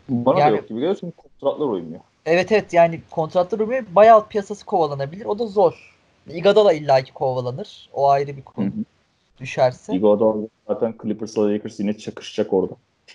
Bana 0.08 0.40
Yani- 0.40 0.52
da 0.52 0.56
yok 0.56 0.68
gibi 0.68 0.80
geliyor 0.80 0.96
çünkü 1.00 1.16
kontratlar 1.16 1.66
uymuyor. 1.66 2.00
Evet 2.26 2.52
evet 2.52 2.72
yani 2.72 3.00
kontratlar 3.10 3.58
uymuyor. 3.58 3.84
Buyout 3.96 4.30
piyasası 4.30 4.66
kovalanabilir. 4.66 5.24
O 5.24 5.38
da 5.38 5.46
zor. 5.46 5.93
Iguodala 6.30 6.72
illaki 6.72 7.12
kovalanır. 7.12 7.88
O 7.92 8.08
ayrı 8.08 8.36
bir 8.36 8.42
konu. 8.42 8.66
Hı 8.66 8.70
hı. 8.70 8.84
Düşerse. 9.40 9.94
Iguodala 9.94 10.46
zaten 10.68 10.94
Clippers'la 11.02 11.52
Lakers 11.52 11.80
yine 11.80 11.98
çakışacak 11.98 12.52
orada. 12.52 12.74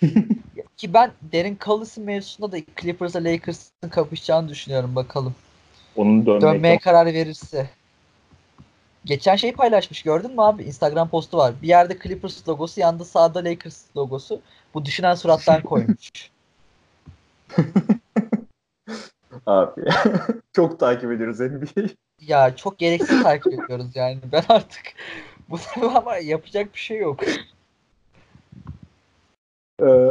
Ki 0.76 0.94
ben 0.94 1.12
Derin 1.32 1.58
Collins'in 1.64 2.04
mevzusunda 2.04 2.52
da 2.52 2.56
Clippers'la 2.80 3.24
Lakers'ın 3.24 3.88
kapışacağını 3.88 4.48
düşünüyorum 4.48 4.96
bakalım. 4.96 5.34
Onun 5.96 6.26
dönmeye, 6.26 6.40
Dönmeye 6.40 6.78
karar 6.78 7.06
verirse. 7.06 7.70
Geçen 9.04 9.36
şey 9.36 9.52
paylaşmış 9.52 10.02
gördün 10.02 10.30
mü 10.30 10.40
abi? 10.40 10.62
Instagram 10.62 11.08
postu 11.08 11.38
var. 11.38 11.54
Bir 11.62 11.68
yerde 11.68 11.98
Clippers 12.02 12.48
logosu 12.48 12.80
yanında 12.80 13.04
sağda 13.04 13.44
Lakers 13.44 13.96
logosu. 13.96 14.40
Bu 14.74 14.84
düşünen 14.84 15.14
surattan 15.14 15.62
koymuş. 15.62 16.30
Abi. 19.46 19.80
Çok 20.52 20.80
takip 20.80 21.12
ediyoruz 21.12 21.40
NBA'yi. 21.40 21.96
Ya 22.26 22.56
çok 22.56 22.78
gereksiz 22.78 23.22
takip 23.22 23.52
ediyoruz 23.52 23.86
yani. 23.94 24.18
Ben 24.32 24.42
artık 24.48 24.94
bu 25.48 25.58
ama 25.96 26.16
yapacak 26.16 26.74
bir 26.74 26.78
şey 26.78 26.98
yok. 26.98 27.20
Ee, 29.82 30.10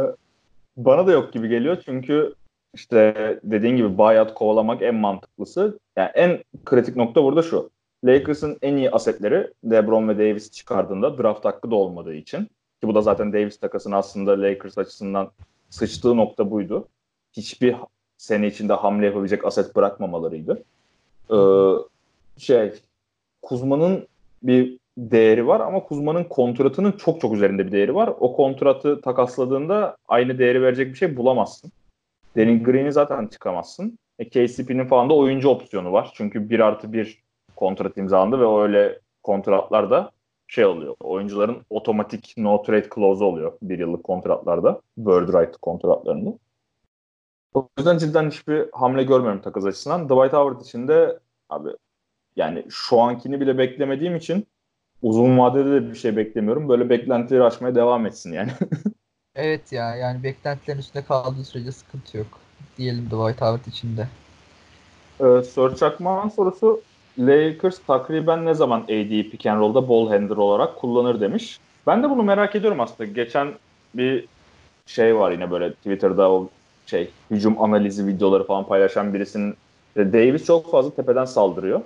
bana 0.76 1.06
da 1.06 1.12
yok 1.12 1.32
gibi 1.32 1.48
geliyor 1.48 1.82
çünkü 1.84 2.34
işte 2.74 3.14
dediğin 3.44 3.76
gibi 3.76 3.98
buyout 3.98 4.34
kovalamak 4.34 4.82
en 4.82 4.94
mantıklısı. 4.94 5.78
Yani 5.96 6.10
en 6.14 6.44
kritik 6.64 6.96
nokta 6.96 7.24
burada 7.24 7.42
şu. 7.42 7.70
Lakers'ın 8.04 8.58
en 8.62 8.76
iyi 8.76 8.90
asetleri 8.90 9.52
LeBron 9.70 10.08
ve 10.08 10.18
Davis 10.18 10.50
çıkardığında 10.50 11.18
draft 11.18 11.44
hakkı 11.44 11.70
da 11.70 11.74
olmadığı 11.74 12.14
için 12.14 12.44
ki 12.80 12.88
bu 12.88 12.94
da 12.94 13.00
zaten 13.00 13.32
Davis 13.32 13.60
takasının 13.60 13.96
aslında 13.96 14.42
Lakers 14.42 14.78
açısından 14.78 15.30
sıçtığı 15.70 16.16
nokta 16.16 16.50
buydu. 16.50 16.88
Hiçbir 17.32 17.76
sene 18.16 18.46
içinde 18.46 18.72
hamle 18.72 19.06
yapabilecek 19.06 19.44
aset 19.44 19.76
bırakmamalarıydı. 19.76 20.62
Ee, 21.30 21.36
şey 22.38 22.72
Kuzma'nın 23.42 24.08
bir 24.42 24.78
değeri 24.98 25.46
var 25.46 25.60
ama 25.60 25.82
Kuzma'nın 25.82 26.24
kontratının 26.24 26.92
çok 26.92 27.20
çok 27.20 27.34
üzerinde 27.34 27.66
bir 27.66 27.72
değeri 27.72 27.94
var. 27.94 28.14
O 28.20 28.36
kontratı 28.36 29.00
takasladığında 29.00 29.96
aynı 30.08 30.38
değeri 30.38 30.62
verecek 30.62 30.92
bir 30.92 30.98
şey 30.98 31.16
bulamazsın. 31.16 31.72
Danny 32.36 32.62
Green'i 32.62 32.92
zaten 32.92 33.26
çıkamazsın. 33.26 33.98
E, 34.18 34.28
KCP'nin 34.28 34.86
falan 34.86 35.10
da 35.10 35.14
oyuncu 35.14 35.48
opsiyonu 35.48 35.92
var. 35.92 36.10
Çünkü 36.14 36.50
1 36.50 36.60
artı 36.60 36.92
1 36.92 37.22
kontrat 37.56 37.96
imzalandı 37.96 38.40
ve 38.40 38.62
öyle 38.62 39.00
kontratlarda 39.22 40.10
şey 40.48 40.64
oluyor. 40.66 40.94
Oyuncuların 41.00 41.66
otomatik 41.70 42.34
no 42.36 42.62
trade 42.62 42.88
clause 42.94 43.24
oluyor 43.24 43.52
bir 43.62 43.78
yıllık 43.78 44.04
kontratlarda. 44.04 44.80
Bird 44.98 45.28
right 45.28 45.56
kontratlarında. 45.56 46.38
O 47.54 47.68
yüzden 47.78 47.98
cidden 47.98 48.30
hiçbir 48.30 48.68
hamle 48.72 49.02
görmüyorum 49.02 49.40
takas 49.40 49.64
açısından. 49.64 50.04
Dwight 50.04 50.32
Howard 50.32 50.60
için 50.60 50.88
de 50.88 51.18
abi 51.48 51.68
yani 52.36 52.66
şu 52.70 53.00
ankini 53.00 53.40
bile 53.40 53.58
beklemediğim 53.58 54.16
için 54.16 54.46
uzun 55.02 55.38
vadede 55.38 55.70
de 55.72 55.90
bir 55.90 55.94
şey 55.96 56.16
beklemiyorum. 56.16 56.68
Böyle 56.68 56.90
beklentileri 56.90 57.44
aşmaya 57.44 57.74
devam 57.74 58.06
etsin 58.06 58.32
yani. 58.32 58.52
Evet 59.34 59.72
ya 59.72 59.96
yani 59.96 60.22
beklentilerin 60.22 60.78
üstünde 60.78 61.04
kaldığı 61.04 61.44
sürece 61.44 61.72
sıkıntı 61.72 62.16
yok. 62.16 62.40
Diyelim 62.78 63.06
Dwight 63.06 63.40
Howard 63.40 63.64
için 63.66 63.96
de. 63.96 64.08
ee, 65.20 65.42
Sör 65.42 65.76
Çakmağ'ın 65.76 66.28
sorusu 66.28 66.84
Lakers 67.18 67.78
takriben 67.86 68.46
ne 68.46 68.54
zaman 68.54 68.80
AD 68.82 69.30
pick 69.30 69.46
and 69.46 69.60
roll'da 69.60 69.88
ball 69.88 70.08
handler 70.08 70.36
olarak 70.36 70.76
kullanır 70.76 71.20
demiş. 71.20 71.60
Ben 71.86 72.02
de 72.02 72.10
bunu 72.10 72.22
merak 72.22 72.54
ediyorum 72.56 72.80
aslında. 72.80 73.10
Geçen 73.10 73.60
bir 73.94 74.28
şey 74.86 75.16
var 75.16 75.32
yine 75.32 75.50
böyle 75.50 75.74
Twitter'da 75.74 76.32
o 76.32 76.50
şey 76.86 77.16
hücum 77.30 77.62
analizi 77.62 78.06
videoları 78.06 78.46
falan 78.46 78.66
paylaşan 78.66 79.14
birisinin 79.14 79.56
Davis 79.96 80.44
çok 80.44 80.70
fazla 80.70 80.94
tepeden 80.94 81.24
saldırıyor. 81.24 81.82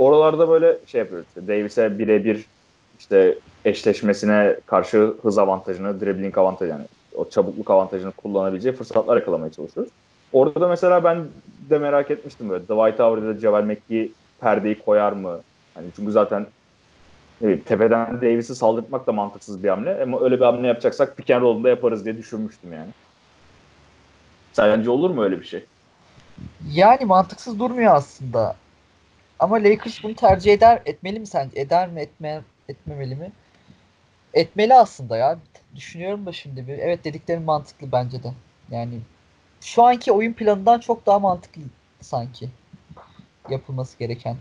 Oralarda 0.00 0.48
böyle 0.48 0.78
şey 0.86 0.98
yapıyoruz. 0.98 1.26
İşte 1.28 1.48
Davis'e 1.48 1.98
birebir 1.98 2.46
işte 2.98 3.38
eşleşmesine 3.64 4.56
karşı 4.66 5.14
hız 5.22 5.38
avantajını, 5.38 6.00
dribbling 6.00 6.38
avantajını 6.38 6.72
yani 6.72 6.86
o 7.14 7.30
çabukluk 7.30 7.70
avantajını 7.70 8.12
kullanabileceği 8.12 8.74
fırsatlar 8.74 9.16
yakalamaya 9.16 9.52
çalışıyoruz. 9.52 9.92
Orada 10.32 10.60
da 10.60 10.68
mesela 10.68 11.04
ben 11.04 11.24
de 11.70 11.78
merak 11.78 12.10
etmiştim 12.10 12.50
böyle 12.50 12.64
Dwight 12.64 12.98
Howard 12.98 13.22
ya 13.22 13.40
Javel 13.40 13.64
McGee 13.64 14.08
perdeyi 14.40 14.78
koyar 14.78 15.12
mı? 15.12 15.40
Hani 15.74 15.86
çünkü 15.96 16.12
zaten 16.12 16.46
ne 17.40 17.46
bileyim, 17.46 17.64
tepeden 17.64 18.20
Davis'i 18.20 18.54
saldırtmak 18.54 19.06
da 19.06 19.12
mantıksız 19.12 19.62
bir 19.62 19.68
hamle. 19.68 20.02
Ama 20.02 20.20
öyle 20.20 20.40
bir 20.40 20.44
hamle 20.44 20.66
yapacaksak 20.66 21.16
pick 21.16 21.30
and 21.30 21.42
roll'da 21.42 21.68
yaparız 21.68 22.04
diye 22.04 22.16
düşünmüştüm 22.16 22.72
yani. 22.72 22.90
Sence 24.52 24.90
olur 24.90 25.10
mu 25.10 25.24
öyle 25.24 25.40
bir 25.40 25.46
şey? 25.46 25.64
Yani 26.72 27.04
mantıksız 27.04 27.58
durmuyor 27.58 27.94
aslında. 27.94 28.56
Ama 29.40 29.56
Lakers 29.56 30.02
bunu 30.02 30.14
tercih 30.14 30.52
eder 30.52 30.82
etmeli 30.86 31.20
mi 31.20 31.26
sence? 31.26 31.60
Eder 31.60 31.88
mi 31.88 32.00
etme 32.00 32.42
etmemeli 32.68 33.14
mi? 33.16 33.32
Etmeli 34.34 34.74
aslında 34.74 35.16
ya. 35.16 35.38
Düşünüyorum 35.76 36.26
da 36.26 36.32
şimdi 36.32 36.68
bir. 36.68 36.78
Evet 36.78 37.04
dediklerin 37.04 37.42
mantıklı 37.42 37.92
bence 37.92 38.22
de. 38.22 38.32
Yani 38.70 39.00
şu 39.60 39.82
anki 39.84 40.12
oyun 40.12 40.32
planından 40.32 40.80
çok 40.80 41.06
daha 41.06 41.18
mantıklı 41.18 41.62
sanki 42.00 42.50
yapılması 43.50 43.98
gereken. 43.98 44.36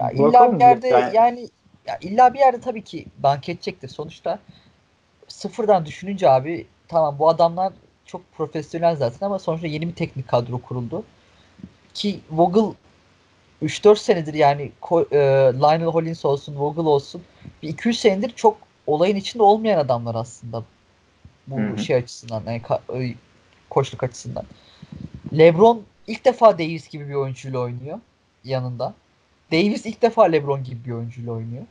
Ya 0.00 0.10
illa 0.10 0.52
bir 0.52 0.60
yerde 0.60 0.88
yani- 0.88 1.16
yani 1.16 1.48
ya 1.86 1.98
illa 2.00 2.34
bir 2.34 2.38
yerde 2.38 2.60
tabii 2.60 2.84
ki 2.84 3.06
bank 3.18 3.48
edecektir. 3.48 3.88
Sonuçta 3.88 4.38
sıfırdan 5.28 5.86
düşününce 5.86 6.30
abi 6.30 6.66
tamam 6.88 7.18
bu 7.18 7.28
adamlar 7.28 7.72
çok 8.06 8.32
profesyonel 8.32 8.96
zaten 8.96 9.26
ama 9.26 9.38
sonuçta 9.38 9.66
yeni 9.66 9.88
bir 9.88 9.94
teknik 9.94 10.28
kadro 10.28 10.62
kuruldu. 10.62 11.04
Ki 11.94 12.20
Vogel 12.30 12.74
3-4 13.62 13.98
senedir 13.98 14.34
yani 14.34 14.62
e, 15.12 15.16
Lionel 15.60 15.86
Hollins 15.86 16.24
olsun, 16.24 16.56
Vogel 16.56 16.84
olsun 16.84 17.22
bir 17.62 17.68
2-3 17.68 17.96
senedir 17.96 18.30
çok 18.36 18.58
olayın 18.86 19.16
içinde 19.16 19.42
olmayan 19.42 19.78
adamlar 19.78 20.14
aslında. 20.14 20.62
Bu 21.46 21.56
Hı 21.56 21.72
hı. 21.72 21.78
şey 21.78 21.96
açısından, 21.96 22.42
yani 22.46 22.60
ka- 22.62 23.04
e, 23.04 23.14
koçluk 23.70 24.02
açısından. 24.04 24.44
LeBron 25.38 25.82
ilk 26.06 26.24
defa 26.24 26.58
Davis 26.58 26.88
gibi 26.90 27.08
bir 27.08 27.14
oyuncuyla 27.14 27.58
oynuyor 27.58 27.98
yanında. 28.44 28.94
Davis 29.52 29.86
ilk 29.86 30.02
defa 30.02 30.24
LeBron 30.24 30.64
gibi 30.64 30.84
bir 30.84 30.92
oyuncuyla 30.92 31.32
oynuyor. 31.32 31.62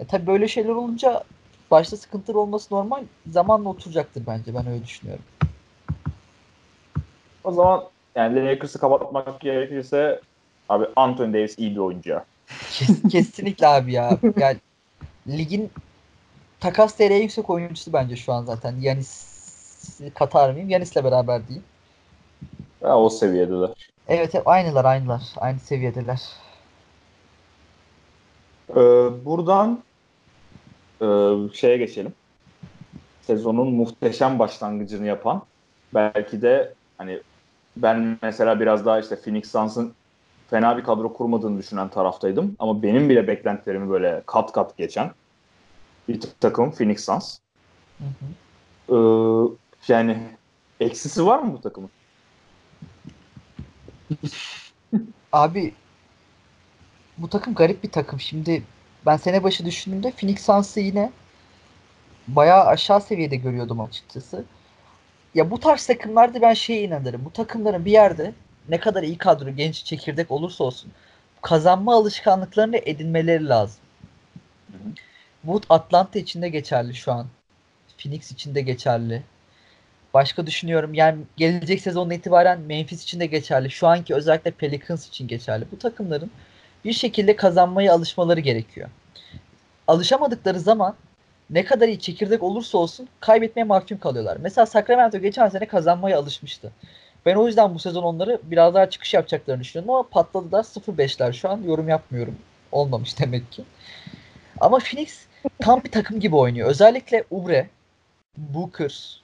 E 0.00 0.04
tabi 0.06 0.26
böyle 0.26 0.48
şeyler 0.48 0.68
olunca 0.68 1.24
başta 1.70 1.96
sıkıntılı 1.96 2.40
olması 2.40 2.74
normal. 2.74 3.04
Zamanla 3.30 3.68
oturacaktır 3.68 4.26
bence. 4.26 4.54
Ben 4.54 4.66
öyle 4.66 4.84
düşünüyorum. 4.84 5.24
O 7.44 7.52
zaman 7.52 7.84
yani 8.18 8.46
Lakers'ı 8.46 8.78
kapatmak 8.78 9.40
gerekirse 9.40 10.20
abi 10.68 10.86
Anthony 10.96 11.32
Davis 11.32 11.58
iyi 11.58 11.70
bir 11.70 11.80
oyuncu 11.80 12.10
ya. 12.10 12.24
Kesinlikle 13.10 13.66
abi 13.66 13.92
ya. 13.92 14.18
Yani 14.36 14.56
ligin 15.28 15.70
takas 16.60 16.98
değeri 16.98 17.14
yüksek 17.14 17.50
oyuncusu 17.50 17.92
bence 17.92 18.16
şu 18.16 18.32
an 18.32 18.44
zaten. 18.44 18.76
Yanis 18.80 19.28
Katar 20.14 20.50
mıyım? 20.52 20.68
Yanis'le 20.68 20.96
beraber 20.96 21.48
diyeyim. 21.48 21.64
Ya 22.82 22.98
o 22.98 23.08
seviyedeler. 23.10 23.70
Evet 24.08 24.34
hep 24.34 24.48
aynılar 24.48 24.84
aynılar. 24.84 25.22
Aynı 25.36 25.58
seviyedeler. 25.58 26.22
Ee, 28.70 28.74
buradan 29.24 29.82
e, 31.00 31.06
şeye 31.54 31.76
geçelim. 31.76 32.12
Sezonun 33.22 33.74
muhteşem 33.74 34.38
başlangıcını 34.38 35.06
yapan 35.06 35.42
belki 35.94 36.42
de 36.42 36.74
hani 36.98 37.20
ben 37.82 38.18
mesela 38.22 38.60
biraz 38.60 38.86
daha 38.86 39.00
işte 39.00 39.16
Phoenix 39.16 39.50
Suns'ın 39.52 39.92
fena 40.50 40.76
bir 40.78 40.84
kadro 40.84 41.12
kurmadığını 41.12 41.58
düşünen 41.58 41.88
taraftaydım. 41.88 42.56
Ama 42.58 42.82
benim 42.82 43.08
bile 43.08 43.28
beklentilerimi 43.28 43.90
böyle 43.90 44.22
kat 44.26 44.52
kat 44.52 44.76
geçen 44.76 45.10
bir 46.08 46.20
takım 46.40 46.70
Phoenix 46.70 47.04
Suns. 47.04 47.38
Hı 47.98 48.04
hı. 48.04 48.94
Ee, 48.94 48.98
yani 49.88 50.18
eksisi 50.80 51.26
var 51.26 51.38
mı 51.38 51.52
bu 51.52 51.60
takımın? 51.60 51.90
Abi 55.32 55.74
bu 57.18 57.28
takım 57.28 57.54
garip 57.54 57.82
bir 57.82 57.90
takım. 57.90 58.20
Şimdi 58.20 58.62
ben 59.06 59.16
sene 59.16 59.44
başı 59.44 59.66
düşündüğümde 59.66 60.10
Phoenix 60.10 60.46
Suns'ı 60.46 60.80
yine 60.80 61.10
bayağı 62.28 62.66
aşağı 62.66 63.00
seviyede 63.00 63.36
görüyordum 63.36 63.80
açıkçası. 63.80 64.44
Ya 65.34 65.50
bu 65.50 65.60
tarz 65.60 65.86
takımlarda 65.86 66.42
ben 66.42 66.54
şeye 66.54 66.82
inanırım. 66.82 67.24
Bu 67.24 67.30
takımların 67.32 67.84
bir 67.84 67.92
yerde 67.92 68.32
ne 68.68 68.80
kadar 68.80 69.02
iyi 69.02 69.18
kadro, 69.18 69.50
genç 69.50 69.84
çekirdek 69.84 70.30
olursa 70.30 70.64
olsun 70.64 70.92
kazanma 71.42 71.94
alışkanlıklarını 71.94 72.76
edinmeleri 72.76 73.48
lazım. 73.48 73.80
Bu 75.44 75.60
Atlanta 75.70 76.18
için 76.18 76.42
de 76.42 76.48
geçerli 76.48 76.94
şu 76.94 77.12
an. 77.12 77.26
Phoenix 77.98 78.30
için 78.32 78.54
de 78.54 78.60
geçerli. 78.60 79.22
Başka 80.14 80.46
düşünüyorum 80.46 80.94
yani 80.94 81.18
gelecek 81.36 81.80
sezondan 81.80 82.16
itibaren 82.16 82.60
Memphis 82.60 83.02
için 83.02 83.20
de 83.20 83.26
geçerli. 83.26 83.70
Şu 83.70 83.86
anki 83.86 84.14
özellikle 84.14 84.50
Pelicans 84.50 85.08
için 85.08 85.28
geçerli. 85.28 85.64
Bu 85.72 85.78
takımların 85.78 86.30
bir 86.84 86.92
şekilde 86.92 87.36
kazanmaya 87.36 87.94
alışmaları 87.94 88.40
gerekiyor. 88.40 88.88
Alışamadıkları 89.86 90.60
zaman 90.60 90.94
ne 91.50 91.64
kadar 91.64 91.88
iyi 91.88 92.00
çekirdek 92.00 92.42
olursa 92.42 92.78
olsun 92.78 93.08
kaybetmeye 93.20 93.64
mahkum 93.64 93.98
kalıyorlar. 93.98 94.36
Mesela 94.40 94.66
Sacramento 94.66 95.18
geçen 95.18 95.48
sene 95.48 95.66
kazanmaya 95.66 96.18
alışmıştı. 96.18 96.72
Ben 97.26 97.34
o 97.34 97.46
yüzden 97.46 97.74
bu 97.74 97.78
sezon 97.78 98.02
onları 98.02 98.40
biraz 98.42 98.74
daha 98.74 98.90
çıkış 98.90 99.14
yapacaklarını 99.14 99.62
düşünüyorum 99.62 99.94
ama 99.94 100.08
patladılar 100.08 100.62
0-5'ler 100.62 101.32
şu 101.32 101.50
an 101.50 101.62
yorum 101.62 101.88
yapmıyorum. 101.88 102.36
Olmamış 102.72 103.18
demek 103.20 103.52
ki. 103.52 103.64
Ama 104.60 104.78
Phoenix 104.78 105.26
tam 105.58 105.84
bir 105.84 105.90
takım 105.90 106.20
gibi 106.20 106.36
oynuyor. 106.36 106.68
Özellikle 106.68 107.24
Ubre, 107.30 107.68
Booker, 108.36 109.22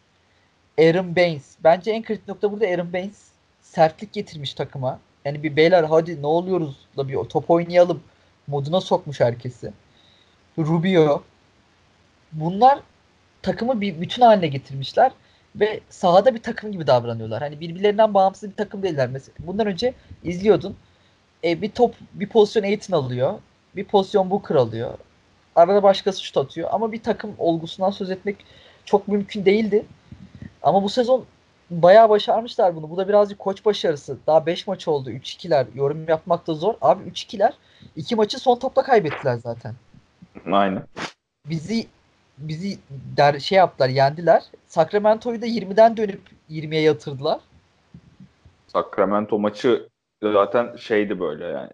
Aaron 0.78 1.16
Baines. 1.16 1.56
Bence 1.64 1.90
en 1.90 2.02
kritik 2.02 2.28
nokta 2.28 2.52
burada 2.52 2.66
Aaron 2.66 2.92
Baines. 2.92 3.28
Sertlik 3.62 4.12
getirmiş 4.12 4.54
takıma. 4.54 5.00
Yani 5.24 5.42
bir 5.42 5.56
beyler 5.56 5.84
hadi 5.84 6.22
ne 6.22 6.26
oluyoruz 6.26 6.76
da 6.96 7.08
bir 7.08 7.14
top 7.14 7.50
oynayalım 7.50 8.02
moduna 8.46 8.80
sokmuş 8.80 9.20
herkesi. 9.20 9.72
Rubio. 10.58 11.22
Bunlar 12.34 12.78
takımı 13.42 13.80
bir 13.80 14.00
bütün 14.00 14.22
haline 14.22 14.46
getirmişler 14.46 15.12
ve 15.56 15.80
sahada 15.88 16.34
bir 16.34 16.42
takım 16.42 16.72
gibi 16.72 16.86
davranıyorlar. 16.86 17.42
Hani 17.42 17.60
birbirlerinden 17.60 18.14
bağımsız 18.14 18.50
bir 18.50 18.56
takım 18.56 18.82
değiller. 18.82 19.08
Mesela 19.12 19.34
bundan 19.38 19.66
önce 19.66 19.94
izliyordun. 20.24 20.76
E, 21.44 21.62
bir 21.62 21.70
top 21.70 21.94
bir 22.12 22.28
pozisyon 22.28 22.62
Aiton 22.62 22.96
alıyor. 22.96 23.34
Bir 23.76 23.84
pozisyon 23.84 24.30
Booker 24.30 24.54
alıyor. 24.54 24.98
Arada 25.56 25.82
başkası 25.82 26.24
şut 26.24 26.36
atıyor. 26.36 26.68
Ama 26.72 26.92
bir 26.92 27.02
takım 27.02 27.34
olgusundan 27.38 27.90
söz 27.90 28.10
etmek 28.10 28.36
çok 28.84 29.08
mümkün 29.08 29.44
değildi. 29.44 29.86
Ama 30.62 30.82
bu 30.82 30.88
sezon 30.88 31.24
bayağı 31.70 32.08
başarmışlar 32.08 32.76
bunu. 32.76 32.90
Bu 32.90 32.96
da 32.96 33.08
birazcık 33.08 33.38
koç 33.38 33.64
başarısı. 33.64 34.18
Daha 34.26 34.46
5 34.46 34.66
maç 34.66 34.88
oldu. 34.88 35.10
3-2'ler. 35.10 35.66
Yorum 35.74 36.08
yapmak 36.08 36.46
da 36.46 36.54
zor. 36.54 36.74
Abi 36.80 37.10
3-2'ler. 37.10 37.52
2 37.96 38.16
maçı 38.16 38.38
son 38.38 38.58
topla 38.58 38.82
kaybettiler 38.82 39.36
zaten. 39.36 39.74
Aynen. 40.52 40.82
Bizi 41.46 41.86
bizi 42.38 42.78
der, 43.16 43.38
şey 43.38 43.58
yaptılar, 43.58 43.88
yendiler. 43.88 44.42
Sacramento'yu 44.66 45.42
da 45.42 45.46
20'den 45.46 45.96
dönüp 45.96 46.20
20'ye 46.50 46.82
yatırdılar. 46.82 47.40
Sacramento 48.66 49.38
maçı 49.38 49.88
zaten 50.22 50.76
şeydi 50.76 51.20
böyle 51.20 51.44
yani. 51.44 51.70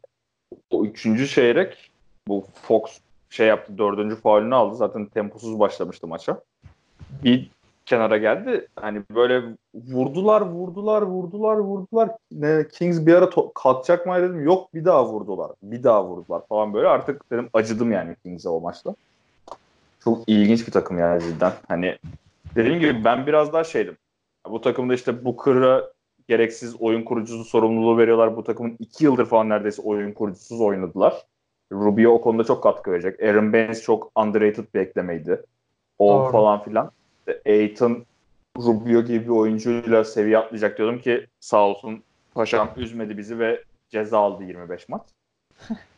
O 0.71 0.85
üçüncü 0.85 1.29
çeyrek 1.29 1.91
bu 2.29 2.45
Fox 2.55 2.83
şey 3.31 3.47
yaptı 3.47 3.79
dördüncü 3.79 4.17
faulünü 4.17 4.55
aldı. 4.55 4.77
Zaten 4.77 5.07
temposuz 5.07 5.59
başlamıştı 5.59 6.07
maça. 6.07 6.41
Bir 7.25 7.51
kenara 7.87 8.19
geldi. 8.19 8.69
Hani 8.77 9.03
böyle 9.15 9.43
vurdular, 9.75 10.41
vurdular, 10.41 11.03
vurdular, 11.03 11.57
vurdular. 11.57 12.11
Ne, 12.33 12.69
Kings 12.69 13.07
bir 13.07 13.15
ara 13.15 13.25
to- 13.25 13.53
kalkacak 13.55 14.07
mı 14.07 14.15
dedim. 14.17 14.45
Yok 14.45 14.75
bir 14.75 14.85
daha 14.85 15.07
vurdular. 15.07 15.51
Bir 15.63 15.83
daha 15.83 16.05
vurdular 16.05 16.47
falan 16.49 16.75
böyle. 16.75 16.89
Artık 16.89 17.31
dedim 17.31 17.49
acıdım 17.53 17.93
yani 17.93 18.17
Kings'e 18.23 18.49
o 18.49 18.61
maçta. 18.61 18.95
Çok 20.05 20.29
ilginç 20.29 20.67
bir 20.67 20.73
takım 20.73 20.99
yani 20.99 21.23
cidden. 21.23 21.53
Hani 21.69 21.99
dediğim 22.55 22.81
gibi 22.81 23.05
ben 23.05 23.27
biraz 23.27 23.53
daha 23.53 23.65
şeydim. 23.65 23.97
Bu 24.49 24.61
takımda 24.61 24.95
işte 24.95 25.25
Booker'a 25.25 25.85
gereksiz 26.29 26.77
oyun 26.81 27.03
kurucusu 27.03 27.45
sorumluluğu 27.45 27.99
veriyorlar. 27.99 28.37
Bu 28.37 28.45
takımın 28.45 28.77
iki 28.79 29.05
yıldır 29.05 29.27
falan 29.27 29.49
neredeyse 29.49 29.83
oyun 29.83 30.13
kurucusuz 30.13 30.61
oynadılar. 30.61 31.27
Rubio 31.73 32.13
o 32.13 32.21
konuda 32.21 32.45
çok 32.45 32.63
katkı 32.63 32.91
verecek. 32.91 33.23
Aaron 33.23 33.53
Baines 33.53 33.83
çok 33.83 34.13
underrated 34.17 34.65
bir 34.75 34.81
eklemeydi. 34.81 35.43
O 35.99 36.09
Doğru. 36.09 36.33
falan 36.33 36.63
filan. 36.63 36.91
İşte 37.19 37.43
Aiton 37.47 38.05
Rubio 38.59 39.03
gibi 39.03 39.25
bir 39.25 39.29
oyuncuyla 39.29 40.05
seviye 40.05 40.39
atlayacak 40.39 40.79
diyordum 40.79 40.99
ki 40.99 41.27
sağ 41.41 41.67
olsun 41.67 42.03
paşam 42.35 42.71
üzmedi 42.77 43.19
bizi 43.19 43.39
ve 43.39 43.65
ceza 43.89 44.19
aldı 44.19 44.45
25 44.45 44.89
maç. 44.89 45.03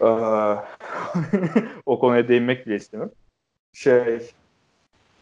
O 1.86 1.98
konuya 1.98 2.28
değinmek 2.28 2.66
bile 2.66 2.76
istemiyorum. 2.76 3.14
Şey 3.72 4.30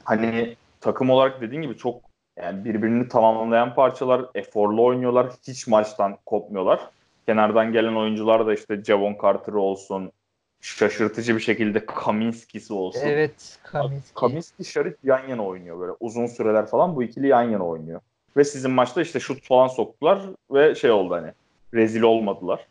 hani 0.04 0.56
takım 0.80 1.10
olarak 1.10 1.40
dediğin 1.40 1.62
gibi 1.62 1.76
çok 1.76 2.00
yani 2.36 2.64
birbirini 2.64 3.08
tamamlayan 3.08 3.74
parçalar, 3.74 4.26
eforlu 4.34 4.84
oynuyorlar. 4.84 5.32
Hiç 5.48 5.66
maçtan 5.66 6.18
kopmuyorlar. 6.26 6.80
Kenardan 7.26 7.72
gelen 7.72 7.94
oyuncular 7.94 8.46
da 8.46 8.54
işte 8.54 8.84
Javon 8.84 9.16
Carter 9.22 9.52
olsun, 9.52 10.12
şaşırtıcı 10.60 11.36
bir 11.36 11.40
şekilde 11.40 11.86
Kaminski'si 11.86 12.72
olsun. 12.72 13.00
Evet, 13.04 13.58
Kaminski. 13.62 14.14
Kaminski 14.14 14.64
Şarif 14.64 14.96
yan 15.04 15.28
yana 15.28 15.46
oynuyor 15.46 15.80
böyle. 15.80 15.92
Uzun 16.00 16.26
süreler 16.26 16.66
falan 16.66 16.96
bu 16.96 17.02
ikili 17.02 17.26
yan 17.26 17.42
yana 17.42 17.66
oynuyor. 17.66 18.00
Ve 18.36 18.44
sizin 18.44 18.70
maçta 18.70 19.02
işte 19.02 19.20
şut 19.20 19.46
falan 19.46 19.68
soktular 19.68 20.22
ve 20.50 20.74
şey 20.74 20.90
oldu 20.90 21.14
hani 21.14 21.32
rezil 21.74 22.02
olmadılar. 22.02 22.66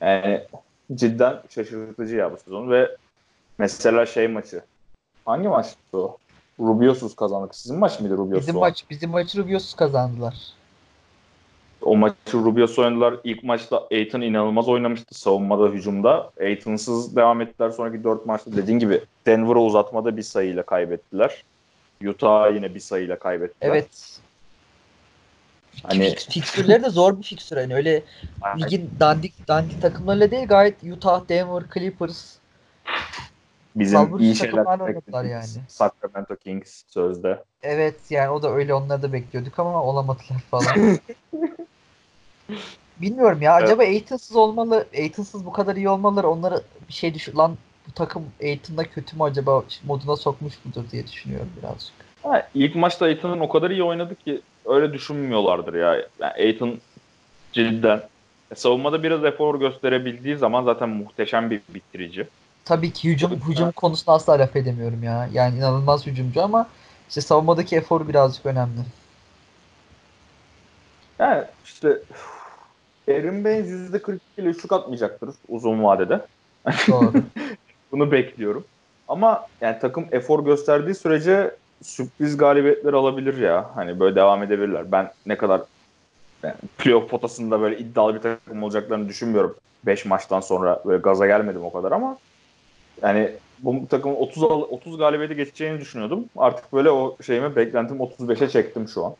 Yani 0.00 0.40
cidden 0.94 1.42
şaşırtıcı 1.50 2.16
ya 2.16 2.32
bu 2.32 2.36
sezon 2.36 2.70
ve 2.70 2.96
mesela 3.58 4.06
şey 4.06 4.28
maçı 4.28 4.62
hangi 5.24 5.48
maçtı 5.48 5.78
o? 5.92 6.16
Rubiosuz 6.60 7.16
kazandık. 7.16 7.54
Sizin 7.54 7.78
maç 7.78 8.00
mıydı 8.00 8.16
Rubiosuz? 8.16 8.48
Bizim 8.48 8.60
maç 8.60 8.84
bizim 8.90 9.10
maçı 9.10 9.38
Rubiosuz 9.38 9.74
kazandılar. 9.74 10.34
O 11.82 11.96
maçı 11.96 12.16
Rubios 12.32 12.78
oynadılar. 12.78 13.14
İlk 13.24 13.44
maçta 13.44 13.86
Aiton 13.90 14.20
inanılmaz 14.20 14.68
oynamıştı 14.68 15.14
savunmada, 15.14 15.68
hücumda. 15.68 16.30
Aiton'sız 16.40 17.16
devam 17.16 17.40
ettiler. 17.40 17.70
Sonraki 17.70 18.04
dört 18.04 18.26
maçta 18.26 18.52
dediğin 18.56 18.78
gibi 18.78 19.00
Denver'a 19.26 19.60
uzatmada 19.60 20.16
bir 20.16 20.22
sayıyla 20.22 20.62
kaybettiler. 20.62 21.44
Utah 22.06 22.54
yine 22.54 22.74
bir 22.74 22.80
sayıyla 22.80 23.18
kaybettiler. 23.18 23.70
Evet. 23.70 24.20
Hani 25.82 26.04
Fik- 26.04 26.30
Fikstürleri 26.30 26.82
de 26.82 26.90
zor 26.90 27.18
bir 27.18 27.22
fikstür. 27.22 27.56
Yani 27.56 27.74
öyle 27.74 28.02
ligin 28.58 28.90
dandik 29.00 29.48
dandik 29.48 29.82
takımlarıyla 29.82 30.30
değil 30.30 30.46
gayet 30.46 30.84
Utah, 30.84 31.28
Denver, 31.28 31.62
Clippers. 31.74 32.34
bizim 33.76 33.98
Kalbur 33.98 34.20
iyi 34.20 34.36
şeyler 34.36 34.66
beklediğimiz 34.66 35.56
yani. 35.56 35.64
Sacramento 35.68 36.36
Kings 36.36 36.82
sözde. 36.88 37.44
Evet 37.62 38.10
yani 38.10 38.30
o 38.30 38.42
da 38.42 38.50
öyle 38.50 38.74
onları 38.74 39.02
da 39.02 39.12
bekliyorduk 39.12 39.58
ama 39.58 39.82
olamadılar 39.84 40.40
falan. 40.50 40.76
Bilmiyorum 42.96 43.42
ya 43.42 43.54
acaba 43.54 43.82
Aiton'sız 43.82 44.36
olmalı, 44.36 44.86
Aiton'sız 44.98 45.46
bu 45.46 45.52
kadar 45.52 45.76
iyi 45.76 45.88
olmaları 45.88 46.28
onları 46.28 46.62
bir 46.88 46.92
şey 46.92 47.14
düşün 47.14 47.36
lan 47.36 47.56
bu 47.88 47.92
takım 47.92 48.24
Aiton'da 48.42 48.84
kötü 48.84 49.16
mü 49.16 49.22
acaba 49.22 49.62
moduna 49.86 50.16
sokmuş 50.16 50.54
mudur 50.64 50.90
diye 50.90 51.06
düşünüyorum 51.06 51.48
birazcık. 51.62 51.92
Ha, 52.22 52.48
ilk 52.54 52.74
maçta 52.74 53.04
Aiton'un 53.04 53.40
o 53.40 53.48
kadar 53.48 53.70
iyi 53.70 53.82
oynadı 53.82 54.14
ki 54.14 54.42
öyle 54.66 54.92
düşünmüyorlardır 54.92 55.74
ya. 55.74 55.94
Yani 55.94 56.32
Aiton 56.38 56.78
cidden 57.52 58.02
e, 58.50 58.54
savunmada 58.54 59.02
biraz 59.02 59.24
efor 59.24 59.60
gösterebildiği 59.60 60.36
zaman 60.36 60.64
zaten 60.64 60.88
muhteşem 60.88 61.50
bir 61.50 61.60
bitirici. 61.74 62.26
tabii 62.64 62.92
ki 62.92 63.10
hücum 63.10 63.30
hücum 63.48 63.72
konusunda 63.72 64.12
asla 64.12 64.38
laf 64.38 64.56
edemiyorum 64.56 65.02
ya. 65.02 65.28
Yani 65.32 65.58
inanılmaz 65.58 66.06
hücumcu 66.06 66.42
ama 66.42 66.68
işte 67.08 67.20
savunmadaki 67.20 67.76
eforu 67.76 68.08
birazcık 68.08 68.46
önemli. 68.46 68.80
Yani 71.18 71.44
işte 71.64 71.98
Aaron 73.08 73.44
Baines 73.44 73.68
%42 73.68 74.18
ile 74.38 74.48
üçlük 74.48 74.72
atmayacaktır 74.72 75.30
uzun 75.48 75.82
vadede. 75.82 76.20
Doğru. 76.88 77.12
Bunu 77.92 78.12
bekliyorum. 78.12 78.64
Ama 79.08 79.46
yani 79.60 79.78
takım 79.78 80.08
efor 80.12 80.44
gösterdiği 80.44 80.94
sürece 80.94 81.56
sürpriz 81.86 82.36
galibiyetler 82.36 82.92
alabilir 82.92 83.38
ya. 83.38 83.70
Hani 83.74 84.00
böyle 84.00 84.16
devam 84.16 84.42
edebilirler. 84.42 84.92
Ben 84.92 85.10
ne 85.26 85.36
kadar 85.36 85.62
yani 86.42 86.54
playoff 86.78 87.10
potasında 87.10 87.60
böyle 87.60 87.78
iddialı 87.78 88.14
bir 88.14 88.20
takım 88.20 88.62
olacaklarını 88.62 89.08
düşünmüyorum. 89.08 89.56
5 89.86 90.04
maçtan 90.04 90.40
sonra 90.40 90.82
böyle 90.86 90.98
gaza 91.02 91.26
gelmedim 91.26 91.64
o 91.64 91.72
kadar 91.72 91.92
ama 91.92 92.18
yani 93.02 93.32
bu 93.58 93.88
takımın 93.88 94.14
30 94.16 94.42
al- 94.42 94.62
30 94.62 94.98
galibiyeti 94.98 95.36
geçeceğini 95.36 95.80
düşünüyordum. 95.80 96.24
Artık 96.36 96.72
böyle 96.72 96.90
o 96.90 97.16
şeyimi 97.26 97.56
beklentim 97.56 97.96
35'e 98.00 98.48
çektim 98.48 98.88
şu 98.88 99.04
an. 99.06 99.14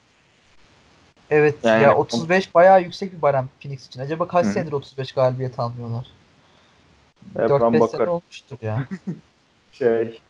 Evet 1.30 1.54
Yani- 1.62 1.82
ya 1.82 1.96
35 1.96 2.54
bayağı 2.54 2.82
yüksek 2.82 3.12
bir 3.12 3.22
barem 3.22 3.48
Phoenix 3.62 3.86
için. 3.86 4.00
Acaba 4.00 4.28
kaç 4.28 4.46
Hı. 4.46 4.50
senedir 4.50 4.72
35 4.72 5.12
galibiyet 5.12 5.58
almıyorlar? 5.58 6.06
Evet, 7.38 7.50
4-5 7.50 7.80
ben 7.80 7.86
sene 7.86 8.08
olmuştur 8.08 8.56
ya. 8.62 8.84
Şey 9.72 10.20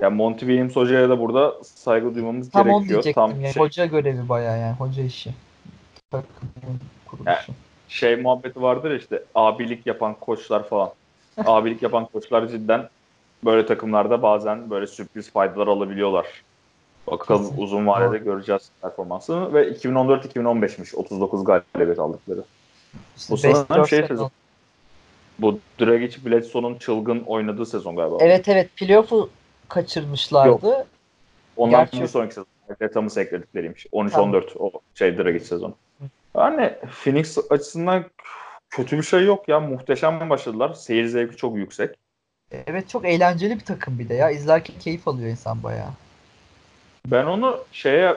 ya 0.00 0.10
Monty 0.10 0.40
Williams 0.46 0.76
hocaya 0.76 1.08
da 1.08 1.20
burada 1.20 1.54
saygı 1.62 2.14
duymamız 2.14 2.50
Tam 2.50 2.86
gerekiyor. 2.86 3.14
Tam 3.14 3.40
ya. 3.40 3.52
şey, 3.52 3.62
Hoca 3.62 3.86
görevi 3.86 4.28
bayağı 4.28 4.58
yani. 4.58 4.76
Hoca 4.76 5.02
işi. 5.02 5.30
Takımın 6.10 6.80
kuruluşu. 7.06 7.52
şey 7.88 8.16
muhabbeti 8.16 8.62
vardır 8.62 8.90
işte 8.90 9.22
abilik 9.34 9.86
yapan 9.86 10.14
koçlar 10.14 10.68
falan. 10.68 10.90
abilik 11.46 11.82
yapan 11.82 12.06
koçlar 12.06 12.48
cidden 12.48 12.88
böyle 13.44 13.66
takımlarda 13.66 14.22
bazen 14.22 14.70
böyle 14.70 14.86
sürpriz 14.86 15.30
faydalar 15.30 15.66
alabiliyorlar. 15.66 16.26
Bakalım 17.06 17.46
Kesin. 17.48 17.62
uzun 17.62 17.86
vadede 17.86 18.10
Doğru. 18.10 18.24
göreceğiz 18.24 18.70
performansını 18.82 19.54
ve 19.54 19.68
2014-2015'miş 19.72 20.96
39 20.96 21.44
galibiyet 21.44 21.98
aldıkları. 21.98 22.44
İşte 23.16 23.32
bu 23.32 23.36
sanırım 23.36 23.88
şey 23.88 24.06
sezon. 24.06 24.24
oldu. 24.24 24.32
Bu 25.38 25.58
Dragic 25.80 26.24
Bledsoe'nun 26.26 26.74
çılgın 26.78 27.20
oynadığı 27.26 27.66
sezon 27.66 27.96
galiba. 27.96 28.16
Evet 28.20 28.48
evet 28.48 28.76
playoff'u 28.76 29.30
kaçırmışlardı. 29.70 30.86
Ondan 31.56 31.88
Gerçi- 31.92 32.08
sonraki 32.08 32.34
sezon. 32.34 32.46
Thomas 32.92 33.16
ekledikleriymiş. 33.16 33.86
13-14 33.92 34.12
Tamam. 34.12 34.42
o 34.58 34.80
şey 34.94 35.18
Dragic 35.18 35.44
sezonu. 35.44 35.74
Yani 36.36 36.74
Phoenix 37.04 37.38
açısından 37.50 38.04
kötü 38.70 38.98
bir 38.98 39.02
şey 39.02 39.24
yok 39.24 39.48
ya. 39.48 39.60
Muhteşem 39.60 40.30
başladılar. 40.30 40.74
Seyir 40.74 41.06
zevki 41.06 41.36
çok 41.36 41.56
yüksek. 41.56 41.96
Evet 42.66 42.88
çok 42.88 43.04
eğlenceli 43.04 43.54
bir 43.54 43.64
takım 43.64 43.98
bir 43.98 44.08
de 44.08 44.14
ya. 44.14 44.30
İzlerken 44.30 44.78
keyif 44.78 45.08
alıyor 45.08 45.28
insan 45.30 45.62
bayağı. 45.62 45.88
Ben 47.06 47.24
onu 47.26 47.58
şeye 47.72 48.16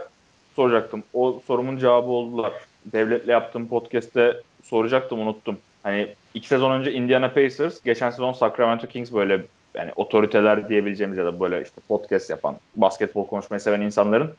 soracaktım. 0.56 1.04
O 1.14 1.42
sorumun 1.48 1.78
cevabı 1.78 2.08
oldular. 2.08 2.54
Devletle 2.86 3.32
yaptığım 3.32 3.68
podcast'te 3.68 4.42
soracaktım 4.64 5.20
unuttum. 5.20 5.58
Hani 5.84 6.16
iki 6.34 6.48
sezon 6.48 6.72
önce 6.72 6.92
Indiana 6.92 7.34
Pacers, 7.34 7.82
geçen 7.84 8.10
sezon 8.10 8.34
Sacramento 8.34 8.88
Kings 8.88 9.12
böyle 9.14 9.42
yani 9.76 9.92
otoriteler 9.96 10.70
diyebileceğimiz 10.70 11.18
ya 11.18 11.26
da 11.26 11.40
böyle 11.40 11.62
işte 11.62 11.82
podcast 11.88 12.30
yapan, 12.30 12.56
basketbol 12.76 13.28
konuşmayı 13.28 13.60
seven 13.62 13.82
insanların 13.82 14.34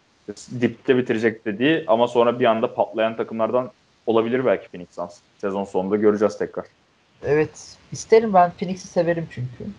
dipte 0.61 0.97
bitirecek 0.97 1.45
dediği 1.45 1.85
ama 1.87 2.09
sonra 2.09 2.41
bir 2.41 2.45
anda 2.45 2.75
patlayan 2.75 3.17
takımlardan 3.17 3.71
olabilir 4.07 4.45
belki 4.47 4.69
Phoenix 4.69 4.89
Suns. 4.91 5.19
Sezon 5.39 5.65
sonunda 5.65 5.97
göreceğiz 5.97 6.39
tekrar. 6.39 6.67
Evet. 7.25 7.77
isterim 7.93 8.35
ben 8.35 8.51
Phoenix'i 8.51 8.89
severim 8.89 9.29
çünkü. 9.31 9.71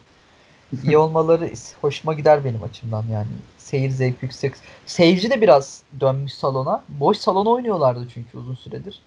İyi 0.83 0.97
olmaları 1.03 1.51
hoşuma 1.81 2.13
gider 2.13 2.45
benim 2.45 2.63
açımdan 2.63 3.03
yani. 3.11 3.27
Seyir 3.57 3.89
zevki 3.89 4.25
yüksek. 4.25 4.53
Seyirci 4.85 5.29
de 5.29 5.41
biraz 5.41 5.83
dönmüş 5.99 6.33
salona. 6.33 6.83
Boş 6.89 7.17
salona 7.17 7.49
oynuyorlardı 7.49 8.07
çünkü 8.13 8.37
uzun 8.37 8.55
süredir. 8.55 9.01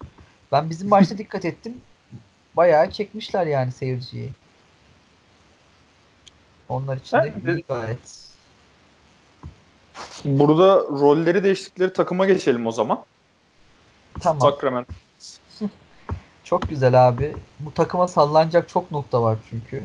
Ben 0.51 0.69
bizim 0.69 0.89
maçta 0.89 1.17
dikkat 1.17 1.45
ettim. 1.45 1.73
Bayağı 2.57 2.91
çekmişler 2.91 3.47
yani 3.47 3.71
seyirciyi. 3.71 4.29
Onlar 6.69 6.97
için 6.97 7.17
de 7.17 7.33
Evet. 7.45 7.57
iyi 7.57 7.63
gayet. 7.67 8.29
Burada 10.25 10.75
rolleri 10.79 11.43
değiştikleri 11.43 11.93
takıma 11.93 12.25
geçelim 12.25 12.67
o 12.67 12.71
zaman. 12.71 13.03
Tamam. 14.21 14.41
Sacramento. 14.41 14.93
Çok 16.43 16.69
güzel 16.69 17.07
abi. 17.07 17.35
Bu 17.59 17.73
takıma 17.73 18.07
sallanacak 18.07 18.69
çok 18.69 18.91
nokta 18.91 19.21
var 19.23 19.37
çünkü. 19.49 19.83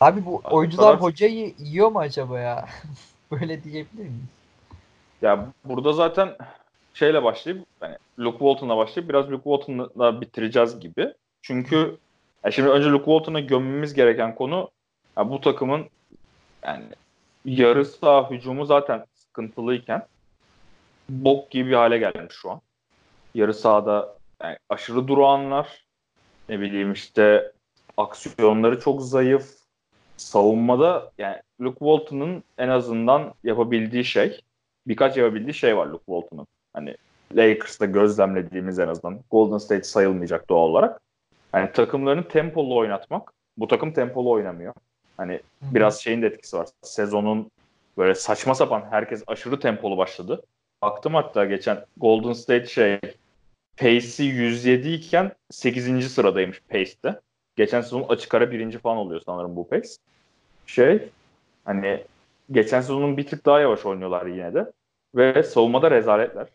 Abi 0.00 0.24
bu 0.26 0.40
Abi, 0.44 0.54
oyuncular 0.54 0.86
kadar- 0.96 1.02
hocayı 1.02 1.54
yiyor 1.58 1.88
mu 1.90 1.98
acaba 1.98 2.40
ya? 2.40 2.68
Böyle 3.30 3.64
diyebilir 3.64 4.02
miyiz? 4.02 4.14
Ya 5.22 5.46
burada 5.64 5.92
zaten 5.92 6.36
şeyle 6.94 7.22
başlayıp 7.24 7.66
yani 7.82 7.96
Luke 8.18 8.38
Walton'la 8.38 8.76
başlayıp 8.76 9.08
biraz 9.10 9.30
Luke 9.30 9.44
Walton'la 9.44 10.20
bitireceğiz 10.20 10.80
gibi. 10.80 11.14
Çünkü 11.42 11.96
ya 12.44 12.50
şimdi 12.50 12.68
önce 12.68 12.88
Luke 12.88 13.04
Walton'a 13.04 13.40
gömmemiz 13.40 13.94
gereken 13.94 14.34
konu 14.34 14.70
ya 15.16 15.30
bu 15.30 15.40
takımın 15.40 15.86
yani 16.62 16.84
yarı 17.44 17.84
saha 17.84 18.30
hücumu 18.30 18.64
zaten 18.64 19.04
sıkıntılıyken 19.14 20.06
bok 21.08 21.50
gibi 21.50 21.70
bir 21.70 21.74
hale 21.74 21.98
gelmiş 21.98 22.34
şu 22.34 22.50
an. 22.50 22.60
Yarı 23.34 23.54
sahada 23.54 24.14
yani 24.42 24.56
aşırı 24.68 25.08
durağanlar 25.08 25.86
ne 26.48 26.60
bileyim 26.60 26.92
işte 26.92 27.52
aksiyonları 27.96 28.80
çok 28.80 29.02
zayıf. 29.02 29.62
Savunmada 30.16 31.12
yani 31.18 31.36
Luke 31.60 31.78
Walton'ın 31.78 32.44
en 32.58 32.68
azından 32.68 33.34
yapabildiği 33.44 34.04
şey 34.04 34.40
birkaç 34.86 35.16
yapabildiği 35.16 35.54
şey 35.54 35.76
var 35.76 35.86
Luke 35.86 36.04
Walton'un. 36.04 36.46
Hani 36.72 36.96
Lakers'ta 37.36 37.86
gözlemlediğimiz 37.86 38.78
en 38.78 38.88
azından. 38.88 39.20
Golden 39.30 39.58
State 39.58 39.82
sayılmayacak 39.82 40.48
doğal 40.48 40.68
olarak. 40.68 41.00
Hani 41.52 41.72
takımlarını 41.72 42.28
tempolu 42.28 42.76
oynatmak. 42.76 43.32
Bu 43.56 43.68
takım 43.68 43.92
tempolu 43.92 44.30
oynamıyor. 44.30 44.74
Hani 45.22 45.40
biraz 45.62 46.00
şeyin 46.00 46.22
de 46.22 46.26
etkisi 46.26 46.56
var. 46.56 46.68
Sezonun 46.82 47.50
böyle 47.98 48.14
saçma 48.14 48.54
sapan 48.54 48.84
herkes 48.90 49.22
aşırı 49.26 49.60
tempolu 49.60 49.96
başladı. 49.96 50.42
Baktım 50.82 51.14
hatta 51.14 51.44
geçen 51.44 51.84
Golden 51.96 52.32
State 52.32 52.66
şey 52.66 53.00
Pace'i 53.76 54.26
107 54.26 54.88
iken 54.88 55.32
8. 55.50 56.12
sıradaymış 56.12 56.62
Pace'te. 56.68 57.20
Geçen 57.56 57.80
sezon 57.80 58.06
açık 58.08 58.34
ara 58.34 58.50
birinci 58.50 58.78
falan 58.78 58.96
oluyor 58.96 59.20
sanırım 59.26 59.56
bu 59.56 59.68
Pace. 59.68 59.88
Şey 60.66 61.08
hani 61.64 62.04
geçen 62.50 62.80
sezonun 62.80 63.16
bir 63.16 63.26
tık 63.26 63.46
daha 63.46 63.60
yavaş 63.60 63.86
oynuyorlar 63.86 64.26
yine 64.26 64.54
de. 64.54 64.72
Ve 65.14 65.42
savunmada 65.42 65.90
rezaletler. 65.90 66.46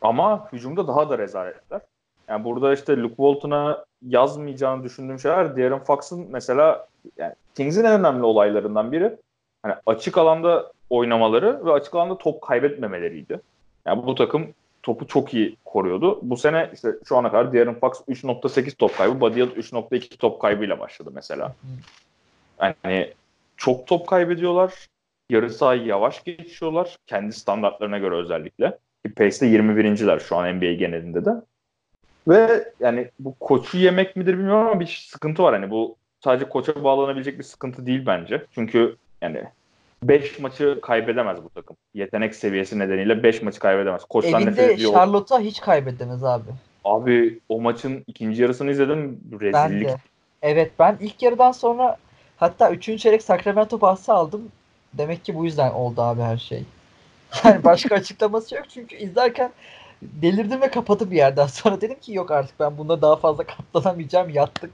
Ama 0.00 0.52
hücumda 0.52 0.88
daha 0.88 1.10
da 1.10 1.18
rezaletler. 1.18 1.80
Yani 2.28 2.44
burada 2.44 2.74
işte 2.74 2.96
Luke 2.96 3.16
Walton'a 3.16 3.85
yazmayacağını 4.02 4.84
düşündüğüm 4.84 5.18
şeyler 5.18 5.56
De'Aaron 5.56 5.78
Fox'ın 5.78 6.26
mesela 6.30 6.88
yani 7.16 7.34
Kings'in 7.54 7.84
en 7.84 8.00
önemli 8.00 8.22
olaylarından 8.22 8.92
biri 8.92 9.16
hani 9.62 9.74
açık 9.86 10.18
alanda 10.18 10.72
oynamaları 10.90 11.66
ve 11.66 11.72
açık 11.72 11.94
alanda 11.94 12.18
top 12.18 12.42
kaybetmemeleriydi. 12.42 13.40
Yani 13.86 14.06
bu 14.06 14.14
takım 14.14 14.46
topu 14.82 15.06
çok 15.06 15.34
iyi 15.34 15.56
koruyordu. 15.64 16.18
Bu 16.22 16.36
sene 16.36 16.70
işte 16.74 16.92
şu 17.08 17.16
ana 17.16 17.30
kadar 17.30 17.52
De'Aaron 17.52 17.74
Fox 17.74 17.92
3.8 18.08 18.76
top 18.76 18.96
kaybı, 18.98 19.20
Buddy 19.20 19.40
Hield 19.40 19.56
3.2 19.56 20.16
top 20.16 20.40
kaybıyla 20.40 20.78
başladı 20.78 21.10
mesela. 21.14 21.54
Yani 22.60 23.12
çok 23.56 23.86
top 23.86 24.06
kaybediyorlar. 24.06 24.86
Yarı 25.30 25.50
sahayı 25.50 25.84
yavaş 25.84 26.24
geçiyorlar. 26.24 26.96
Kendi 27.06 27.32
standartlarına 27.32 27.98
göre 27.98 28.14
özellikle. 28.14 28.78
Pace'de 29.16 29.46
21.ler 29.46 30.20
şu 30.20 30.36
an 30.36 30.56
NBA 30.56 30.72
genelinde 30.72 31.24
de. 31.24 31.30
Ve 32.28 32.72
yani 32.80 33.10
bu 33.18 33.34
koçu 33.40 33.78
yemek 33.78 34.16
midir 34.16 34.32
bilmiyorum 34.32 34.66
ama 34.66 34.80
bir 34.80 35.06
sıkıntı 35.10 35.42
var. 35.42 35.54
Hani 35.54 35.70
bu 35.70 35.96
sadece 36.24 36.48
koça 36.48 36.84
bağlanabilecek 36.84 37.38
bir 37.38 37.44
sıkıntı 37.44 37.86
değil 37.86 38.06
bence. 38.06 38.44
Çünkü 38.54 38.96
yani 39.22 39.44
5 40.02 40.38
maçı 40.38 40.78
kaybedemez 40.82 41.44
bu 41.44 41.48
takım. 41.48 41.76
Yetenek 41.94 42.34
seviyesi 42.34 42.78
nedeniyle 42.78 43.22
5 43.22 43.42
maçı 43.42 43.60
kaybedemez. 43.60 44.04
Koçtan 44.04 44.40
nefret 44.40 44.58
Evinde 44.58 44.72
ediyor. 44.72 44.92
Charlotte'a 44.92 45.40
hiç 45.40 45.60
kaybedemez 45.60 46.24
abi. 46.24 46.50
Abi 46.84 47.38
o 47.48 47.60
maçın 47.60 48.04
ikinci 48.06 48.42
yarısını 48.42 48.70
izledim. 48.70 49.20
Ben 49.24 49.40
Rezillik. 49.40 49.88
de. 49.88 49.96
Evet 50.42 50.72
ben 50.78 50.96
ilk 51.00 51.22
yarıdan 51.22 51.52
sonra 51.52 51.96
hatta 52.36 52.70
3. 52.70 52.98
çeyrek 52.98 53.22
Sacramento 53.22 53.80
bahsi 53.80 54.12
aldım. 54.12 54.48
Demek 54.94 55.24
ki 55.24 55.34
bu 55.34 55.44
yüzden 55.44 55.70
oldu 55.70 56.02
abi 56.02 56.22
her 56.22 56.36
şey. 56.36 56.62
Yani 57.44 57.64
başka 57.64 57.94
açıklaması 57.94 58.54
yok 58.54 58.64
çünkü 58.68 58.96
izlerken 58.96 59.50
delirdim 60.02 60.60
ve 60.60 60.70
kapadı 60.70 61.10
bir 61.10 61.16
yerden 61.16 61.46
sonra 61.46 61.80
dedim 61.80 62.00
ki 62.00 62.12
yok 62.14 62.30
artık 62.30 62.60
ben 62.60 62.78
bunda 62.78 63.02
daha 63.02 63.16
fazla 63.16 63.46
katlanamayacağım 63.46 64.30
yattık. 64.30 64.72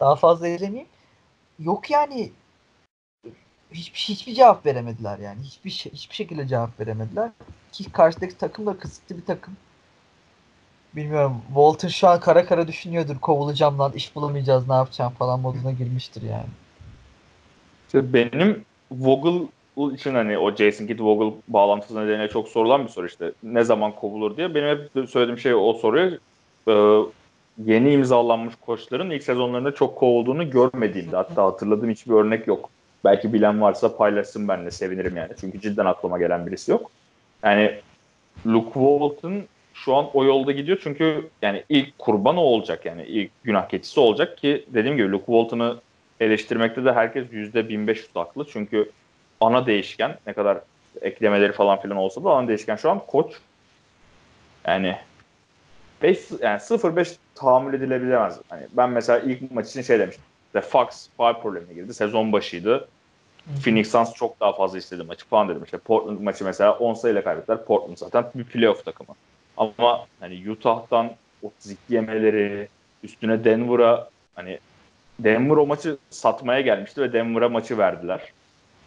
Daha 0.00 0.16
fazla 0.16 0.48
izlemeyeyim. 0.48 0.88
Yok 1.58 1.90
yani 1.90 2.32
hiçbir 3.72 3.98
hiçbir 3.98 4.34
cevap 4.34 4.66
veremediler 4.66 5.18
yani. 5.18 5.42
Hiçbir 5.42 5.70
şey- 5.70 5.92
hiçbir 5.92 6.14
şekilde 6.14 6.48
cevap 6.48 6.80
veremediler. 6.80 7.30
Ki 7.72 7.92
karşıdaki 7.92 8.38
takım 8.38 8.66
da 8.66 8.78
kısıtlı 8.78 9.16
bir 9.16 9.24
takım. 9.24 9.56
Bilmiyorum. 10.96 11.42
Walter 11.46 11.88
şu 11.88 12.08
an 12.08 12.20
kara 12.20 12.46
kara 12.46 12.68
düşünüyordur. 12.68 13.18
Kovulacağım 13.18 13.78
lan, 13.78 13.92
iş 13.92 14.14
bulamayacağız, 14.14 14.68
ne 14.68 14.74
yapacağım 14.74 15.12
falan 15.12 15.40
moduna 15.40 15.72
girmiştir 15.72 16.22
yani. 16.22 16.48
İşte 17.86 18.12
benim 18.12 18.64
Vogel 18.90 19.46
için 19.88 20.14
hani 20.14 20.38
o 20.38 20.56
Jason 20.56 20.86
Kidd 20.86 21.00
Vogel 21.00 21.32
bağlantısı 21.48 21.96
nedeniyle 21.96 22.28
çok 22.28 22.48
sorulan 22.48 22.84
bir 22.84 22.88
soru 22.88 23.06
işte. 23.06 23.32
Ne 23.42 23.64
zaman 23.64 23.92
kovulur 23.92 24.36
diye. 24.36 24.54
Benim 24.54 24.68
hep 24.68 25.08
söylediğim 25.10 25.38
şey 25.38 25.54
o 25.54 25.72
soruyu 25.72 26.18
e, 26.68 26.74
yeni 27.64 27.92
imzalanmış 27.92 28.54
koçların 28.54 29.10
ilk 29.10 29.22
sezonlarında 29.22 29.74
çok 29.74 29.96
kovulduğunu 29.96 30.50
görmediğimde 30.50 31.16
hatta 31.16 31.44
hatırladığım 31.44 31.90
hiçbir 31.90 32.14
örnek 32.14 32.46
yok. 32.46 32.70
Belki 33.04 33.32
bilen 33.32 33.60
varsa 33.60 33.96
paylaşsın 33.96 34.48
benimle 34.48 34.70
sevinirim 34.70 35.16
yani. 35.16 35.32
Çünkü 35.40 35.60
cidden 35.60 35.86
aklıma 35.86 36.18
gelen 36.18 36.46
birisi 36.46 36.70
yok. 36.70 36.90
Yani 37.42 37.80
Luke 38.46 38.72
Walton 38.72 39.42
şu 39.74 39.96
an 39.96 40.06
o 40.14 40.24
yolda 40.24 40.52
gidiyor 40.52 40.78
çünkü 40.82 41.28
yani 41.42 41.64
ilk 41.68 41.98
kurban 41.98 42.36
olacak 42.36 42.86
yani 42.86 43.04
ilk 43.04 43.30
günah 43.44 43.68
keçisi 43.68 44.00
olacak 44.00 44.38
ki 44.38 44.64
dediğim 44.68 44.96
gibi 44.96 45.12
Luke 45.12 45.26
Walton'ı 45.26 45.76
eleştirmekte 46.20 46.84
de 46.84 46.92
herkes 46.92 47.26
%1500 47.26 48.06
haklı 48.14 48.44
çünkü 48.52 48.90
ana 49.40 49.66
değişken 49.66 50.18
ne 50.26 50.32
kadar 50.32 50.58
eklemeleri 51.00 51.52
falan 51.52 51.80
filan 51.80 51.96
olsa 51.96 52.24
da 52.24 52.30
ana 52.30 52.48
değişken 52.48 52.76
şu 52.76 52.90
an 52.90 53.00
koç. 53.06 53.32
Yani 54.66 54.96
5 56.02 56.18
yani 56.40 56.58
0-5 56.58 57.16
tahammül 57.34 57.74
edilebilemez. 57.74 58.38
Hani 58.48 58.66
ben 58.72 58.90
mesela 58.90 59.18
ilk 59.18 59.50
maç 59.50 59.68
için 59.68 59.82
şey 59.82 59.98
demiştim. 59.98 60.24
The 60.52 60.60
Fox 60.60 61.08
faal 61.16 61.40
problemine 61.40 61.74
girdi. 61.74 61.94
Sezon 61.94 62.32
başıydı. 62.32 62.88
Phoenix 63.64 63.90
Suns 63.90 64.14
çok 64.14 64.40
daha 64.40 64.52
fazla 64.52 64.78
istedi 64.78 65.02
maçı 65.02 65.26
falan 65.26 65.48
dedim. 65.48 65.64
İşte 65.64 65.78
Portland 65.78 66.20
maçı 66.20 66.44
mesela 66.44 66.72
10 66.78 66.94
sayıyla 66.94 67.24
kaybettiler. 67.24 67.64
Portland 67.64 67.96
zaten 67.96 68.24
bir 68.34 68.44
playoff 68.44 68.84
takımı. 68.84 69.14
Ama 69.56 70.06
hani 70.20 70.50
Utah'tan 70.50 71.10
32 71.42 71.78
yemeleri 71.88 72.68
üstüne 73.02 73.44
Denver'a 73.44 74.08
hani 74.34 74.58
Denver 75.18 75.56
o 75.56 75.66
maçı 75.66 75.96
satmaya 76.10 76.60
gelmişti 76.60 77.02
ve 77.02 77.12
Denver'a 77.12 77.48
maçı 77.48 77.78
verdiler. 77.78 78.20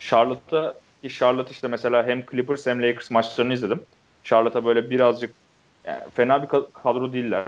Charlotte'da 0.10 0.76
ki 1.02 1.10
Charlotte 1.10 1.52
işte 1.52 1.68
mesela 1.68 2.08
hem 2.08 2.26
Clippers 2.32 2.66
hem 2.66 2.84
Lakers 2.84 3.12
maçlarını 3.12 3.54
izledim. 3.54 3.82
Charlotte'a 4.24 4.66
böyle 4.66 4.90
birazcık 4.90 5.36
yani 5.86 6.02
fena 6.14 6.44
bir 6.44 6.48
kadro 6.84 7.14
değiller. 7.14 7.46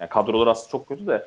Yani 0.00 0.08
kadrolar 0.08 0.46
aslında 0.46 0.70
çok 0.70 0.88
kötü 0.88 1.06
de 1.06 1.26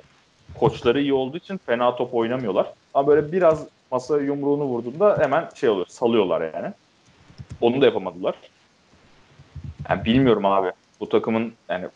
koçları 0.60 1.02
iyi 1.02 1.14
olduğu 1.14 1.38
için 1.38 1.58
fena 1.66 1.96
top 1.96 2.14
oynamıyorlar. 2.14 2.74
Ama 2.94 3.08
böyle 3.08 3.32
biraz 3.32 3.66
masa 3.92 4.22
yumruğunu 4.22 4.64
vurduğunda 4.64 5.18
hemen 5.20 5.50
şey 5.56 5.70
oluyor. 5.70 5.88
Salıyorlar 5.90 6.52
yani. 6.54 6.74
Onu 7.62 7.82
da 7.82 7.86
yapamadılar. 7.86 8.36
Yani 9.90 10.06
bilmiyorum 10.06 10.46
abi. 10.46 10.72
Bu 11.00 11.10
takımın 11.10 11.54
yani 11.70 11.88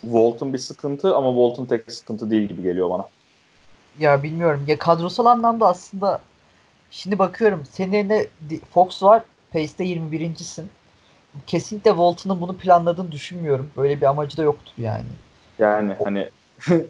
Walton 0.00 0.52
bir 0.52 0.58
sıkıntı 0.58 1.16
ama 1.16 1.28
Walton 1.30 1.64
tek 1.64 1.92
sıkıntı 1.92 2.30
değil 2.30 2.48
gibi 2.48 2.62
geliyor 2.62 2.90
bana. 2.90 3.08
Ya 3.98 4.22
bilmiyorum. 4.22 4.64
Ya 4.66 4.78
kadrosal 4.78 5.26
anlamda 5.26 5.68
aslında 5.68 6.20
şimdi 6.90 7.18
bakıyorum 7.18 7.64
senin 7.72 7.92
elinde 7.92 8.28
Fox 8.74 9.02
var. 9.02 9.22
Pace'de 9.52 9.84
21.sin. 9.84 10.70
Kesinlikle 11.46 11.90
Walton'un 11.90 12.40
bunu 12.40 12.56
planladığını 12.56 13.12
düşünmüyorum. 13.12 13.70
Böyle 13.76 14.00
bir 14.00 14.06
amacı 14.06 14.36
da 14.36 14.42
yoktur 14.42 14.72
yani. 14.78 15.04
Yani 15.58 15.96
hani 16.04 16.28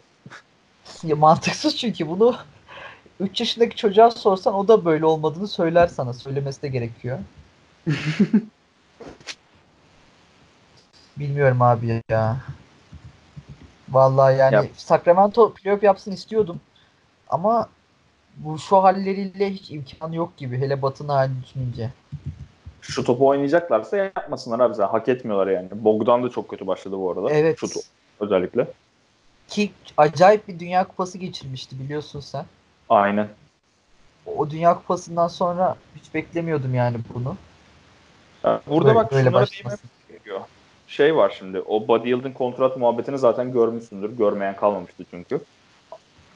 ya 1.03 1.15
mantıksız 1.15 1.77
çünkü 1.77 2.07
bunu 2.07 2.35
3 3.19 3.39
yaşındaki 3.39 3.75
çocuğa 3.75 4.11
sorsan 4.11 4.53
o 4.53 4.67
da 4.67 4.85
böyle 4.85 5.05
olmadığını 5.05 5.47
söyler 5.47 5.87
sana. 5.87 6.13
Söylemesi 6.13 6.61
de 6.61 6.67
gerekiyor. 6.67 7.19
Bilmiyorum 11.17 11.61
abi 11.61 12.01
ya. 12.09 12.37
Vallahi 13.89 14.37
yani 14.37 14.55
Yap. 14.55 14.65
Sacramento 14.77 15.53
playoff 15.53 15.83
yapsın 15.83 16.11
istiyordum. 16.11 16.61
Ama 17.29 17.69
bu 18.45 18.59
şu 18.59 18.83
halleriyle 18.83 19.49
hiç 19.49 19.71
imkanı 19.71 20.15
yok 20.15 20.37
gibi. 20.37 20.57
Hele 20.57 20.81
Batı'nın 20.81 21.09
halini 21.09 21.43
düşününce. 21.43 21.89
Şu 22.81 23.03
topu 23.03 23.27
oynayacaklarsa 23.27 23.97
yapmasınlar 23.97 24.59
abi. 24.59 24.75
Zaten. 24.75 24.91
Hak 24.91 25.07
etmiyorlar 25.07 25.47
yani. 25.47 25.67
Bogdan 25.71 26.23
da 26.23 26.29
çok 26.29 26.49
kötü 26.49 26.67
başladı 26.67 26.97
bu 26.97 27.11
arada. 27.11 27.33
Evet. 27.33 27.59
Şutu 27.59 27.79
özellikle. 28.19 28.67
Ki 29.47 29.71
acayip 29.97 30.47
bir 30.47 30.59
Dünya 30.59 30.87
Kupası 30.87 31.17
geçirmişti 31.17 31.79
biliyorsun 31.79 32.19
sen. 32.19 32.45
Aynen. 32.89 33.27
O 34.25 34.49
Dünya 34.49 34.75
Kupası'ndan 34.75 35.27
sonra 35.27 35.75
hiç 35.95 36.13
beklemiyordum 36.13 36.75
yani 36.75 36.97
bunu. 37.13 37.37
burada 38.67 38.85
böyle, 38.85 38.95
bak 38.95 39.11
böyle 39.11 39.29
şunlara 39.29 39.47
değinmem 39.51 39.77
gerekiyor. 40.09 40.39
Şey 40.87 41.15
var 41.15 41.35
şimdi 41.37 41.59
o 41.59 41.87
Buddy 41.87 42.07
Yield'in 42.09 42.33
kontrat 42.33 42.77
muhabbetini 42.77 43.17
zaten 43.17 43.51
görmüşsündür. 43.51 44.17
Görmeyen 44.17 44.55
kalmamıştı 44.55 45.05
çünkü. 45.11 45.41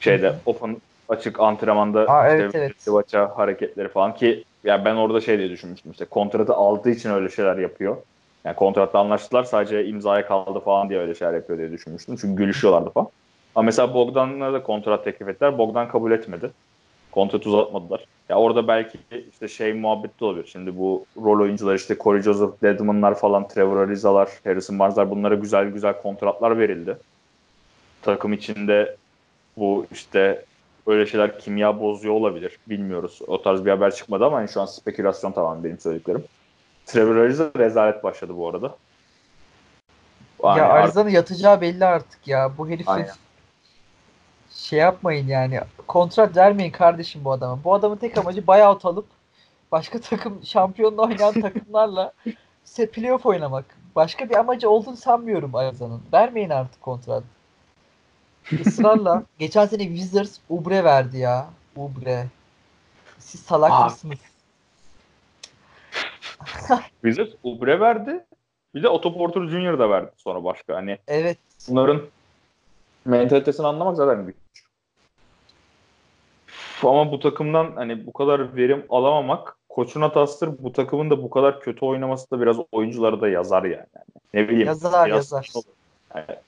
Şeyde 0.00 0.38
open 0.46 0.76
açık 1.08 1.40
antrenmanda 1.40 2.00
Aa, 2.00 2.28
işte 2.28 2.42
evet, 2.42 2.74
evet. 3.14 3.30
hareketleri 3.36 3.88
falan 3.88 4.14
ki 4.14 4.44
ya 4.64 4.84
ben 4.84 4.96
orada 4.96 5.20
şey 5.20 5.38
diye 5.38 5.50
düşünmüştüm 5.50 5.92
işte 5.92 6.04
kontratı 6.04 6.54
aldığı 6.54 6.90
için 6.90 7.10
öyle 7.10 7.28
şeyler 7.28 7.56
yapıyor. 7.56 7.96
Yani 8.44 8.56
kontratla 8.56 8.98
anlaştılar 8.98 9.44
sadece 9.44 9.86
imzaya 9.86 10.26
kaldı 10.26 10.60
falan 10.60 10.88
diye 10.88 11.00
öyle 11.00 11.14
şeyler 11.14 11.34
yapıyor 11.34 11.58
diye 11.58 11.72
düşünmüştüm. 11.72 12.16
Çünkü 12.20 12.36
gülüşüyorlardı 12.36 12.90
falan. 12.90 13.08
Ama 13.54 13.66
mesela 13.66 13.94
Bogdan'a 13.94 14.52
da 14.52 14.62
kontrat 14.62 15.04
teklif 15.04 15.28
ettiler. 15.28 15.58
Bogdan 15.58 15.88
kabul 15.88 16.12
etmedi. 16.12 16.50
Kontrat 17.12 17.46
uzatmadılar. 17.46 18.04
Ya 18.28 18.36
orada 18.36 18.68
belki 18.68 18.98
işte 19.30 19.48
şey 19.48 19.72
muhabbeti 19.72 20.24
olabilir. 20.24 20.48
Şimdi 20.52 20.78
bu 20.78 21.06
rol 21.16 21.40
oyuncular 21.40 21.74
işte 21.74 21.96
Corey 22.00 22.22
Joseph, 22.22 22.62
Deadman'lar 22.62 23.18
falan, 23.18 23.48
Trevor 23.48 23.76
Ariza'lar, 23.76 24.28
Harrison 24.44 24.78
Barnes'lar 24.78 25.10
bunlara 25.10 25.34
güzel 25.34 25.68
güzel 25.68 26.02
kontratlar 26.02 26.58
verildi. 26.58 26.96
Takım 28.02 28.32
içinde 28.32 28.96
bu 29.56 29.86
işte 29.92 30.44
öyle 30.86 31.06
şeyler 31.06 31.38
kimya 31.38 31.80
bozuyor 31.80 32.14
olabilir. 32.14 32.58
Bilmiyoruz. 32.66 33.20
O 33.26 33.42
tarz 33.42 33.64
bir 33.64 33.70
haber 33.70 33.94
çıkmadı 33.94 34.24
ama 34.24 34.40
yani 34.40 34.48
şu 34.48 34.60
an 34.60 34.66
spekülasyon 34.66 35.32
tamam 35.32 35.64
benim 35.64 35.78
söylediklerim. 35.78 36.24
Trevor 36.86 37.16
Ariza 37.16 37.50
rezalet 37.56 38.04
başladı 38.04 38.36
bu 38.36 38.48
arada. 38.48 38.76
Yani 40.44 40.58
ya 40.58 40.68
Ariza'nın 40.68 41.10
yatacağı 41.10 41.60
belli 41.60 41.84
artık 41.84 42.28
ya. 42.28 42.52
Bu 42.58 42.68
herifin 42.68 42.90
Aynen. 42.90 43.14
şey 44.50 44.78
yapmayın 44.78 45.28
yani. 45.28 45.60
Kontrat 45.86 46.36
vermeyin 46.36 46.70
kardeşim 46.70 47.24
bu 47.24 47.32
adama. 47.32 47.58
Bu 47.64 47.74
adamın 47.74 47.96
tek 47.96 48.18
amacı 48.18 48.46
buyout 48.46 48.84
alıp 48.84 49.06
başka 49.72 50.00
takım 50.00 50.40
şampiyonla 50.44 51.02
oynayan 51.02 51.40
takımlarla 51.40 52.12
set 52.64 52.92
playoff 52.92 53.26
oynamak. 53.26 53.64
Başka 53.96 54.30
bir 54.30 54.34
amacı 54.34 54.70
olduğunu 54.70 54.96
sanmıyorum 54.96 55.54
Ariza'nın. 55.54 56.02
Vermeyin 56.12 56.50
artık 56.50 56.82
kontrat. 56.82 57.22
Israrla. 58.52 59.22
Geçen 59.38 59.66
sene 59.66 59.82
Wizards 59.82 60.38
Ubre 60.48 60.84
verdi 60.84 61.18
ya. 61.18 61.50
Ubre. 61.76 62.26
Siz 63.18 63.40
salak 63.40 63.72
Aa. 63.72 63.84
mısınız? 63.84 64.18
Wizards 67.02 67.34
Ubre 67.42 67.80
verdi. 67.80 68.24
Bir 68.74 68.82
de 68.82 68.88
Otto 68.88 69.14
Porter 69.14 69.48
Jr. 69.48 69.78
da 69.78 69.90
verdi 69.90 70.10
sonra 70.16 70.44
başka. 70.44 70.76
Hani 70.76 70.98
evet. 71.08 71.38
bunların 71.68 72.02
mentalitesini 73.04 73.66
anlamak 73.66 73.96
zaten 73.96 74.26
güç. 74.26 74.36
Ama 76.82 77.12
bu 77.12 77.20
takımdan 77.20 77.72
hani 77.74 78.06
bu 78.06 78.12
kadar 78.12 78.56
verim 78.56 78.86
alamamak 78.88 79.56
koçun 79.68 80.00
hatasıdır. 80.00 80.62
Bu 80.62 80.72
takımın 80.72 81.10
da 81.10 81.22
bu 81.22 81.30
kadar 81.30 81.60
kötü 81.60 81.84
oynaması 81.84 82.30
da 82.30 82.40
biraz 82.40 82.56
oyuncuları 82.72 83.20
da 83.20 83.28
yazar 83.28 83.64
yani. 83.64 83.86
Ne 84.34 84.48
bileyim. 84.48 84.66
Yazar 84.66 85.08
yazar. 85.08 85.50
Yani, 86.14 86.38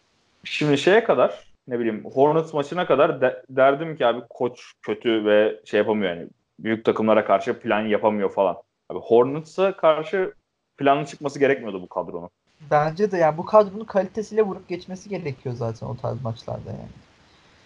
şimdi 0.44 0.78
şeye 0.78 1.04
kadar 1.04 1.47
ne 1.68 1.78
bileyim 1.78 2.04
Hornets 2.14 2.54
maçına 2.54 2.86
kadar 2.86 3.20
de, 3.20 3.42
derdim 3.50 3.96
ki 3.96 4.06
abi 4.06 4.20
koç 4.30 4.72
kötü 4.82 5.24
ve 5.24 5.60
şey 5.64 5.78
yapamıyor 5.78 6.16
yani 6.16 6.28
büyük 6.58 6.84
takımlara 6.84 7.24
karşı 7.24 7.60
plan 7.60 7.80
yapamıyor 7.80 8.30
falan. 8.30 8.56
Abi 8.90 8.98
Hornets'a 8.98 9.76
karşı 9.76 10.32
planlı 10.76 11.06
çıkması 11.06 11.38
gerekmiyordu 11.38 11.82
bu 11.82 11.88
kadronun. 11.88 12.30
Bence 12.70 13.10
de 13.10 13.16
yani 13.16 13.38
bu 13.38 13.46
kadronun 13.46 13.84
kalitesiyle 13.84 14.42
vurup 14.42 14.68
geçmesi 14.68 15.08
gerekiyor 15.08 15.54
zaten 15.54 15.86
o 15.86 15.96
tarz 15.96 16.22
maçlarda 16.22 16.70
yani. 16.70 16.88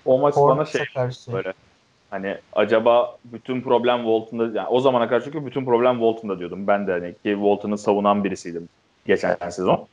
O 0.04 0.18
maç 0.18 0.34
Hornets'a 0.34 0.78
bana 0.78 0.84
şey 0.84 0.94
karşı. 0.94 1.32
böyle 1.32 1.52
hani 2.10 2.36
acaba 2.52 3.16
bütün 3.24 3.60
problem 3.60 3.96
Walton'da 3.96 4.58
yani 4.58 4.68
o 4.68 4.80
zamana 4.80 5.08
karşı 5.08 5.24
çünkü 5.24 5.46
bütün 5.46 5.64
problem 5.64 5.92
Walton'da 5.92 6.38
diyordum. 6.38 6.66
Ben 6.66 6.86
de 6.86 6.92
hani 6.92 7.12
ki 7.12 7.18
Walton'ı 7.22 7.78
savunan 7.78 8.24
birisiydim 8.24 8.68
geçen 9.06 9.36
sezon. 9.50 9.86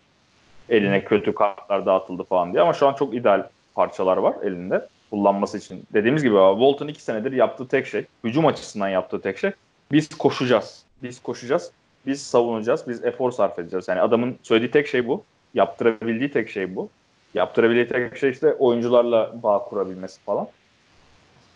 Eline 0.70 1.03
kötü 1.03 1.36
kartlar 1.36 1.86
dağıtıldı 1.86 2.24
falan 2.24 2.53
diye 2.53 2.62
ama 2.64 2.74
şu 2.74 2.88
an 2.88 2.93
çok 2.93 3.14
ideal 3.14 3.47
parçalar 3.76 4.17
var 4.17 4.36
elinde 4.43 4.88
kullanması 5.09 5.57
için. 5.57 5.84
Dediğimiz 5.93 6.24
gibi 6.24 6.34
Walton 6.34 6.88
iki 6.88 7.01
senedir 7.01 7.32
yaptığı 7.32 7.67
tek 7.67 7.88
şey, 7.88 8.05
hücum 8.24 8.45
açısından 8.45 8.89
yaptığı 8.89 9.22
tek 9.22 9.38
şey 9.38 9.51
biz 9.91 10.09
koşacağız. 10.09 10.84
Biz 11.03 11.22
koşacağız. 11.22 11.72
Biz 12.05 12.22
savunacağız. 12.22 12.88
Biz 12.88 13.05
efor 13.05 13.32
sarf 13.32 13.59
edeceğiz. 13.59 13.88
Yani 13.88 14.01
adamın 14.01 14.38
söylediği 14.43 14.72
tek 14.72 14.88
şey 14.88 15.07
bu. 15.07 15.24
Yaptırabildiği 15.53 16.32
tek 16.32 16.49
şey 16.49 16.76
bu. 16.76 16.89
Yaptırabildiği 17.34 17.88
tek 17.88 18.17
şey 18.17 18.30
işte 18.30 18.53
oyuncularla 18.53 19.43
bağ 19.43 19.63
kurabilmesi 19.63 20.22
falan. 20.22 20.47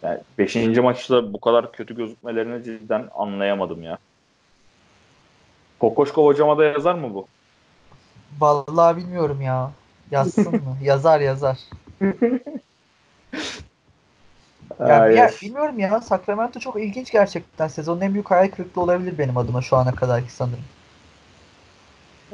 Yani 0.04 0.20
beşinci 0.38 0.82
maçta 0.82 1.34
bu 1.34 1.40
kadar 1.40 1.72
kötü 1.72 1.96
gözükmelerini 1.96 2.64
cidden 2.64 3.10
anlayamadım 3.16 3.84
ya. 3.84 3.98
Kokoşkov 5.80 6.26
hocama 6.26 6.58
da 6.58 6.64
yazar 6.64 6.96
mı 6.96 7.14
bu? 7.14 7.28
Vallahi 8.40 8.98
bilmiyorum 8.98 9.42
ya. 9.42 9.72
Yazsın 10.12 10.52
mı? 10.52 10.78
yazar 10.84 11.20
yazar. 11.20 11.58
Ya 14.80 15.08
yer- 15.08 15.34
bilmiyorum 15.42 15.80
ya 15.80 16.02
Sacramento 16.02 16.60
çok 16.60 16.82
ilginç 16.82 17.12
gerçekten. 17.12 17.68
Sezonun 17.68 18.02
en 18.02 18.14
büyük 18.14 18.32
hayal 18.32 18.48
kırıklığı 18.48 18.82
olabilir 18.82 19.18
benim 19.18 19.38
adıma 19.38 19.62
şu 19.62 19.78
ana 19.78 19.96
kadarki 19.96 20.32
sanırım. 20.32 20.64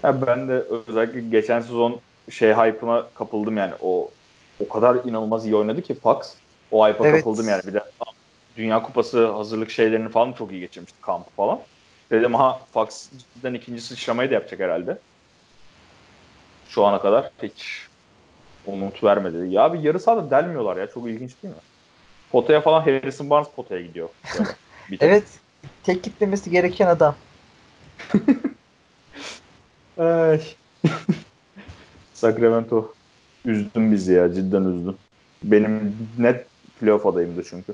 Ya 0.03 0.27
ben 0.27 0.47
de 0.49 0.53
özellikle 0.87 1.19
geçen 1.19 1.59
sezon 1.59 1.99
şey 2.29 2.53
hype'ına 2.53 3.09
kapıldım 3.09 3.57
yani. 3.57 3.73
O 3.81 4.09
o 4.59 4.69
kadar 4.69 4.95
inanılmaz 4.95 5.45
iyi 5.45 5.55
oynadı 5.55 5.81
ki 5.81 5.95
Fox. 5.95 6.33
O 6.71 6.87
hype'a 6.87 7.07
Evet. 7.07 7.19
kapıldım 7.23 7.47
yani. 7.47 7.61
Bir 7.67 7.73
de 7.73 7.83
Dünya 8.55 8.83
Kupası 8.83 9.31
hazırlık 9.31 9.69
şeylerini 9.71 10.09
falan 10.09 10.33
çok 10.33 10.51
iyi 10.51 10.59
geçirmişti 10.59 11.01
kampı 11.01 11.31
falan. 11.35 11.59
Dedim 12.11 12.33
ha 12.33 12.59
Fox 12.73 13.09
cidden 13.35 13.53
ikinci 13.53 13.81
sıçramayı 13.81 14.29
da 14.29 14.33
yapacak 14.33 14.59
herhalde. 14.59 14.97
Şu 16.69 16.85
ana 16.85 17.01
kadar 17.01 17.31
hiç 17.43 17.87
umut 18.69 19.03
vermedi. 19.03 19.53
Ya 19.53 19.73
bir 19.73 19.79
yarı 19.79 19.99
sahada 19.99 20.31
delmiyorlar 20.31 20.77
ya. 20.77 20.87
Çok 20.89 21.07
ilginç 21.07 21.31
değil 21.43 21.53
mi? 21.53 21.59
Potaya 22.31 22.61
falan 22.61 22.81
Harrison 22.81 23.29
Barnes 23.29 23.49
potaya 23.55 23.81
gidiyor. 23.81 24.09
Evet. 24.99 25.23
Tek 25.83 26.03
gitmemesi 26.03 26.51
gereken 26.51 26.87
adam. 26.87 27.15
Ay. 29.97 30.41
Sacramento 32.13 32.93
üzdün 33.45 33.91
bizi 33.91 34.13
ya 34.13 34.33
cidden 34.33 34.63
üzdün. 34.63 34.97
Benim 35.43 35.97
net 36.17 36.45
playoff 36.79 37.05
adayımdı 37.05 37.43
çünkü. 37.49 37.73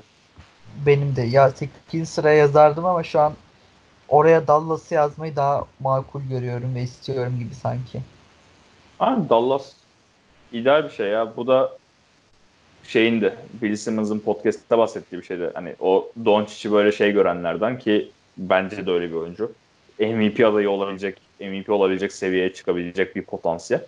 Benim 0.86 1.16
de. 1.16 1.22
Ya 1.22 1.50
8. 1.50 2.08
sıraya 2.08 2.36
yazardım 2.36 2.84
ama 2.84 3.02
şu 3.02 3.20
an 3.20 3.32
oraya 4.08 4.46
Dallas'ı 4.46 4.94
yazmayı 4.94 5.36
daha 5.36 5.64
makul 5.80 6.22
görüyorum 6.22 6.74
ve 6.74 6.82
istiyorum 6.82 7.38
gibi 7.38 7.54
sanki. 7.54 8.02
Abi 9.00 9.28
Dallas 9.28 9.72
ideal 10.56 10.84
bir 10.84 10.90
şey 10.90 11.08
ya. 11.08 11.36
Bu 11.36 11.46
da 11.46 11.72
şeyin 12.84 13.20
de 13.20 13.34
Bill 13.62 13.76
Simmons'ın 13.76 14.18
podcast'ta 14.18 14.78
bahsettiği 14.78 15.20
bir 15.20 15.26
şeydi. 15.26 15.50
Hani 15.54 15.74
o 15.80 16.08
Doncic'i 16.24 16.72
böyle 16.72 16.92
şey 16.92 17.12
görenlerden 17.12 17.78
ki 17.78 18.10
bence 18.38 18.86
de 18.86 18.90
öyle 18.90 19.10
bir 19.10 19.14
oyuncu. 19.14 19.52
MVP 19.98 20.44
adayı 20.46 20.70
olabilecek, 20.70 21.18
MVP 21.40 21.70
olabilecek 21.70 22.12
seviyeye 22.12 22.52
çıkabilecek 22.52 23.16
bir 23.16 23.22
potansiyel. 23.22 23.84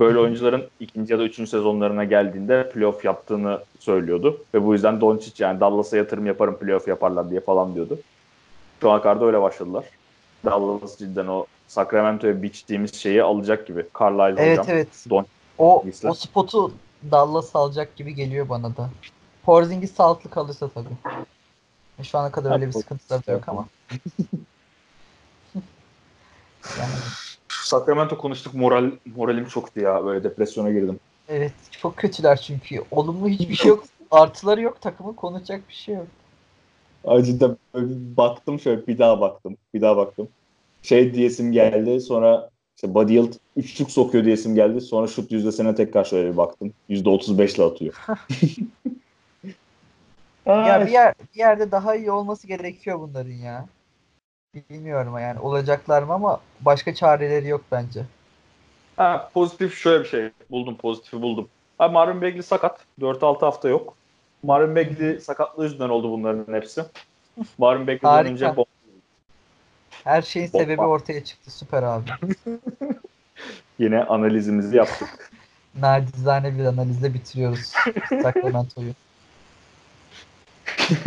Böyle 0.00 0.18
oyuncuların 0.18 0.64
ikinci 0.80 1.12
ya 1.12 1.18
da 1.18 1.24
üçüncü 1.24 1.50
sezonlarına 1.50 2.04
geldiğinde 2.04 2.70
playoff 2.74 3.04
yaptığını 3.04 3.60
söylüyordu. 3.78 4.44
Ve 4.54 4.66
bu 4.66 4.72
yüzden 4.72 5.00
Doncic 5.00 5.44
yani 5.44 5.60
Dallas'a 5.60 5.96
yatırım 5.96 6.26
yaparım 6.26 6.58
playoff 6.58 6.88
yaparlar 6.88 7.30
diye 7.30 7.40
falan 7.40 7.74
diyordu. 7.74 7.98
Şu 8.80 8.90
ana 8.90 9.02
kadar 9.02 9.20
da 9.20 9.24
öyle 9.26 9.40
başladılar. 9.42 9.84
Dallas 10.44 10.98
cidden 10.98 11.26
o 11.26 11.46
Sacramento'ya 11.68 12.42
biçtiğimiz 12.42 12.94
şeyi 12.94 13.22
alacak 13.22 13.66
gibi. 13.66 13.86
Carlisle 14.00 14.42
Evet 14.42 14.58
hocam. 14.58 14.76
evet. 14.76 14.88
Don 15.10 15.26
O, 15.58 15.84
o 16.04 16.14
spotu 16.14 16.72
Dallas 17.10 17.56
alacak 17.56 17.96
gibi 17.96 18.14
geliyor 18.14 18.48
bana 18.48 18.76
da. 18.76 18.90
Porzingis 19.44 19.94
sağlıklı 19.94 20.30
kalırsa 20.30 20.68
tabii. 20.68 20.88
E, 21.98 22.04
Şu 22.04 22.18
ana 22.18 22.32
kadar 22.32 22.50
Ha, 22.50 22.56
öyle 22.56 22.66
bir 22.66 22.72
sıkıntıları 22.72 23.26
da 23.26 23.32
yok 23.32 23.48
ama. 23.48 23.68
yani, 26.78 26.92
Sacramento 27.48 28.18
konuştuk 28.18 28.54
moral 28.54 28.90
moralim 29.16 29.44
çoktu 29.46 29.80
ya 29.80 30.04
böyle 30.04 30.24
depresyona 30.24 30.70
girdim. 30.70 31.00
evet 31.28 31.52
çok 31.70 31.96
kötüler 31.96 32.36
çünkü. 32.36 32.84
Olumlu 32.90 33.28
hiçbir 33.28 33.54
şey 33.54 33.68
yok. 33.68 33.84
Artıları 34.10 34.60
yok 34.60 34.80
takımın 34.80 35.12
konuşacak 35.12 35.68
bir 35.68 35.74
şey 35.74 35.94
yok. 35.94 36.06
Bir 37.04 38.16
baktım 38.16 38.60
şöyle 38.60 38.86
bir 38.86 38.98
daha 38.98 39.20
baktım. 39.20 39.56
Bir 39.74 39.80
daha 39.80 39.96
baktım. 39.96 40.28
Şey 40.82 41.14
diyesim 41.14 41.52
geldi 41.52 42.00
sonra 42.00 42.50
işte 42.76 42.94
Buddy 42.94 43.14
Hield 43.14 43.32
üçlük 43.56 43.90
sokuyor 43.90 44.24
diyesim 44.24 44.54
geldi. 44.54 44.80
Sonra 44.80 45.06
şut 45.06 45.32
yüzdesine 45.32 45.74
tekrar 45.74 46.04
şöyle 46.04 46.32
bir 46.32 46.36
baktım. 46.36 46.72
Yüzde 46.88 47.08
otuz 47.08 47.38
beşle 47.38 47.62
atıyor. 47.62 47.94
Ya 50.46 50.86
bir, 50.86 50.92
yer, 50.92 51.14
bir 51.34 51.38
yerde 51.38 51.70
daha 51.70 51.96
iyi 51.96 52.10
olması 52.10 52.46
gerekiyor 52.46 53.00
bunların 53.00 53.32
ya. 53.32 53.66
Bilmiyorum 54.70 55.18
yani 55.18 55.40
olacaklar 55.40 56.02
mı 56.02 56.12
ama 56.12 56.40
başka 56.60 56.94
çareleri 56.94 57.48
yok 57.48 57.64
bence. 57.72 58.04
Ha, 58.96 59.30
pozitif 59.34 59.74
şöyle 59.74 60.04
bir 60.04 60.08
şey 60.08 60.30
buldum 60.50 60.76
pozitifi 60.76 61.22
buldum. 61.22 61.48
Ha, 61.78 61.88
Marvin 61.88 62.22
Bagley 62.22 62.42
sakat. 62.42 62.80
4-6 63.00 63.40
hafta 63.40 63.68
yok. 63.68 63.94
Marvin 64.42 64.76
Bagley 64.76 65.20
sakatlığı 65.20 65.64
yüzünden 65.64 65.88
oldu 65.88 66.10
bunların 66.12 66.54
hepsi. 66.54 66.84
Marvin 67.58 67.86
Bagley'den 67.86 68.08
Harika. 68.08 68.61
Her 70.04 70.22
şeyin 70.22 70.46
Hoppa. 70.46 70.58
sebebi 70.58 70.80
ortaya 70.80 71.24
çıktı. 71.24 71.50
Süper 71.50 71.82
abi. 71.82 72.10
yine 73.78 74.04
analizimizi 74.04 74.76
yaptık. 74.76 75.30
Nacizane 75.80 76.58
bir 76.58 76.64
analizle 76.64 77.14
bitiriyoruz 77.14 77.72
Sacramento'yu. 78.22 78.92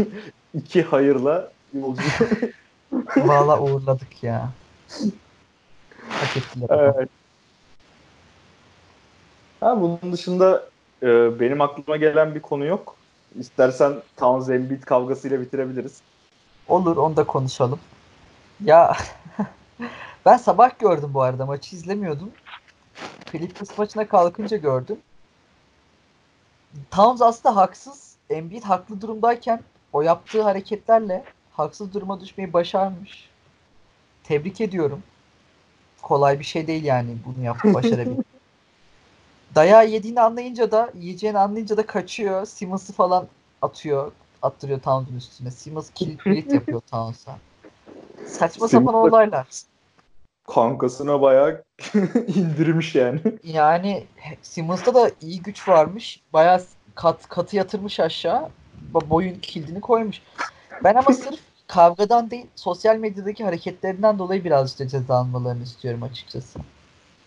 İki 0.53 0.83
hayırla 0.83 1.51
yolcu. 1.73 2.03
Valla 3.17 3.59
uğurladık 3.59 4.23
ya. 4.23 4.49
Hak 6.09 6.37
ettiler. 6.37 6.67
Evet. 6.69 7.09
Ha, 9.59 9.81
bunun 9.81 10.13
dışında 10.13 10.63
e, 11.03 11.39
benim 11.39 11.61
aklıma 11.61 11.97
gelen 11.97 12.35
bir 12.35 12.41
konu 12.41 12.65
yok. 12.65 12.95
İstersen 13.39 13.93
Towns 14.17 14.49
Embiid 14.49 14.83
kavgasıyla 14.83 15.41
bitirebiliriz. 15.41 16.01
Olur 16.67 16.97
onu 16.97 17.17
da 17.17 17.23
konuşalım. 17.23 17.79
Ya 18.63 18.97
ben 20.25 20.37
sabah 20.37 20.79
gördüm 20.79 21.09
bu 21.13 21.21
arada 21.21 21.45
maçı 21.45 21.75
izlemiyordum. 21.75 22.31
Clippers 23.31 23.77
maçına 23.77 24.07
kalkınca 24.07 24.57
gördüm. 24.57 24.97
Towns 26.91 27.21
aslında 27.21 27.55
haksız. 27.55 28.15
Embiid 28.29 28.63
haklı 28.63 29.01
durumdayken 29.01 29.61
o 29.93 30.01
yaptığı 30.01 30.43
hareketlerle 30.43 31.23
haksız 31.51 31.93
duruma 31.93 32.21
düşmeyi 32.21 32.53
başarmış. 32.53 33.29
Tebrik 34.23 34.61
ediyorum. 34.61 35.03
Kolay 36.01 36.39
bir 36.39 36.45
şey 36.45 36.67
değil 36.67 36.83
yani 36.83 37.17
bunu 37.25 37.45
yapıp 37.45 37.73
başarabilmek. 37.73 38.25
Dayağı 39.55 39.87
yediğini 39.87 40.21
anlayınca 40.21 40.71
da 40.71 40.91
yiyeceğini 40.95 41.39
anlayınca 41.39 41.77
da 41.77 41.85
kaçıyor. 41.85 42.45
Simmons'ı 42.45 42.93
falan 42.93 43.27
atıyor. 43.61 44.11
Attırıyor 44.41 44.79
Towns'un 44.79 45.15
üstüne. 45.15 45.51
Simmons 45.51 45.89
kilit 45.95 46.53
yapıyor 46.53 46.81
Towns'a. 46.91 47.37
Saçma 48.25 48.67
sapan 48.67 48.85
Simmons'la- 48.93 49.09
olaylar. 49.09 49.47
Kankasına 50.47 51.21
bayağı 51.21 51.63
indirmiş 52.35 52.95
yani. 52.95 53.19
Yani 53.43 54.03
Simmons'ta 54.41 54.93
da 54.95 55.11
iyi 55.21 55.41
güç 55.41 55.67
varmış. 55.67 56.21
Bayağı 56.33 56.61
kat, 56.95 57.27
katı 57.29 57.55
yatırmış 57.55 57.99
aşağı. 57.99 58.49
Bo- 58.93 59.09
Boyun 59.09 59.39
kilidini 59.39 59.81
koymuş. 59.81 60.21
Ben 60.83 60.95
ama 60.95 61.13
sırf 61.13 61.39
kavgadan 61.67 62.31
değil 62.31 62.45
sosyal 62.55 62.95
medyadaki 62.97 63.43
hareketlerinden 63.43 64.19
dolayı 64.19 64.43
birazcık 64.43 64.79
da 64.79 64.87
ceza 64.87 65.15
almalarını 65.15 65.63
istiyorum 65.63 66.03
açıkçası. 66.03 66.59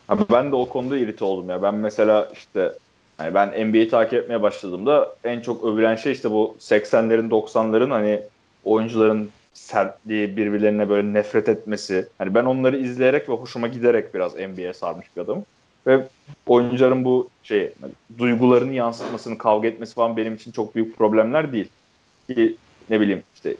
Abi 0.08 0.22
ben 0.32 0.52
de 0.52 0.56
o 0.56 0.68
konuda 0.68 0.98
irite 0.98 1.24
oldum 1.24 1.50
ya. 1.50 1.62
Ben 1.62 1.74
mesela 1.74 2.28
işte 2.32 2.72
hani 3.16 3.34
ben 3.34 3.48
NBA'yi 3.68 3.88
takip 3.88 4.14
etmeye 4.14 4.42
başladığımda 4.42 5.14
en 5.24 5.40
çok 5.40 5.64
övülen 5.64 5.96
şey 5.96 6.12
işte 6.12 6.30
bu 6.30 6.56
80'lerin 6.60 7.28
90'ların 7.30 7.90
hani 7.90 8.20
oyuncuların 8.64 9.30
sertliği 9.58 10.36
birbirlerine 10.36 10.88
böyle 10.88 11.12
nefret 11.12 11.48
etmesi. 11.48 12.08
Hani 12.18 12.34
ben 12.34 12.44
onları 12.44 12.78
izleyerek 12.78 13.28
ve 13.28 13.32
hoşuma 13.32 13.66
giderek 13.66 14.14
biraz 14.14 14.34
NBA'ye 14.34 14.74
sarmış 14.74 15.06
bir 15.16 15.20
adamım. 15.20 15.44
Ve 15.86 16.06
oyuncuların 16.46 17.04
bu 17.04 17.28
şey 17.42 17.72
hani 17.80 17.92
duygularını 18.18 18.72
yansıtmasını, 18.72 19.38
kavga 19.38 19.68
etmesi 19.68 19.94
falan 19.94 20.16
benim 20.16 20.34
için 20.34 20.52
çok 20.52 20.74
büyük 20.74 20.98
problemler 20.98 21.52
değil. 21.52 21.68
Ki 22.28 22.56
ne 22.90 23.00
bileyim 23.00 23.22
işte 23.34 23.54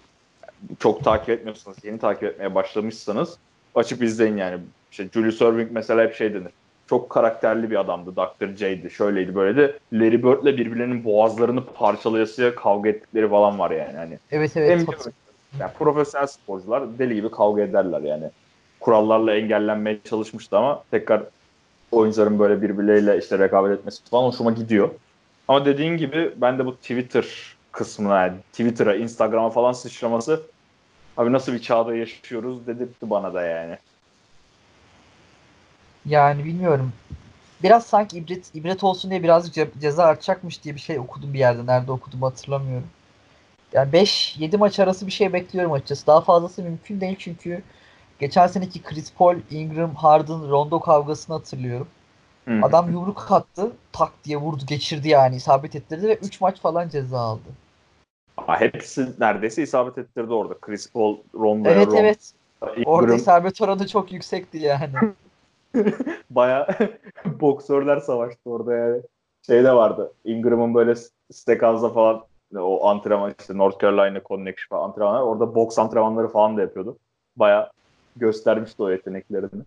çok 0.79 1.05
takip 1.05 1.29
etmiyorsanız, 1.29 1.85
yeni 1.85 1.99
takip 1.99 2.23
etmeye 2.23 2.55
başlamışsanız 2.55 3.39
açıp 3.75 4.03
izleyin 4.03 4.37
yani. 4.37 4.59
İşte 4.91 5.09
Julius 5.15 5.43
Erving 5.43 5.71
mesela 5.73 6.03
hep 6.03 6.15
şey 6.15 6.35
denir. 6.35 6.53
Çok 6.91 7.11
karakterli 7.11 7.71
bir 7.71 7.81
adamdı. 7.81 8.17
Dr. 8.17 8.57
J'di. 8.57 8.91
Şöyleydi 8.91 9.35
böyle 9.35 9.57
de 9.57 9.79
Larry 9.93 10.23
Bird'le 10.23 10.59
birbirlerinin 10.59 11.05
boğazlarını 11.05 11.67
parçalayasıya 11.67 12.55
kavga 12.55 12.89
ettikleri 12.89 13.29
falan 13.29 13.59
var 13.59 13.71
yani. 13.71 13.97
Hani 13.97 14.19
Evet 14.31 14.57
evet. 14.57 14.89
Yani 15.61 15.73
profesyonel 15.79 16.27
sporcular 16.27 16.99
deli 16.99 17.15
gibi 17.15 17.31
kavga 17.31 17.63
ederler 17.63 18.01
yani. 18.01 18.31
Kurallarla 18.81 19.35
engellenmeye 19.35 20.01
çalışmıştı 20.03 20.59
ama 20.59 20.85
tekrar 20.91 21.23
oyuncuların 21.93 22.39
böyle 22.39 22.63
birbirleriyle 22.63 23.19
işte 23.19 23.39
rekabet 23.39 23.79
etmesi 23.79 24.11
falan 24.11 24.25
hoşuma 24.25 24.51
gidiyor. 24.51 24.91
Ama 25.49 25.65
dediğin 25.65 25.97
gibi 25.97 26.33
ben 26.37 26.59
de 26.59 26.67
bu 26.67 26.77
Twitter 26.77 27.57
kısmına 27.73 28.23
yani 28.23 28.41
Twitter'a, 28.53 28.95
Instagram'a 28.95 29.51
falan 29.51 29.73
sıçraması 29.73 30.43
abi 31.17 31.33
nasıl 31.33 31.53
bir 31.53 31.59
çağda 31.59 31.95
yaşıyoruz 31.95 32.67
dedirtti 32.67 33.11
bana 33.11 33.35
da 33.35 33.43
yani. 33.43 33.79
Yani 36.07 36.45
bilmiyorum. 36.45 36.93
Biraz 37.63 37.87
sanki 37.87 38.19
ibret, 38.19 38.55
ibret 38.55 38.85
olsun 38.85 39.11
diye 39.11 39.23
birazcık 39.23 39.57
ce- 39.57 39.81
ceza 39.81 40.05
artacakmış 40.05 40.65
diye 40.65 40.75
bir 40.75 40.81
şey 40.81 40.99
okudum 40.99 41.35
bir 41.35 41.39
yerde. 41.39 41.67
Nerede 41.67 41.93
okudum 41.93 42.23
hatırlamıyorum. 42.23 42.87
Yani 43.73 43.91
5-7 43.93 44.57
maç 44.57 44.81
arası 44.81 45.07
bir 45.07 45.13
şey 45.13 45.33
bekliyorum 45.33 45.73
açıkçası. 45.73 46.07
Daha 46.07 46.21
fazlası 46.21 46.63
mümkün 46.63 47.01
değil 47.01 47.17
çünkü 47.19 47.63
geçen 48.19 48.47
seneki 48.47 48.83
Chris 48.83 49.13
Paul, 49.13 49.37
Ingram, 49.51 49.95
Harden, 49.95 50.51
Rondo 50.51 50.81
kavgasını 50.81 51.37
hatırlıyorum. 51.37 51.89
Hı. 52.49 52.61
Adam 52.63 52.93
yumruk 52.93 53.33
attı, 53.33 53.73
tak 53.93 54.13
diye 54.25 54.37
vurdu, 54.37 54.63
geçirdi 54.67 55.09
yani, 55.09 55.37
isabet 55.37 55.77
ettirdi 55.77 56.09
ve 56.09 56.15
3 56.15 56.41
maç 56.41 56.61
falan 56.61 56.89
ceza 56.89 57.19
aldı. 57.19 57.49
Ha, 58.37 58.61
hepsi 58.61 59.09
neredeyse 59.21 59.63
isabet 59.63 59.99
ettirdi 59.99 60.33
orada. 60.33 60.55
Chris 60.61 60.93
Paul, 60.93 61.17
Rondo, 61.35 61.69
Evet 61.69 61.87
Ron, 61.87 61.97
evet. 61.97 62.33
Orada 62.85 63.05
Ingram 63.05 63.17
isabet 63.17 63.61
oranı 63.61 63.87
çok 63.87 64.13
yüksekti 64.13 64.59
yani. 64.59 64.93
baya 66.31 66.67
boksörler 67.25 68.01
savaştı 68.01 68.51
orada 68.51 68.75
yani. 68.75 69.03
Şey 69.47 69.65
de 69.65 69.73
vardı. 69.73 70.13
Ingram'ın 70.25 70.75
böyle 70.75 70.95
Steakhouse'da 71.33 71.89
falan 71.89 72.25
o 72.57 72.89
antrenman 72.89 73.35
işte 73.41 73.59
North 73.59 73.81
Carolina 73.83 74.21
Connection 74.25 74.69
falan 74.69 74.89
antrenmanlar. 74.89 75.21
Orada 75.21 75.55
boks 75.55 75.79
antrenmanları 75.79 76.29
falan 76.29 76.57
da 76.57 76.61
yapıyordu. 76.61 76.99
Baya 77.37 77.71
göstermişti 78.17 78.83
o 78.83 78.91
yeteneklerini. 78.91 79.63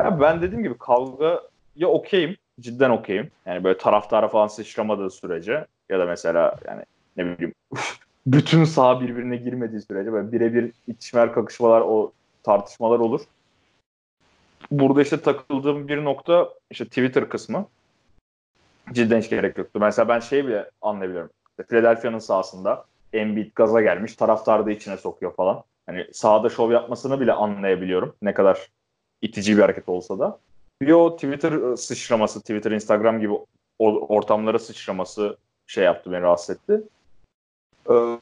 Ya 0.00 0.20
ben 0.20 0.42
dediğim 0.42 0.62
gibi 0.62 0.78
kavga 0.78 1.42
ya 1.76 1.88
okeyim. 1.88 2.36
Cidden 2.60 2.90
okeyim. 2.90 3.30
Yani 3.46 3.64
böyle 3.64 3.78
taraftara 3.78 4.28
falan 4.28 4.46
sıçramadığı 4.46 5.10
sürece 5.10 5.66
ya 5.88 5.98
da 5.98 6.04
mesela 6.04 6.56
yani 6.66 6.82
ne 7.16 7.26
bileyim 7.26 7.54
bütün 8.26 8.64
saha 8.64 9.00
birbirine 9.00 9.36
girmediği 9.36 9.80
sürece 9.80 10.12
böyle 10.12 10.32
birebir 10.32 10.72
itişmeler, 10.86 11.32
kakışmalar, 11.32 11.80
o 11.80 12.12
tartışmalar 12.42 12.98
olur. 12.98 13.20
Burada 14.70 15.02
işte 15.02 15.20
takıldığım 15.20 15.88
bir 15.88 16.04
nokta 16.04 16.48
işte 16.70 16.84
Twitter 16.84 17.28
kısmı. 17.28 17.66
Cidden 18.92 19.20
hiç 19.20 19.30
gerek 19.30 19.58
yoktu. 19.58 19.78
Mesela 19.80 20.08
ben 20.08 20.20
şeyi 20.20 20.46
bile 20.46 20.70
anlayabiliyorum. 20.82 21.30
Philadelphia'nın 21.68 22.18
sahasında 22.18 22.84
Embiid 23.12 23.52
gaza 23.54 23.82
gelmiş, 23.82 24.16
taraftarı 24.16 24.66
da 24.66 24.70
içine 24.70 24.96
sokuyor 24.96 25.34
falan. 25.34 25.62
Hani 25.86 26.06
sahada 26.12 26.48
şov 26.48 26.70
yapmasını 26.70 27.20
bile 27.20 27.32
anlayabiliyorum. 27.32 28.16
Ne 28.22 28.34
kadar 28.34 28.70
itici 29.22 29.56
bir 29.56 29.62
hareket 29.62 29.88
olsa 29.88 30.18
da. 30.18 30.38
Bir 30.82 30.92
o 30.92 31.16
Twitter 31.16 31.76
sıçraması, 31.76 32.40
Twitter, 32.40 32.70
Instagram 32.70 33.20
gibi 33.20 33.32
ortamlara 33.78 34.58
sıçraması 34.58 35.36
şey 35.66 35.84
yaptı, 35.84 36.12
beni 36.12 36.20
rahatsız 36.20 36.56
etti. 36.56 36.82
Ee, 37.90 38.18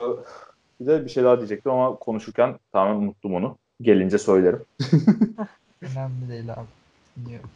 bir 0.80 0.86
de 0.86 1.04
bir 1.04 1.10
şey 1.10 1.24
daha 1.24 1.38
diyecektim 1.38 1.72
ama 1.72 1.96
konuşurken 1.96 2.58
tamamen 2.72 3.02
unuttum 3.02 3.34
onu. 3.34 3.58
Gelince 3.80 4.18
söylerim. 4.18 4.64
Önemli 5.82 6.28
değil 6.28 6.52
abi. 6.52 6.66
Dinliyorum. 7.16 7.50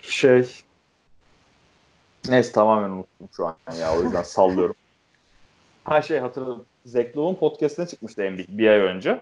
Şey 0.00 0.46
Neyse 2.28 2.52
tamamen 2.52 2.90
unuttum 2.90 3.28
şu 3.36 3.46
an 3.46 3.56
ya 3.80 3.96
o 3.98 4.02
yüzden 4.02 4.22
sallıyorum. 4.22 4.74
Ha 5.84 6.02
şey 6.02 6.18
hatırladım. 6.18 6.64
Zach 6.86 7.06
Lowe'un 7.06 7.34
podcastine 7.34 7.86
çıkmıştı 7.86 8.22
Embiid 8.22 8.48
bir 8.48 8.68
ay 8.68 8.78
önce. 8.78 9.20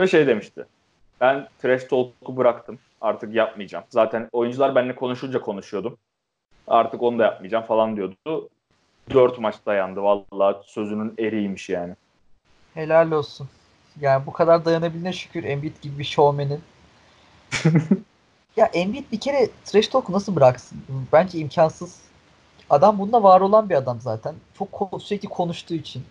Ve 0.00 0.06
şey 0.06 0.26
demişti. 0.26 0.66
Ben 1.20 1.48
trash 1.62 1.84
talk'u 1.84 2.36
bıraktım. 2.36 2.78
Artık 3.00 3.34
yapmayacağım. 3.34 3.84
Zaten 3.90 4.28
oyuncular 4.32 4.74
benimle 4.74 4.94
konuşunca 4.94 5.40
konuşuyordum. 5.40 5.96
Artık 6.66 7.02
onu 7.02 7.18
da 7.18 7.22
yapmayacağım 7.22 7.64
falan 7.64 7.96
diyordu. 7.96 8.48
Dört 9.10 9.38
maç 9.38 9.54
dayandı. 9.66 10.02
Vallahi 10.02 10.56
sözünün 10.64 11.14
eriymiş 11.18 11.68
yani. 11.68 11.94
Helal 12.74 13.10
olsun. 13.10 13.48
Yani 14.00 14.26
bu 14.26 14.32
kadar 14.32 14.64
dayanabildiğine 14.64 15.12
şükür 15.12 15.44
Embiid 15.44 15.76
gibi 15.82 15.98
bir 15.98 16.04
showman'in. 16.04 16.60
ya 18.56 18.66
Embiid 18.66 19.04
bir 19.12 19.20
kere 19.20 19.48
trash 19.64 19.88
talk 19.88 20.08
nasıl 20.08 20.36
bıraksın? 20.36 20.78
Bence 21.12 21.38
imkansız. 21.38 22.09
Adam 22.70 22.98
bunda 22.98 23.22
var 23.22 23.40
olan 23.40 23.70
bir 23.70 23.74
adam 23.74 24.00
zaten. 24.00 24.34
Çok 24.58 24.92
sürekli 25.02 25.28
konuştuğu 25.28 25.74
için. 25.74 26.04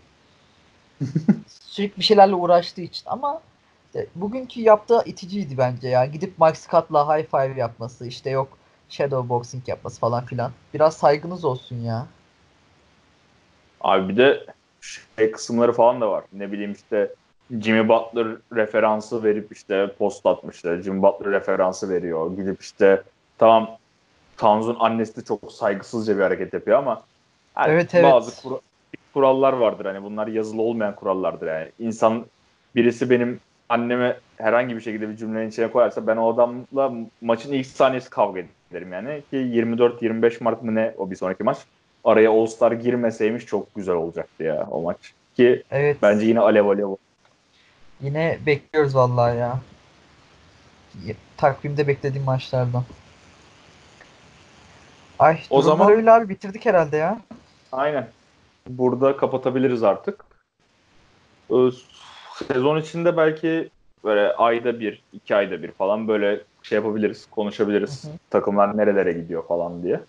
sürekli 1.47 1.97
bir 1.97 2.03
şeylerle 2.03 2.36
uğraştığı 2.36 2.82
için 2.82 3.03
ama 3.05 3.41
işte 3.86 4.07
bugünkü 4.16 4.62
yaptığı 4.62 5.03
iticiydi 5.05 5.57
bence 5.57 5.88
ya. 5.88 6.05
Gidip 6.05 6.39
Mike 6.39 6.55
Scott'la 6.55 7.18
high 7.18 7.26
five 7.26 7.60
yapması, 7.60 8.07
işte 8.07 8.30
yok 8.30 8.57
shadow 8.89 9.30
boxing 9.30 9.70
yapması 9.70 9.99
falan 9.99 10.26
filan. 10.26 10.51
Biraz 10.74 10.97
saygınız 10.97 11.45
olsun 11.45 11.76
ya. 11.76 12.07
Abi 13.82 14.10
bir 14.10 14.18
de 14.18 14.45
şey 14.82 15.32
kısımları 15.32 15.74
falan 15.74 16.01
da 16.01 16.12
var. 16.12 16.24
Ne 16.34 16.51
bileyim 16.51 16.72
işte 16.72 17.16
Jimmy 17.51 17.89
Butler 17.89 18.28
referansı 18.53 19.24
verip 19.24 19.51
işte 19.51 19.95
post 19.99 20.26
atmışlar. 20.26 20.82
Jimmy 20.82 21.01
Butler 21.01 21.32
referansı 21.32 21.89
veriyor. 21.89 22.38
Gidip 22.38 22.62
işte 22.62 23.03
tamam 23.38 23.78
Tanzun 24.39 24.77
annesi 24.79 25.17
de 25.17 25.25
çok 25.25 25.51
saygısızca 25.51 26.17
bir 26.17 26.21
hareket 26.21 26.53
yapıyor 26.53 26.77
ama 26.77 27.01
yani 27.57 27.71
evet, 27.71 27.95
evet. 27.95 28.05
bazı 28.05 28.41
kur- 28.41 28.59
kurallar 29.13 29.53
vardır. 29.53 29.85
Hani 29.85 30.03
bunlar 30.03 30.27
yazılı 30.27 30.61
olmayan 30.61 30.95
kurallardır 30.95 31.47
yani. 31.47 31.71
İnsan 31.79 32.25
birisi 32.75 33.09
benim 33.09 33.39
anneme 33.69 34.17
herhangi 34.37 34.75
bir 34.75 34.81
şekilde 34.81 35.09
bir 35.09 35.17
cümlenin 35.17 35.49
içine 35.49 35.71
koyarsa 35.71 36.07
ben 36.07 36.17
o 36.17 36.33
adamla 36.33 36.93
maçın 37.21 37.53
ilk 37.53 37.67
saniyesi 37.67 38.09
kavga 38.09 38.41
ederim 38.71 38.93
yani. 38.93 39.23
Ki 39.29 39.37
24-25 39.37 40.43
Mart 40.43 40.63
mı 40.63 40.75
ne 40.75 40.93
o 40.97 41.11
bir 41.11 41.15
sonraki 41.15 41.43
maç. 41.43 41.57
Araya 42.03 42.31
All 42.31 42.45
Star 42.45 42.71
girmeseymiş 42.71 43.45
çok 43.45 43.75
güzel 43.75 43.95
olacaktı 43.95 44.43
ya 44.43 44.67
o 44.71 44.81
maç. 44.81 45.13
Ki 45.35 45.63
evet. 45.71 45.97
bence 46.01 46.25
yine 46.25 46.39
alev 46.39 46.65
alev 46.65 46.95
Yine 48.01 48.37
bekliyoruz 48.45 48.95
vallahi 48.95 49.37
ya. 49.37 49.59
Takvimde 51.37 51.87
beklediğim 51.87 52.25
maçlardan. 52.25 52.83
Ay 55.20 55.39
o 55.49 55.61
zaman 55.61 55.91
öyle 55.91 56.11
abi 56.11 56.30
bitirdik 56.30 56.65
herhalde 56.65 56.97
ya. 56.97 57.22
Aynen. 57.72 58.07
Burada 58.70 59.17
kapatabiliriz 59.17 59.84
artık. 59.84 60.26
Ee, 61.51 61.70
sezon 62.47 62.78
içinde 62.82 63.17
belki 63.17 63.70
böyle 64.03 64.34
ayda 64.34 64.80
bir, 64.80 65.03
iki 65.13 65.36
ayda 65.36 65.63
bir 65.63 65.72
falan 65.72 66.07
böyle 66.07 66.41
şey 66.63 66.76
yapabiliriz, 66.76 67.28
konuşabiliriz. 67.32 68.03
Hı 68.03 68.07
hı. 68.07 68.11
Takımlar 68.30 68.78
nerelere 68.78 69.13
gidiyor 69.13 69.47
falan 69.47 69.84
diye. 69.84 69.99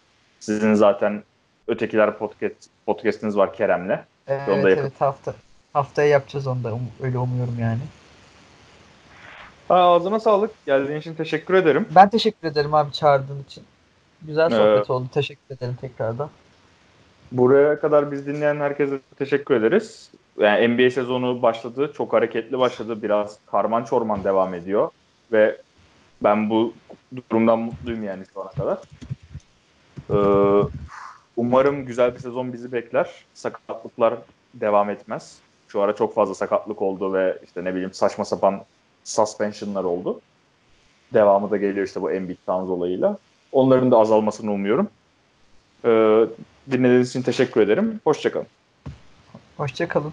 Sizin 0.41 0.75
zaten 0.75 1.23
ötekiler 1.69 2.19
podcast 2.19 2.71
podcast'iniz 2.87 3.37
var 3.37 3.55
Kerem'le. 3.55 3.99
Evet, 4.29 4.49
Onda 4.49 4.71
evet 4.71 5.01
hafta 5.01 5.35
haftaya 5.73 6.09
yapacağız 6.09 6.47
onu 6.47 6.65
da 6.65 6.75
um, 6.75 6.91
öyle 7.03 7.19
umuyorum 7.19 7.59
yani. 7.61 7.81
Ha, 9.69 9.75
ağzına 9.75 10.21
sağlık. 10.21 10.51
Geldiğin 10.67 11.01
için 11.01 11.15
teşekkür 11.15 11.55
ederim. 11.55 11.89
Ben 11.95 12.09
teşekkür 12.09 12.49
ederim 12.49 12.75
abi 12.75 12.93
çağırdığın 12.93 13.43
için. 13.43 13.65
Güzel 14.23 14.51
sohbet 14.51 14.91
ee, 14.91 14.93
oldu. 14.93 15.07
Teşekkür 15.15 15.55
ederim 15.55 15.77
tekrardan. 15.81 16.31
Buraya 17.33 17.81
kadar 17.81 18.13
biz 18.13 18.27
dinleyen 18.27 18.57
herkese 18.57 19.01
teşekkür 19.19 19.55
ederiz. 19.55 20.11
Yani 20.39 20.69
NBA 20.69 20.91
sezonu 20.91 21.43
başladı. 21.43 21.93
Çok 21.97 22.13
hareketli 22.13 22.59
başladı. 22.59 23.03
Biraz 23.03 23.39
karman 23.47 23.85
çorman 23.85 24.25
devam 24.25 24.55
ediyor. 24.55 24.91
Ve 25.33 25.57
ben 26.23 26.51
bu 26.51 26.75
durumdan 27.31 27.59
mutluyum 27.59 28.05
yani 28.05 28.25
şu 28.35 28.41
ana 28.41 28.51
kadar. 28.51 28.79
Ee, 30.11 30.69
umarım 31.37 31.87
güzel 31.87 32.15
bir 32.15 32.19
sezon 32.19 32.53
bizi 32.53 32.73
bekler. 32.73 33.25
Sakatlıklar 33.35 34.15
devam 34.55 34.91
etmez. 34.91 35.39
Şu 35.69 35.81
ara 35.81 35.97
çok 35.97 36.15
fazla 36.15 36.35
sakatlık 36.35 36.83
oldu 36.83 37.13
ve 37.13 37.39
işte 37.45 37.65
ne 37.65 37.75
bileyim 37.75 37.95
saçma 37.95 38.25
sapan 38.25 38.63
suspensionlar 39.05 39.85
oldu. 39.85 40.21
Devamı 41.15 41.51
da 41.51 41.57
geliyor 41.57 41.87
işte 41.87 42.03
bu 42.03 42.11
Embiid 42.11 42.37
Towns 42.47 42.71
olayıyla. 42.71 43.19
Onların 43.53 43.91
da 43.91 43.97
azalmasını 43.99 44.53
umuyorum. 44.53 44.89
Ee, 45.85 45.89
dinlediğiniz 46.71 47.11
için 47.11 47.23
teşekkür 47.23 47.61
ederim. 47.61 48.01
Hoşçakalın. 48.05 48.47
Hoşçakalın. 49.57 50.13